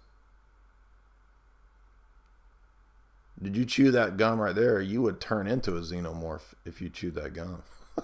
[3.43, 4.83] Did you chew that gum right there?
[4.83, 7.63] You would turn into a xenomorph if you chewed that gum.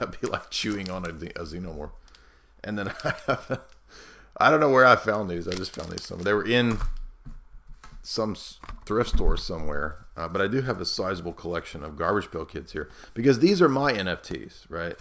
[0.00, 1.92] That'd be like chewing on a, a xenomorph.
[2.64, 3.58] And then I
[4.38, 5.46] I don't know where I found these.
[5.46, 6.24] I just found these somewhere.
[6.24, 6.78] They were in
[8.08, 8.34] some
[8.86, 10.06] thrift store somewhere.
[10.16, 13.60] Uh, but I do have a sizable collection of Garbage Pail Kids here because these
[13.60, 14.96] are my NFTs, right?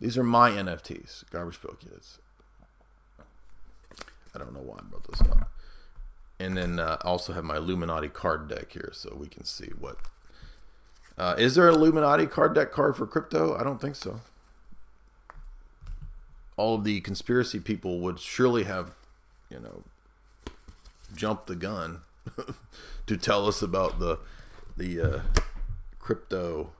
[0.00, 2.20] These are my NFTs, Garbage Pail Kids.
[4.34, 5.50] I don't know why I brought this up.
[6.38, 9.96] And then uh, also have my Illuminati card deck here so we can see what.
[11.18, 13.56] Uh, is there an Illuminati card deck card for crypto?
[13.56, 14.20] I don't think so.
[16.56, 18.92] All of the conspiracy people would surely have,
[19.50, 19.82] you know,
[21.14, 22.02] jumped the gun
[23.06, 24.18] to tell us about the
[24.76, 25.20] the uh,
[25.98, 26.72] crypto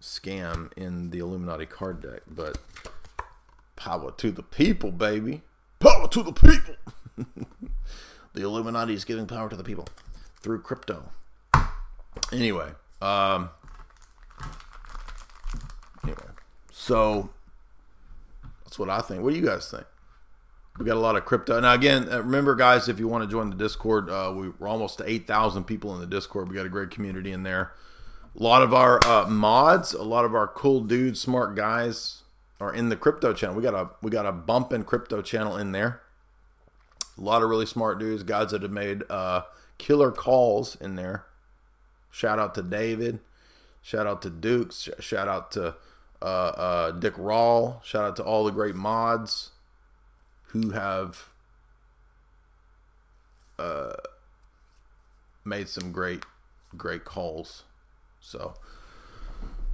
[0.00, 2.22] scam in the Illuminati card deck.
[2.26, 2.58] But
[3.76, 5.42] power to the people, baby.
[5.78, 6.76] Power to the people.
[8.32, 9.86] the Illuminati is giving power to the people
[10.40, 11.10] through crypto.
[12.32, 12.70] Anyway,
[13.00, 13.50] um,
[16.02, 16.18] anyway,
[16.72, 17.30] so
[18.64, 19.22] that's what I think.
[19.22, 19.84] What do you guys think?
[20.78, 21.60] We got a lot of crypto.
[21.60, 24.66] Now, again, uh, remember, guys, if you want to join the Discord, uh, we, are
[24.66, 26.48] almost to 8,000 people in the Discord.
[26.48, 27.72] We got a great community in there.
[28.36, 32.22] A lot of our uh, mods, a lot of our cool dudes, smart guys
[32.60, 33.54] are in the crypto channel.
[33.54, 36.00] We got a we got a bump in crypto channel in there.
[37.16, 39.42] A lot of really smart dudes, guys that have made uh,
[39.78, 41.26] killer calls in there.
[42.10, 43.20] Shout out to David.
[43.80, 44.88] Shout out to Dukes.
[44.98, 45.76] Shout out to
[46.20, 47.84] uh, uh, Dick Rawl.
[47.84, 49.52] Shout out to all the great mods
[50.54, 51.28] who have
[53.58, 53.94] uh,
[55.44, 56.24] made some great,
[56.76, 57.64] great calls.
[58.20, 58.54] So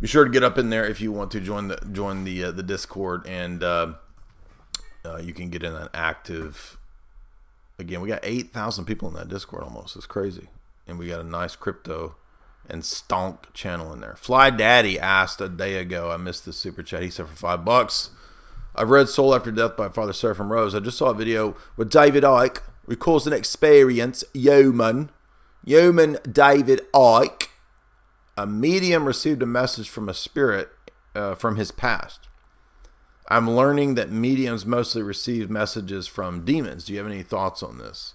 [0.00, 2.44] be sure to get up in there if you want to join the join the
[2.44, 3.92] uh, the Discord, and uh,
[5.04, 6.78] uh, you can get in an active.
[7.78, 9.96] Again, we got eight thousand people in that Discord almost.
[9.96, 10.48] It's crazy,
[10.86, 12.16] and we got a nice crypto
[12.70, 14.16] and stonk channel in there.
[14.16, 16.10] Fly Daddy asked a day ago.
[16.10, 17.02] I missed the super chat.
[17.02, 18.10] He said for five bucks.
[18.74, 20.74] I've read Soul After Death by Father Seraphim Rose.
[20.74, 24.24] I just saw a video where David Icke recalls an experience.
[24.32, 25.10] Yeoman,
[25.64, 27.48] Yeoman David Icke,
[28.36, 30.70] a medium received a message from a spirit
[31.14, 32.28] uh, from his past.
[33.28, 36.84] I'm learning that mediums mostly receive messages from demons.
[36.84, 38.14] Do you have any thoughts on this?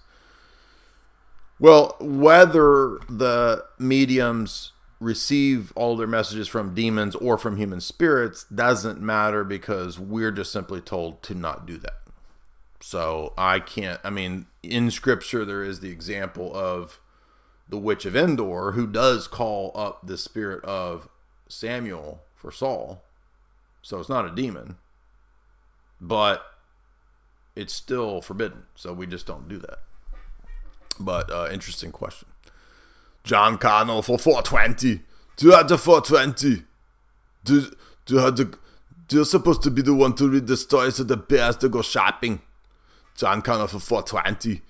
[1.58, 9.00] Well, whether the mediums receive all their messages from demons or from human spirits doesn't
[9.00, 12.00] matter because we're just simply told to not do that.
[12.80, 17.00] So I can't, I mean, in scripture, there is the example of
[17.68, 21.08] the witch of Endor who does call up the spirit of
[21.48, 23.02] Samuel for Saul.
[23.82, 24.76] So it's not a demon,
[26.00, 26.44] but
[27.54, 28.64] it's still forbidden.
[28.74, 29.80] So we just don't do that.
[30.98, 32.28] But uh, interesting question.
[33.26, 35.02] John Connell for 420.
[35.36, 36.62] Du hade 420.
[37.44, 37.76] Du,
[38.06, 38.54] du hade...
[39.10, 41.82] You're supposed to be the one to read the stories of the bears to go
[41.82, 42.40] shopping.
[43.16, 44.62] John Connell for 420.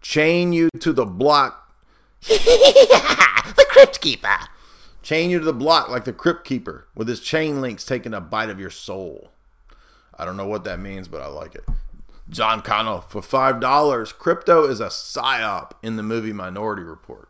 [0.00, 1.74] Chain you to the block.
[2.28, 4.38] the Crypt Keeper.
[5.02, 8.20] Chain you to the block like the Crypt Keeper, with his chain links taking a
[8.20, 9.30] bite of your soul.
[10.16, 11.64] I don't know what that means, but I like it.
[12.30, 14.18] John Connell for $5.
[14.18, 17.27] Crypto is a psyop in the movie Minority Report.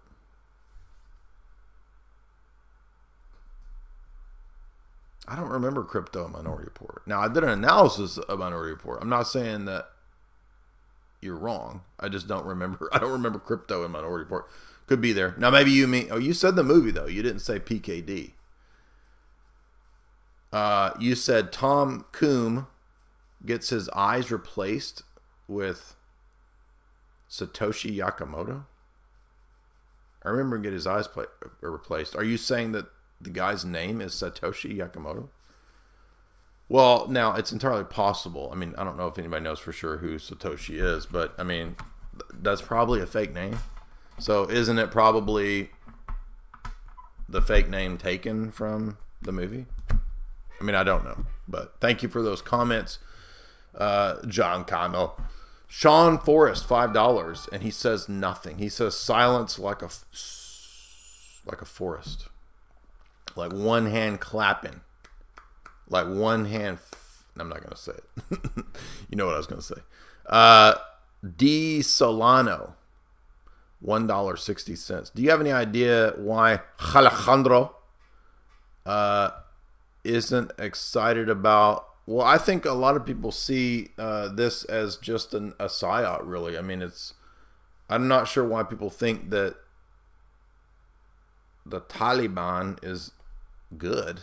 [5.29, 7.03] I don't remember crypto in Minority Report.
[7.07, 8.99] Now I did an analysis of Minority Report.
[9.03, 9.91] I'm not saying that
[11.21, 11.83] you're wrong.
[12.01, 12.89] I just don't remember.
[12.93, 14.47] I don't remember crypto in Minority Report.
[14.87, 15.35] Could be there.
[15.37, 17.07] Now maybe you mean oh you said the movie though.
[17.07, 18.33] You didn't say PKD.
[20.51, 22.63] Uh, you said Tom Cruise
[23.45, 25.03] gets his eyes replaced
[25.47, 25.95] with
[27.31, 28.65] Satoshi Yakamoto.
[30.25, 31.07] I remember him get his eyes
[31.61, 32.17] replaced.
[32.17, 32.87] Are you saying that
[33.21, 35.29] the guy's name is Satoshi Yakamoto?
[36.69, 38.51] Well, now it's entirely possible.
[38.53, 41.43] I mean, I don't know if anybody knows for sure who Satoshi is, but I
[41.43, 41.77] mean,
[42.33, 43.59] that's probably a fake name.
[44.19, 45.71] So isn't it probably
[47.29, 49.67] the fake name taken from the movie?
[50.61, 52.99] I mean, I don't know, but thank you for those comments,
[53.75, 55.15] uh, John Cano.
[55.69, 58.59] Sean Forrest, five dollars, and he says nothing.
[58.59, 59.91] He says silence like a
[61.47, 62.29] like a forest,
[63.39, 64.81] like one hand clapping,
[65.89, 66.79] like one hand.
[66.79, 68.41] F- I'm not gonna say it.
[69.09, 69.77] you know what I was gonna say.
[70.27, 70.75] Uh,
[71.37, 72.75] D Solano,
[73.81, 75.11] one dollar sixty cents.
[75.11, 76.61] Do you have any idea why
[76.95, 77.77] Alejandro
[78.85, 79.31] uh,
[80.03, 81.87] isn't excited about?
[82.07, 86.23] Well, I think a lot of people see uh, this as just an, a psyop.
[86.25, 87.15] Really, I mean, it's.
[87.89, 89.57] I'm not sure why people think that
[91.65, 93.13] the Taliban is
[93.77, 94.23] good.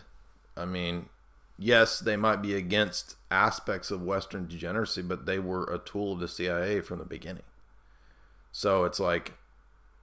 [0.57, 1.09] I mean,
[1.57, 6.19] yes, they might be against aspects of Western degeneracy, but they were a tool of
[6.19, 7.43] the CIA from the beginning.
[8.51, 9.33] So it's like,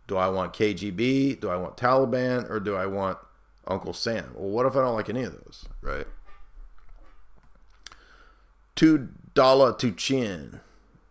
[0.07, 1.41] do I want KGB?
[1.41, 2.49] Do I want Taliban?
[2.51, 3.19] Or do I want
[3.67, 4.33] Uncle Sam?
[4.35, 6.07] Well, what if I don't like any of those, right?
[8.75, 10.61] Two dollar to chin,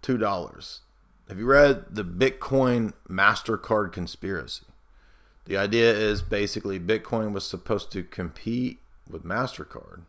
[0.02, 0.82] two dollars.
[1.30, 4.66] Have you read the Bitcoin Mastercard conspiracy?
[5.52, 8.80] The idea is basically Bitcoin was supposed to compete
[9.10, 10.04] with Mastercard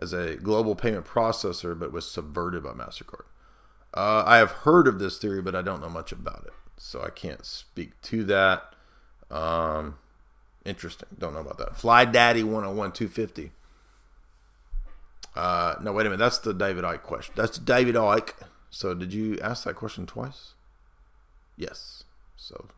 [0.00, 3.26] as a global payment processor, but was subverted by MasterCard.
[3.92, 6.54] Uh, I have heard of this theory, but I don't know much about it.
[6.78, 8.74] So I can't speak to that.
[9.30, 9.98] Um,
[10.64, 11.08] interesting.
[11.18, 11.76] Don't know about that.
[11.76, 13.52] Fly Daddy 101 250.
[15.36, 16.16] Uh, no, wait a minute.
[16.18, 17.34] That's the David Icke question.
[17.36, 18.32] That's David Icke.
[18.70, 20.54] So did you ask that question twice?
[21.58, 22.04] Yes.
[22.38, 22.68] So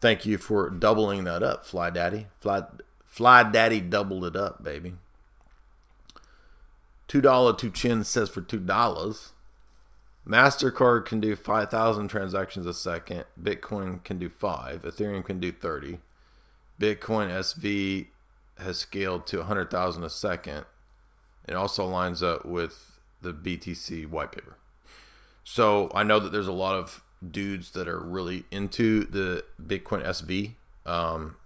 [0.00, 2.26] thank you for doubling that up, Fly Daddy.
[2.38, 2.64] Fly,
[3.04, 4.94] Fly Daddy doubled it up, baby.
[7.08, 9.32] Two dollar two chin says for two dollars.
[10.26, 13.24] Mastercard can do five thousand transactions a second.
[13.40, 14.82] Bitcoin can do five.
[14.82, 15.98] Ethereum can do thirty.
[16.80, 18.06] Bitcoin SV
[18.58, 20.66] has scaled to hundred thousand a second.
[21.48, 24.56] It also lines up with the BTC white paper.
[25.42, 30.04] So I know that there's a lot of dudes that are really into the Bitcoin
[30.04, 30.54] SV.
[30.86, 31.36] Um,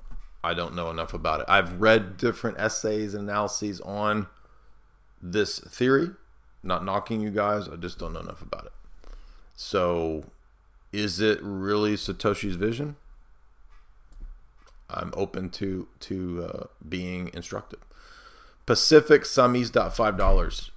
[0.42, 1.46] I don't know enough about it.
[1.48, 4.26] I've read different essays and analyses on
[5.22, 6.10] this theory.
[6.62, 8.72] Not knocking you guys, I just don't know enough about it.
[9.56, 10.24] So,
[10.92, 12.96] is it really Satoshi's vision?
[14.88, 17.80] I'm open to to uh, being instructed.
[18.66, 20.70] Pacific Summies five dollars.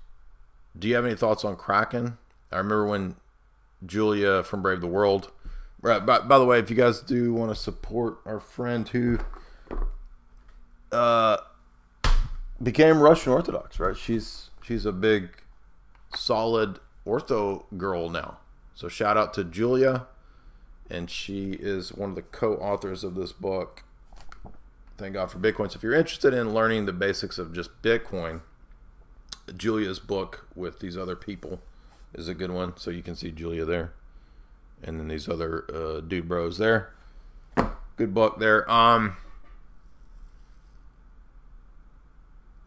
[0.78, 2.18] Do you have any thoughts on Kraken?
[2.52, 3.16] I remember when
[3.86, 5.32] Julia from Brave the World.
[5.82, 9.20] Right, by, by the way, if you guys do want to support our friend who
[10.92, 11.38] uh,
[12.62, 13.96] became Russian Orthodox, right?
[13.96, 15.30] She's she's a big,
[16.16, 18.40] solid ortho girl now.
[18.74, 20.08] So shout out to Julia,
[20.90, 23.84] and she is one of the co-authors of this book.
[24.98, 25.70] Thank God for Bitcoin.
[25.72, 28.42] So if you're interested in learning the basics of just Bitcoin,
[29.56, 31.60] Julia's book with these other people
[32.18, 32.76] is a good one.
[32.76, 33.94] So you can see Julia there,
[34.84, 36.94] and then these other uh, dude bros there.
[37.96, 38.70] Good book there.
[38.70, 39.18] Um,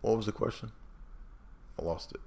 [0.00, 0.72] what was the question?
[1.78, 2.20] I lost it.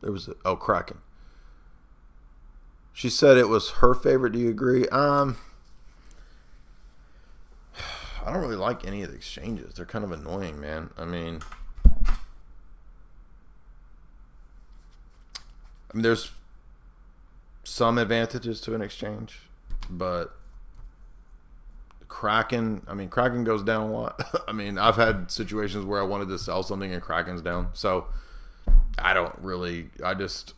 [0.00, 0.98] There was a, oh Kraken.
[2.92, 4.32] She said it was her favorite.
[4.32, 4.86] Do you agree?
[4.88, 5.36] Um,
[8.24, 9.74] I don't really like any of the exchanges.
[9.74, 10.90] They're kind of annoying, man.
[10.96, 11.40] I mean,
[15.92, 16.30] I mean, there's
[17.64, 19.40] some advantages to an exchange,
[19.90, 20.34] but
[22.08, 24.44] Kraken, I mean, Kraken goes down a lot.
[24.48, 27.68] I mean, I've had situations where I wanted to sell something and Kraken's down.
[27.72, 28.06] So
[28.98, 30.54] I don't really, I just,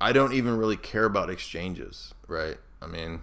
[0.00, 2.56] I don't even really care about exchanges, right?
[2.80, 3.22] I mean,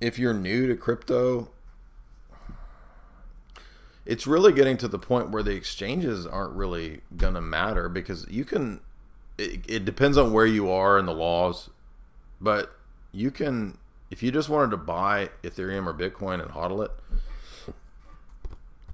[0.00, 1.50] if you're new to crypto,
[4.06, 8.26] it's really getting to the point where the exchanges aren't really going to matter because
[8.28, 8.80] you can,
[9.38, 11.70] it, it depends on where you are in the laws,
[12.40, 12.76] but
[13.12, 13.78] you can,
[14.10, 16.90] if you just wanted to buy Ethereum or Bitcoin and hodl it,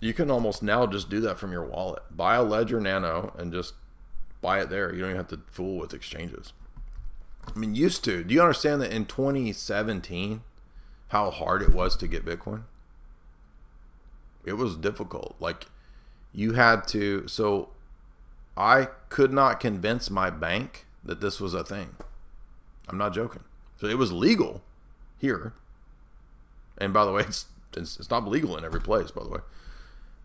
[0.00, 2.02] you can almost now just do that from your wallet.
[2.10, 3.74] Buy a Ledger Nano and just
[4.40, 4.92] buy it there.
[4.92, 6.52] You don't even have to fool with exchanges.
[7.54, 8.24] I mean, used to.
[8.24, 10.42] Do you understand that in 2017,
[11.10, 12.62] how hard it was to get Bitcoin?
[14.44, 15.36] It was difficult.
[15.40, 15.66] Like,
[16.32, 17.26] you had to.
[17.28, 17.70] So,
[18.56, 21.96] I could not convince my bank that this was a thing.
[22.88, 23.44] I'm not joking.
[23.80, 24.62] So, it was legal
[25.18, 25.52] here.
[26.78, 27.46] And by the way, it's,
[27.76, 29.40] it's, it's not legal in every place, by the way.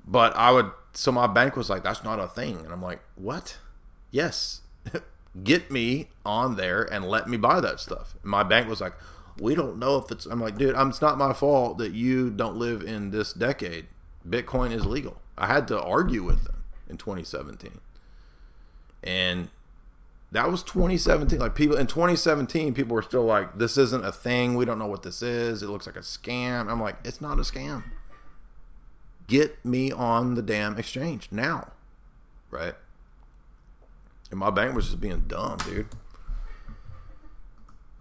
[0.07, 0.71] But I would.
[0.93, 2.59] So, my bank was like, that's not a thing.
[2.59, 3.57] And I'm like, what?
[4.11, 4.61] Yes.
[5.43, 8.15] get me on there and let me buy that stuff.
[8.21, 8.93] And my bank was like,
[9.39, 10.25] we don't know if it's.
[10.25, 13.87] I'm like, dude, I'm, it's not my fault that you don't live in this decade.
[14.27, 15.21] Bitcoin is legal.
[15.37, 17.79] I had to argue with them in 2017,
[19.03, 19.49] and
[20.31, 21.39] that was 2017.
[21.39, 24.55] Like people in 2017, people were still like, "This isn't a thing.
[24.55, 25.61] We don't know what this is.
[25.61, 27.83] It looks like a scam." I'm like, "It's not a scam.
[29.27, 31.71] Get me on the damn exchange now,
[32.49, 32.75] right?"
[34.31, 35.87] And my bank was just being dumb, dude.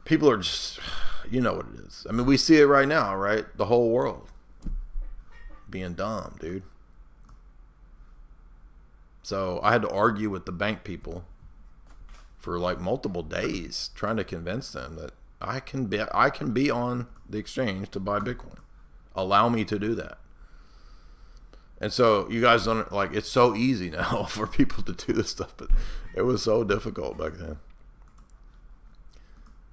[0.04, 0.80] People are just,
[1.30, 2.06] you know what it is.
[2.08, 3.44] I mean, we see it right now, right?
[3.56, 4.28] The whole world
[5.68, 6.62] being dumb, dude.
[9.22, 11.24] So I had to argue with the bank people
[12.38, 16.70] for like multiple days, trying to convince them that I can be I can be
[16.70, 18.58] on the exchange to buy Bitcoin.
[19.16, 20.18] Allow me to do that.
[21.80, 25.30] And so you guys don't like it's so easy now for people to do this
[25.30, 25.70] stuff, but
[26.14, 27.58] it was so difficult back then.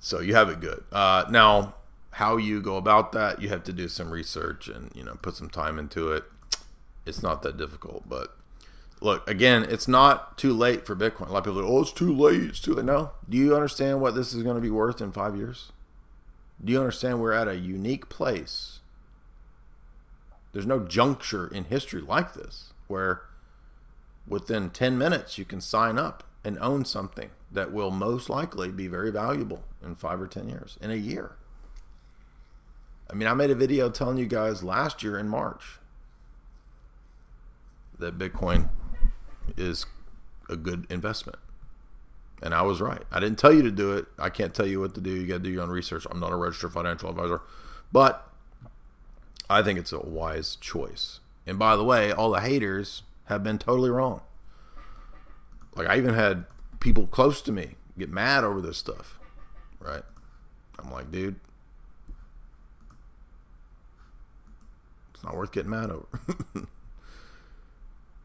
[0.03, 0.84] So you have it good.
[0.91, 1.76] Uh, now,
[2.15, 5.36] how you go about that, you have to do some research and you know put
[5.36, 6.23] some time into it.
[7.06, 8.36] It's not that difficult, but
[8.99, 11.30] look again, it's not too late for Bitcoin.
[11.30, 12.41] A lot of people are, oh, it's too late.
[12.41, 12.86] It's too late.
[12.86, 15.72] No, do you understand what this is going to be worth in five years?
[16.64, 18.80] Do you understand we're at a unique place?
[20.52, 23.22] There's no juncture in history like this where
[24.28, 28.88] within 10 minutes you can sign up and own something that will most likely be
[28.88, 31.36] very valuable in five or 10 years, in a year.
[33.10, 35.80] I mean, I made a video telling you guys last year in March
[37.99, 38.69] that Bitcoin
[39.57, 39.86] is
[40.49, 41.38] a good investment.
[42.41, 43.03] And I was right.
[43.11, 44.06] I didn't tell you to do it.
[44.18, 45.11] I can't tell you what to do.
[45.11, 46.07] You got to do your own research.
[46.10, 47.41] I'm not a registered financial advisor.
[47.91, 48.28] But
[49.49, 51.19] I think it's a wise choice.
[51.45, 54.22] And by the way, all the haters have been totally wrong.
[55.76, 56.45] Like I even had
[56.82, 59.20] people close to me get mad over this stuff.
[59.80, 60.03] Right?
[60.80, 61.40] I'm like, dude,
[65.14, 66.08] it's not worth getting mad over.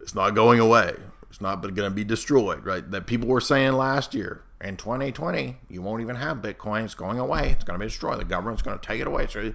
[0.00, 0.94] it's not going away.
[1.30, 2.90] It's not going to be destroyed, right?
[2.90, 6.84] That people were saying last year in 2020, you won't even have Bitcoin.
[6.84, 7.50] It's going away.
[7.50, 8.18] It's going to be destroyed.
[8.18, 9.26] The government's going to take it away.
[9.26, 9.52] So,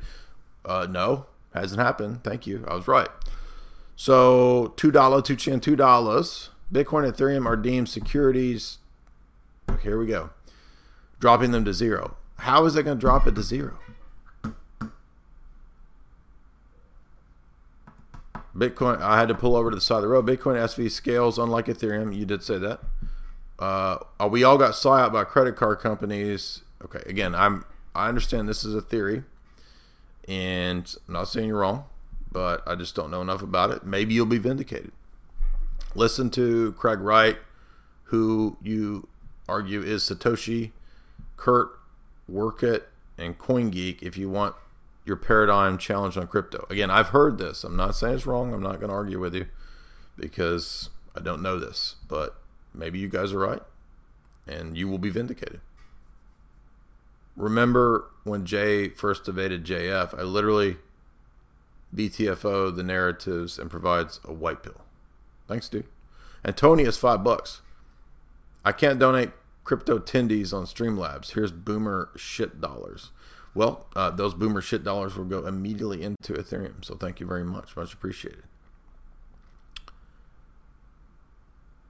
[0.65, 2.23] uh, no, hasn't happened.
[2.23, 2.63] Thank you.
[2.67, 3.09] I was right.
[3.95, 6.49] So two dollar, two chin, two dollars.
[6.71, 8.77] Bitcoin and Ethereum are deemed securities.
[9.79, 10.31] Here we go.
[11.19, 12.17] Dropping them to zero.
[12.37, 13.77] How is it going to drop it to zero?
[18.55, 20.25] Bitcoin, I had to pull over to the side of the road.
[20.25, 22.15] Bitcoin SV scales unlike Ethereum.
[22.15, 22.81] You did say that.
[23.57, 23.99] Uh,
[24.29, 26.61] we all got saw out by credit card companies.
[26.83, 29.23] Okay, again, I'm I understand this is a theory,
[30.27, 31.85] and I'm not saying you're wrong,
[32.31, 33.85] but I just don't know enough about it.
[33.85, 34.91] Maybe you'll be vindicated.
[35.93, 37.37] Listen to Craig Wright,
[38.05, 39.07] who you
[39.51, 40.71] argue is Satoshi,
[41.35, 41.69] Kurt
[42.31, 42.83] Wuckert,
[43.17, 44.55] and CoinGeek if you want
[45.05, 46.65] your paradigm challenged on crypto.
[46.69, 47.63] Again, I've heard this.
[47.63, 48.53] I'm not saying it's wrong.
[48.53, 49.47] I'm not going to argue with you
[50.17, 52.37] because I don't know this, but
[52.73, 53.63] maybe you guys are right
[54.47, 55.59] and you will be vindicated.
[57.35, 60.77] Remember when Jay first evaded JF, I literally
[61.93, 64.81] BTFO the narratives and provides a white pill.
[65.47, 65.87] Thanks, dude.
[66.43, 67.61] And Tony is five bucks.
[68.63, 69.31] I can't donate
[69.63, 71.33] crypto tendies on Streamlabs.
[71.33, 73.11] Here's boomer shit dollars.
[73.53, 76.83] Well, uh, those boomer shit dollars will go immediately into Ethereum.
[76.85, 77.75] So thank you very much.
[77.75, 78.43] Much appreciated.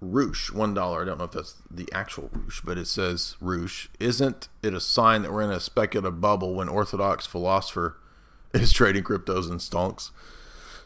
[0.02, 1.04] Roosh, one dollar.
[1.04, 3.88] I don't know if that's the actual Roosh, but it says Roosh.
[4.00, 7.98] Isn't it a sign that we're in a speculative bubble when orthodox philosopher
[8.54, 10.10] is trading cryptos and stonks?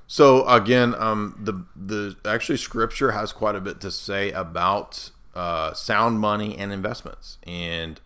[0.07, 5.73] So again, um, the the actually scripture has quite a bit to say about uh,
[5.73, 7.99] sound money and investments and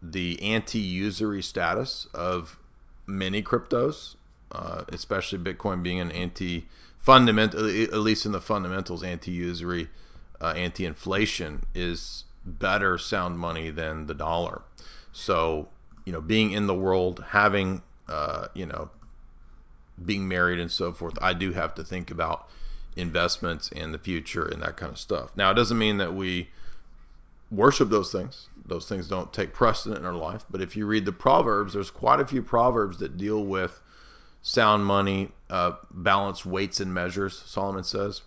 [0.00, 2.58] the anti-usury status of
[3.06, 4.14] many cryptos,
[4.52, 6.66] uh, especially Bitcoin being an anti
[6.98, 9.88] fundamental, at least in the fundamentals, anti-usury,
[10.40, 14.62] uh, anti-inflation is better sound money than the dollar.
[15.12, 15.68] So
[16.04, 18.90] you know, being in the world, having uh, you know,
[20.02, 22.48] being married and so forth, I do have to think about
[22.94, 25.36] investments and the future and that kind of stuff.
[25.36, 26.48] Now, it doesn't mean that we
[27.50, 28.48] worship those things.
[28.64, 30.44] Those things don't take precedent in our life.
[30.50, 33.80] But if you read the Proverbs, there's quite a few Proverbs that deal with
[34.42, 38.22] sound money, uh, balanced weights and measures, Solomon says.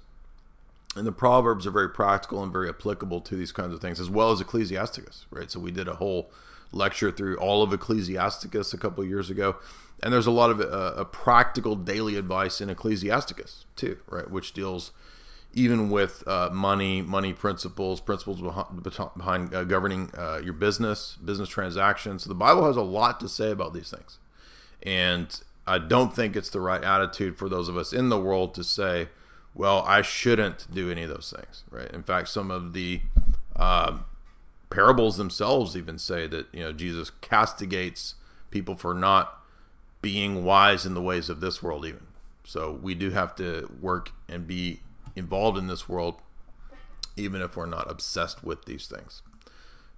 [0.95, 4.09] And the Proverbs are very practical and very applicable to these kinds of things, as
[4.09, 5.51] well as Ecclesiasticus, right?
[5.51, 6.31] So we did a whole
[6.71, 9.57] lecture through all of Ecclesiasticus a couple years ago.
[10.01, 14.29] And there's a lot of uh, practical daily advice in Ecclesiasticus, too, right?
[14.29, 14.91] Which deals
[15.53, 18.84] even with uh, money, money principles, principles behind,
[19.17, 22.23] behind uh, governing uh, your business, business transactions.
[22.23, 24.19] So the Bible has a lot to say about these things.
[24.84, 28.53] And I don't think it's the right attitude for those of us in the world
[28.55, 29.09] to say,
[29.55, 31.91] well, I shouldn't do any of those things, right?
[31.91, 33.01] In fact, some of the
[33.55, 33.97] uh,
[34.69, 38.15] parables themselves even say that, you know, Jesus castigates
[38.51, 39.43] people for not
[40.01, 42.07] being wise in the ways of this world, even.
[42.45, 44.81] So we do have to work and be
[45.15, 46.22] involved in this world,
[47.15, 49.22] even if we're not obsessed with these things.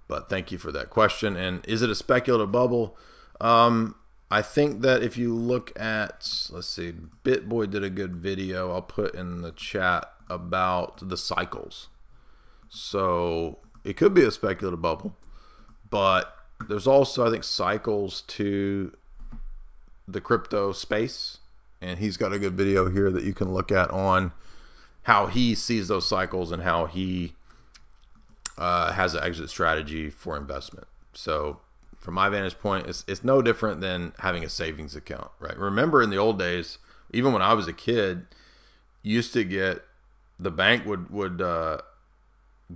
[0.08, 1.36] But thank you for that question.
[1.36, 2.98] And is it a speculative bubble?
[3.40, 3.96] Um,
[4.30, 6.94] I think that if you look at, let's see,
[7.24, 11.90] BitBoy did a good video I'll put in the chat about the cycles.
[12.70, 15.16] So it could be a speculative bubble,
[15.90, 16.36] but
[16.70, 18.96] there's also, I think, cycles to
[20.08, 21.40] the crypto space.
[21.82, 24.34] And he's got a good video here that you can look at on
[25.04, 27.34] how he sees those cycles and how he
[28.58, 30.88] uh, has an exit strategy for investment.
[31.14, 31.60] So,
[31.98, 35.58] from my vantage point, it's, it's no different than having a savings account, right?
[35.58, 36.78] Remember in the old days,
[37.12, 38.26] even when I was a kid,
[39.04, 39.84] used to get
[40.40, 41.80] the bank would would uh,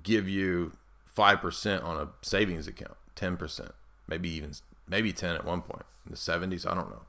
[0.03, 0.73] give you
[1.05, 3.71] five percent on a savings account, ten percent,
[4.07, 4.51] maybe even
[4.87, 6.65] maybe ten at one point in the seventies.
[6.65, 7.03] I don't know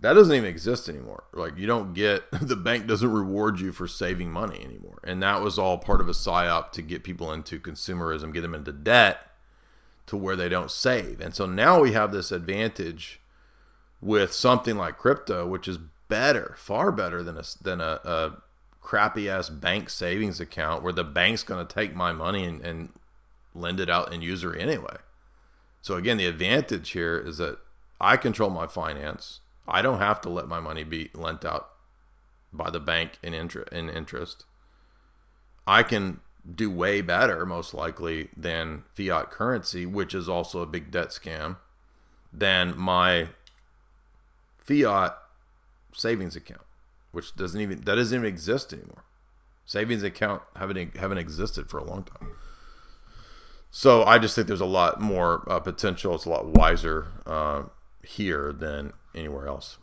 [0.00, 1.24] that doesn't even exist anymore.
[1.32, 4.98] Like you don't get the bank doesn't reward you for saving money anymore.
[5.04, 8.54] And that was all part of a psyop to get people into consumerism, get them
[8.54, 9.30] into debt
[10.06, 11.20] to where they don't save.
[11.20, 13.20] And so now we have this advantage
[14.00, 18.42] with something like crypto, which is better, far better than a than a, a
[18.80, 22.90] crappy ass bank savings account where the bank's going to take my money and, and
[23.54, 24.96] lend it out in usury anyway.
[25.80, 27.58] So again, the advantage here is that
[27.98, 31.70] I control my finance I don't have to let my money be lent out
[32.52, 34.44] by the bank in, inter- in interest.
[35.66, 36.20] I can
[36.54, 41.56] do way better, most likely, than fiat currency, which is also a big debt scam,
[42.32, 43.28] than my
[44.58, 45.16] fiat
[45.92, 46.62] savings account,
[47.12, 49.04] which doesn't even that doesn't even exist anymore.
[49.64, 52.32] Savings account haven't haven't existed for a long time.
[53.70, 56.14] So I just think there's a lot more uh, potential.
[56.14, 57.64] It's a lot wiser uh,
[58.02, 59.78] here than anywhere else.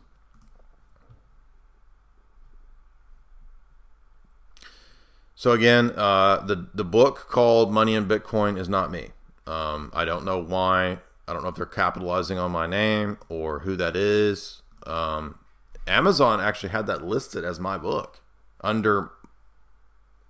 [5.41, 9.09] So again, uh, the the book called Money in Bitcoin is not me.
[9.47, 10.99] Um, I don't know why.
[11.27, 14.61] I don't know if they're capitalizing on my name or who that is.
[14.85, 15.39] Um,
[15.87, 18.21] Amazon actually had that listed as my book
[18.63, 19.09] under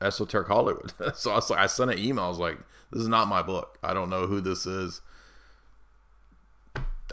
[0.01, 0.93] Esoteric Hollywood.
[1.15, 2.25] so I, was like, I sent an email.
[2.25, 2.59] I was like,
[2.91, 3.77] "This is not my book.
[3.83, 5.01] I don't know who this is.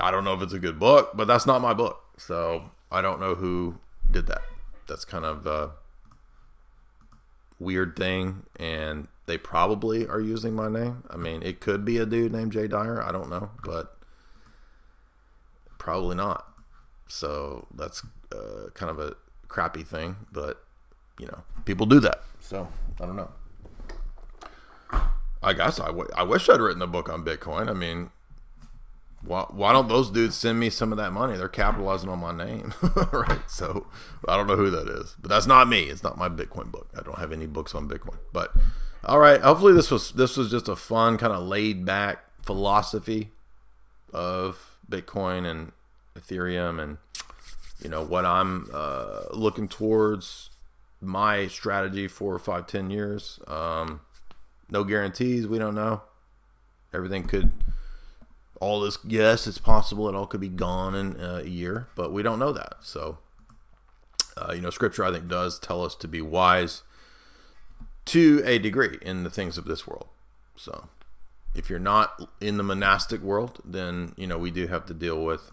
[0.00, 2.02] I don't know if it's a good book, but that's not my book.
[2.16, 3.78] So I don't know who
[4.10, 4.42] did that.
[4.86, 5.72] That's kind of a
[7.58, 8.44] weird thing.
[8.56, 11.04] And they probably are using my name.
[11.10, 13.02] I mean, it could be a dude named Jay Dyer.
[13.02, 13.96] I don't know, but
[15.78, 16.46] probably not.
[17.08, 18.02] So that's
[18.32, 19.14] uh, kind of a
[19.48, 20.62] crappy thing, but
[21.18, 22.22] you know, people do that.
[22.40, 22.68] So
[23.00, 23.30] I don't know.
[25.42, 27.68] I guess I, w- I wish I'd written a book on Bitcoin.
[27.68, 28.10] I mean,
[29.22, 31.36] why, why don't those dudes send me some of that money?
[31.36, 32.72] They're capitalizing on my name,
[33.12, 33.40] right?
[33.48, 33.86] So
[34.28, 35.84] I don't know who that is, but that's not me.
[35.84, 36.88] It's not my Bitcoin book.
[36.96, 38.18] I don't have any books on Bitcoin.
[38.32, 38.52] But
[39.04, 43.32] all right, hopefully this was this was just a fun kind of laid back philosophy
[44.12, 45.72] of Bitcoin and
[46.16, 46.98] Ethereum, and
[47.82, 50.50] you know what I'm uh, looking towards
[51.00, 53.40] my strategy for five ten years.
[53.48, 54.00] Um,
[54.70, 55.46] no guarantees.
[55.46, 56.02] We don't know.
[56.92, 57.52] Everything could
[58.60, 62.12] all this yes it's possible it all could be gone in uh, a year but
[62.12, 62.76] we don't know that.
[62.80, 63.18] So
[64.36, 66.82] uh, you know scripture i think does tell us to be wise
[68.04, 70.08] to a degree in the things of this world.
[70.56, 70.88] So
[71.54, 75.24] if you're not in the monastic world then you know we do have to deal
[75.24, 75.52] with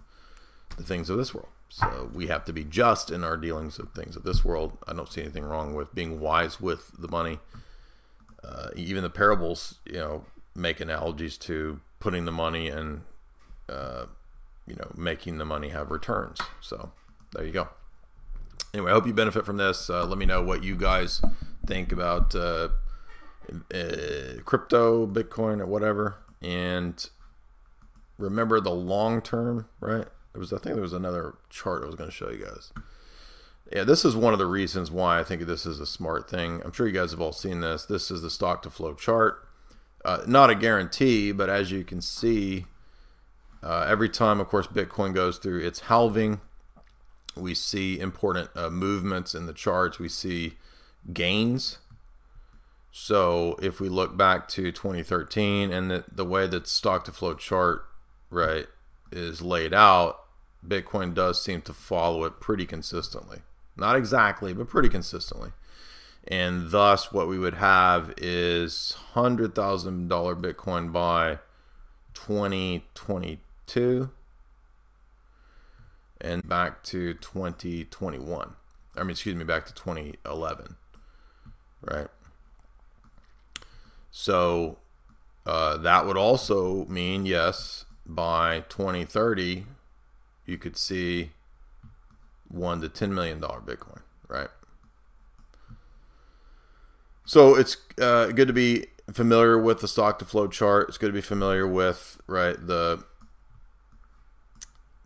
[0.77, 1.49] the things of this world.
[1.69, 4.77] So we have to be just in our dealings of things of this world.
[4.87, 7.39] I don't see anything wrong with being wise with the money.
[8.43, 10.25] Uh, even the parables you know
[10.55, 13.01] make analogies to putting the money and
[13.69, 14.05] uh,
[14.67, 16.39] you know making the money have returns.
[16.61, 16.91] So
[17.33, 17.69] there you go.
[18.73, 19.89] Anyway, I hope you benefit from this.
[19.89, 21.21] Uh, let me know what you guys
[21.65, 22.69] think about uh,
[23.73, 26.17] uh, crypto, Bitcoin, or whatever.
[26.41, 27.09] And
[28.17, 30.07] remember the long term, right?
[30.33, 32.73] There was, I think, there was another chart I was going to show you guys.
[33.71, 36.61] Yeah, this is one of the reasons why I think this is a smart thing.
[36.63, 37.85] I'm sure you guys have all seen this.
[37.85, 39.44] This is the stock to flow chart.
[40.05, 42.65] Uh, not a guarantee, but as you can see,
[43.63, 46.39] uh, every time, of course, Bitcoin goes through its halving,
[47.35, 49.97] we see important uh, movements in the charts.
[49.97, 50.53] We see
[51.11, 51.79] gains.
[52.91, 57.33] So if we look back to 2013 and the, the way that stock to flow
[57.33, 57.85] chart,
[58.29, 58.67] right,
[59.11, 60.19] is laid out,
[60.65, 63.39] Bitcoin does seem to follow it pretty consistently.
[63.75, 65.51] Not exactly, but pretty consistently.
[66.27, 71.37] And thus, what we would have is $100,000 Bitcoin by
[72.15, 74.09] 2022
[76.19, 78.53] and back to 2021.
[78.95, 80.77] I mean, excuse me, back to 2011.
[81.81, 82.07] Right?
[84.09, 84.79] So,
[85.45, 89.65] uh, that would also mean, yes, by 2030,
[90.45, 91.31] you could see
[92.47, 94.49] one to ten million dollar Bitcoin, right?
[97.25, 100.89] So it's uh, good to be familiar with the stock to flow chart.
[100.89, 103.03] It's good to be familiar with right the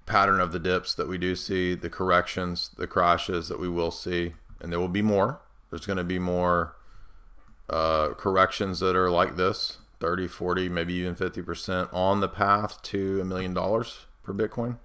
[0.06, 3.92] pattern of the dips that we do see, the corrections, the crashes that we will
[3.92, 5.40] see, and there will be more.
[5.70, 6.76] There's going to be more
[7.70, 13.22] uh, corrections that are like this 30, 40, maybe even 50% on the path to
[13.22, 14.78] a million dollars per Bitcoin.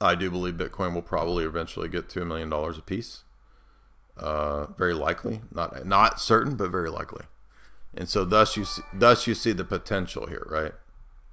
[0.00, 3.22] I do believe Bitcoin will probably eventually get to a million dollars a piece.
[4.16, 7.26] Uh, very likely, not not certain, but very likely.
[7.94, 10.72] And so thus you see, thus you see the potential here, right?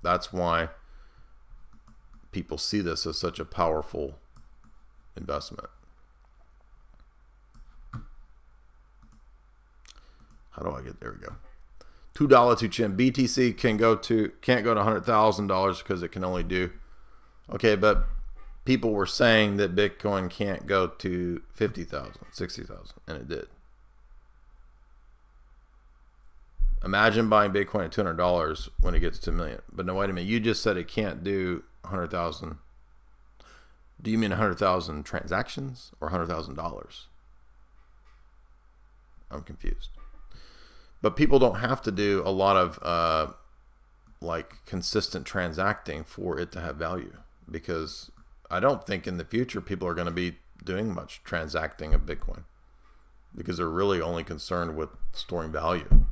[0.02, 0.70] That's why
[2.32, 4.20] people see this as such a powerful
[5.16, 5.70] investment.
[10.52, 11.14] How do I get there?
[11.14, 11.36] We go.
[12.14, 16.04] Two dollar to chin BTC can go to can't go to hundred thousand dollars because
[16.04, 16.72] it can only do.
[17.50, 18.08] Okay, but
[18.66, 23.48] people were saying that Bitcoin can't go to 50,000, 60,000, and it did.
[26.84, 29.62] Imagine buying Bitcoin at $200 when it gets to a million.
[29.72, 30.28] But no, wait a minute.
[30.28, 32.58] You just said it can't do 100,000.
[34.02, 37.06] Do you mean 100,000 transactions or $100,000?
[39.32, 39.90] I'm confused.
[41.02, 43.34] But people don't have to do a lot of uh,
[44.22, 47.14] like consistent transacting for it to have value
[47.50, 48.12] because
[48.54, 52.06] I don't think in the future people are going to be doing much transacting of
[52.06, 52.44] Bitcoin
[53.36, 56.06] because they're really only concerned with storing value.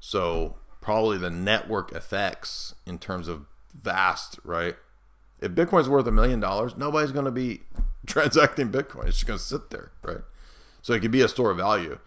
[0.00, 4.76] So probably the network effects in terms of vast, right?
[5.40, 7.62] If Bitcoin's worth a million dollars, nobody's going to be
[8.06, 9.06] transacting Bitcoin.
[9.06, 10.22] It's just going to sit there, right?
[10.82, 11.98] So it could be a store of value.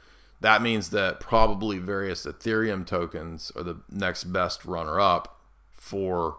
[0.41, 5.40] That means that probably various Ethereum tokens are the next best runner up
[5.74, 6.38] for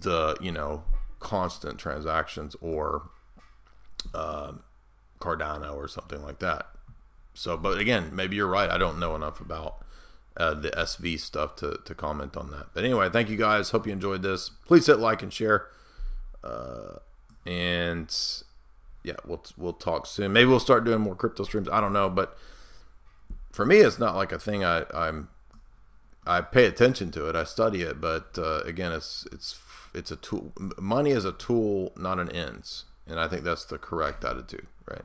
[0.00, 0.84] the, you know,
[1.26, 3.10] constant transactions or
[4.14, 4.52] uh,
[5.18, 6.66] Cardano or something like that.
[7.34, 8.70] So, but again, maybe you're right.
[8.70, 9.84] I don't know enough about
[10.36, 12.68] uh, the SV stuff to, to comment on that.
[12.72, 13.70] But anyway, thank you guys.
[13.70, 14.50] Hope you enjoyed this.
[14.66, 15.66] Please hit like and share.
[16.44, 17.00] Uh,
[17.44, 18.16] and
[19.02, 20.32] yeah, we'll we'll talk soon.
[20.32, 21.68] Maybe we'll start doing more crypto streams.
[21.68, 22.38] I don't know, but
[23.50, 25.28] for me, it's not like a thing I I'm
[26.24, 27.34] I pay attention to it.
[27.34, 29.52] I study it, but uh, again, it's it's
[29.96, 30.52] it's a tool.
[30.78, 35.04] Money is a tool, not an ends, and I think that's the correct attitude, right?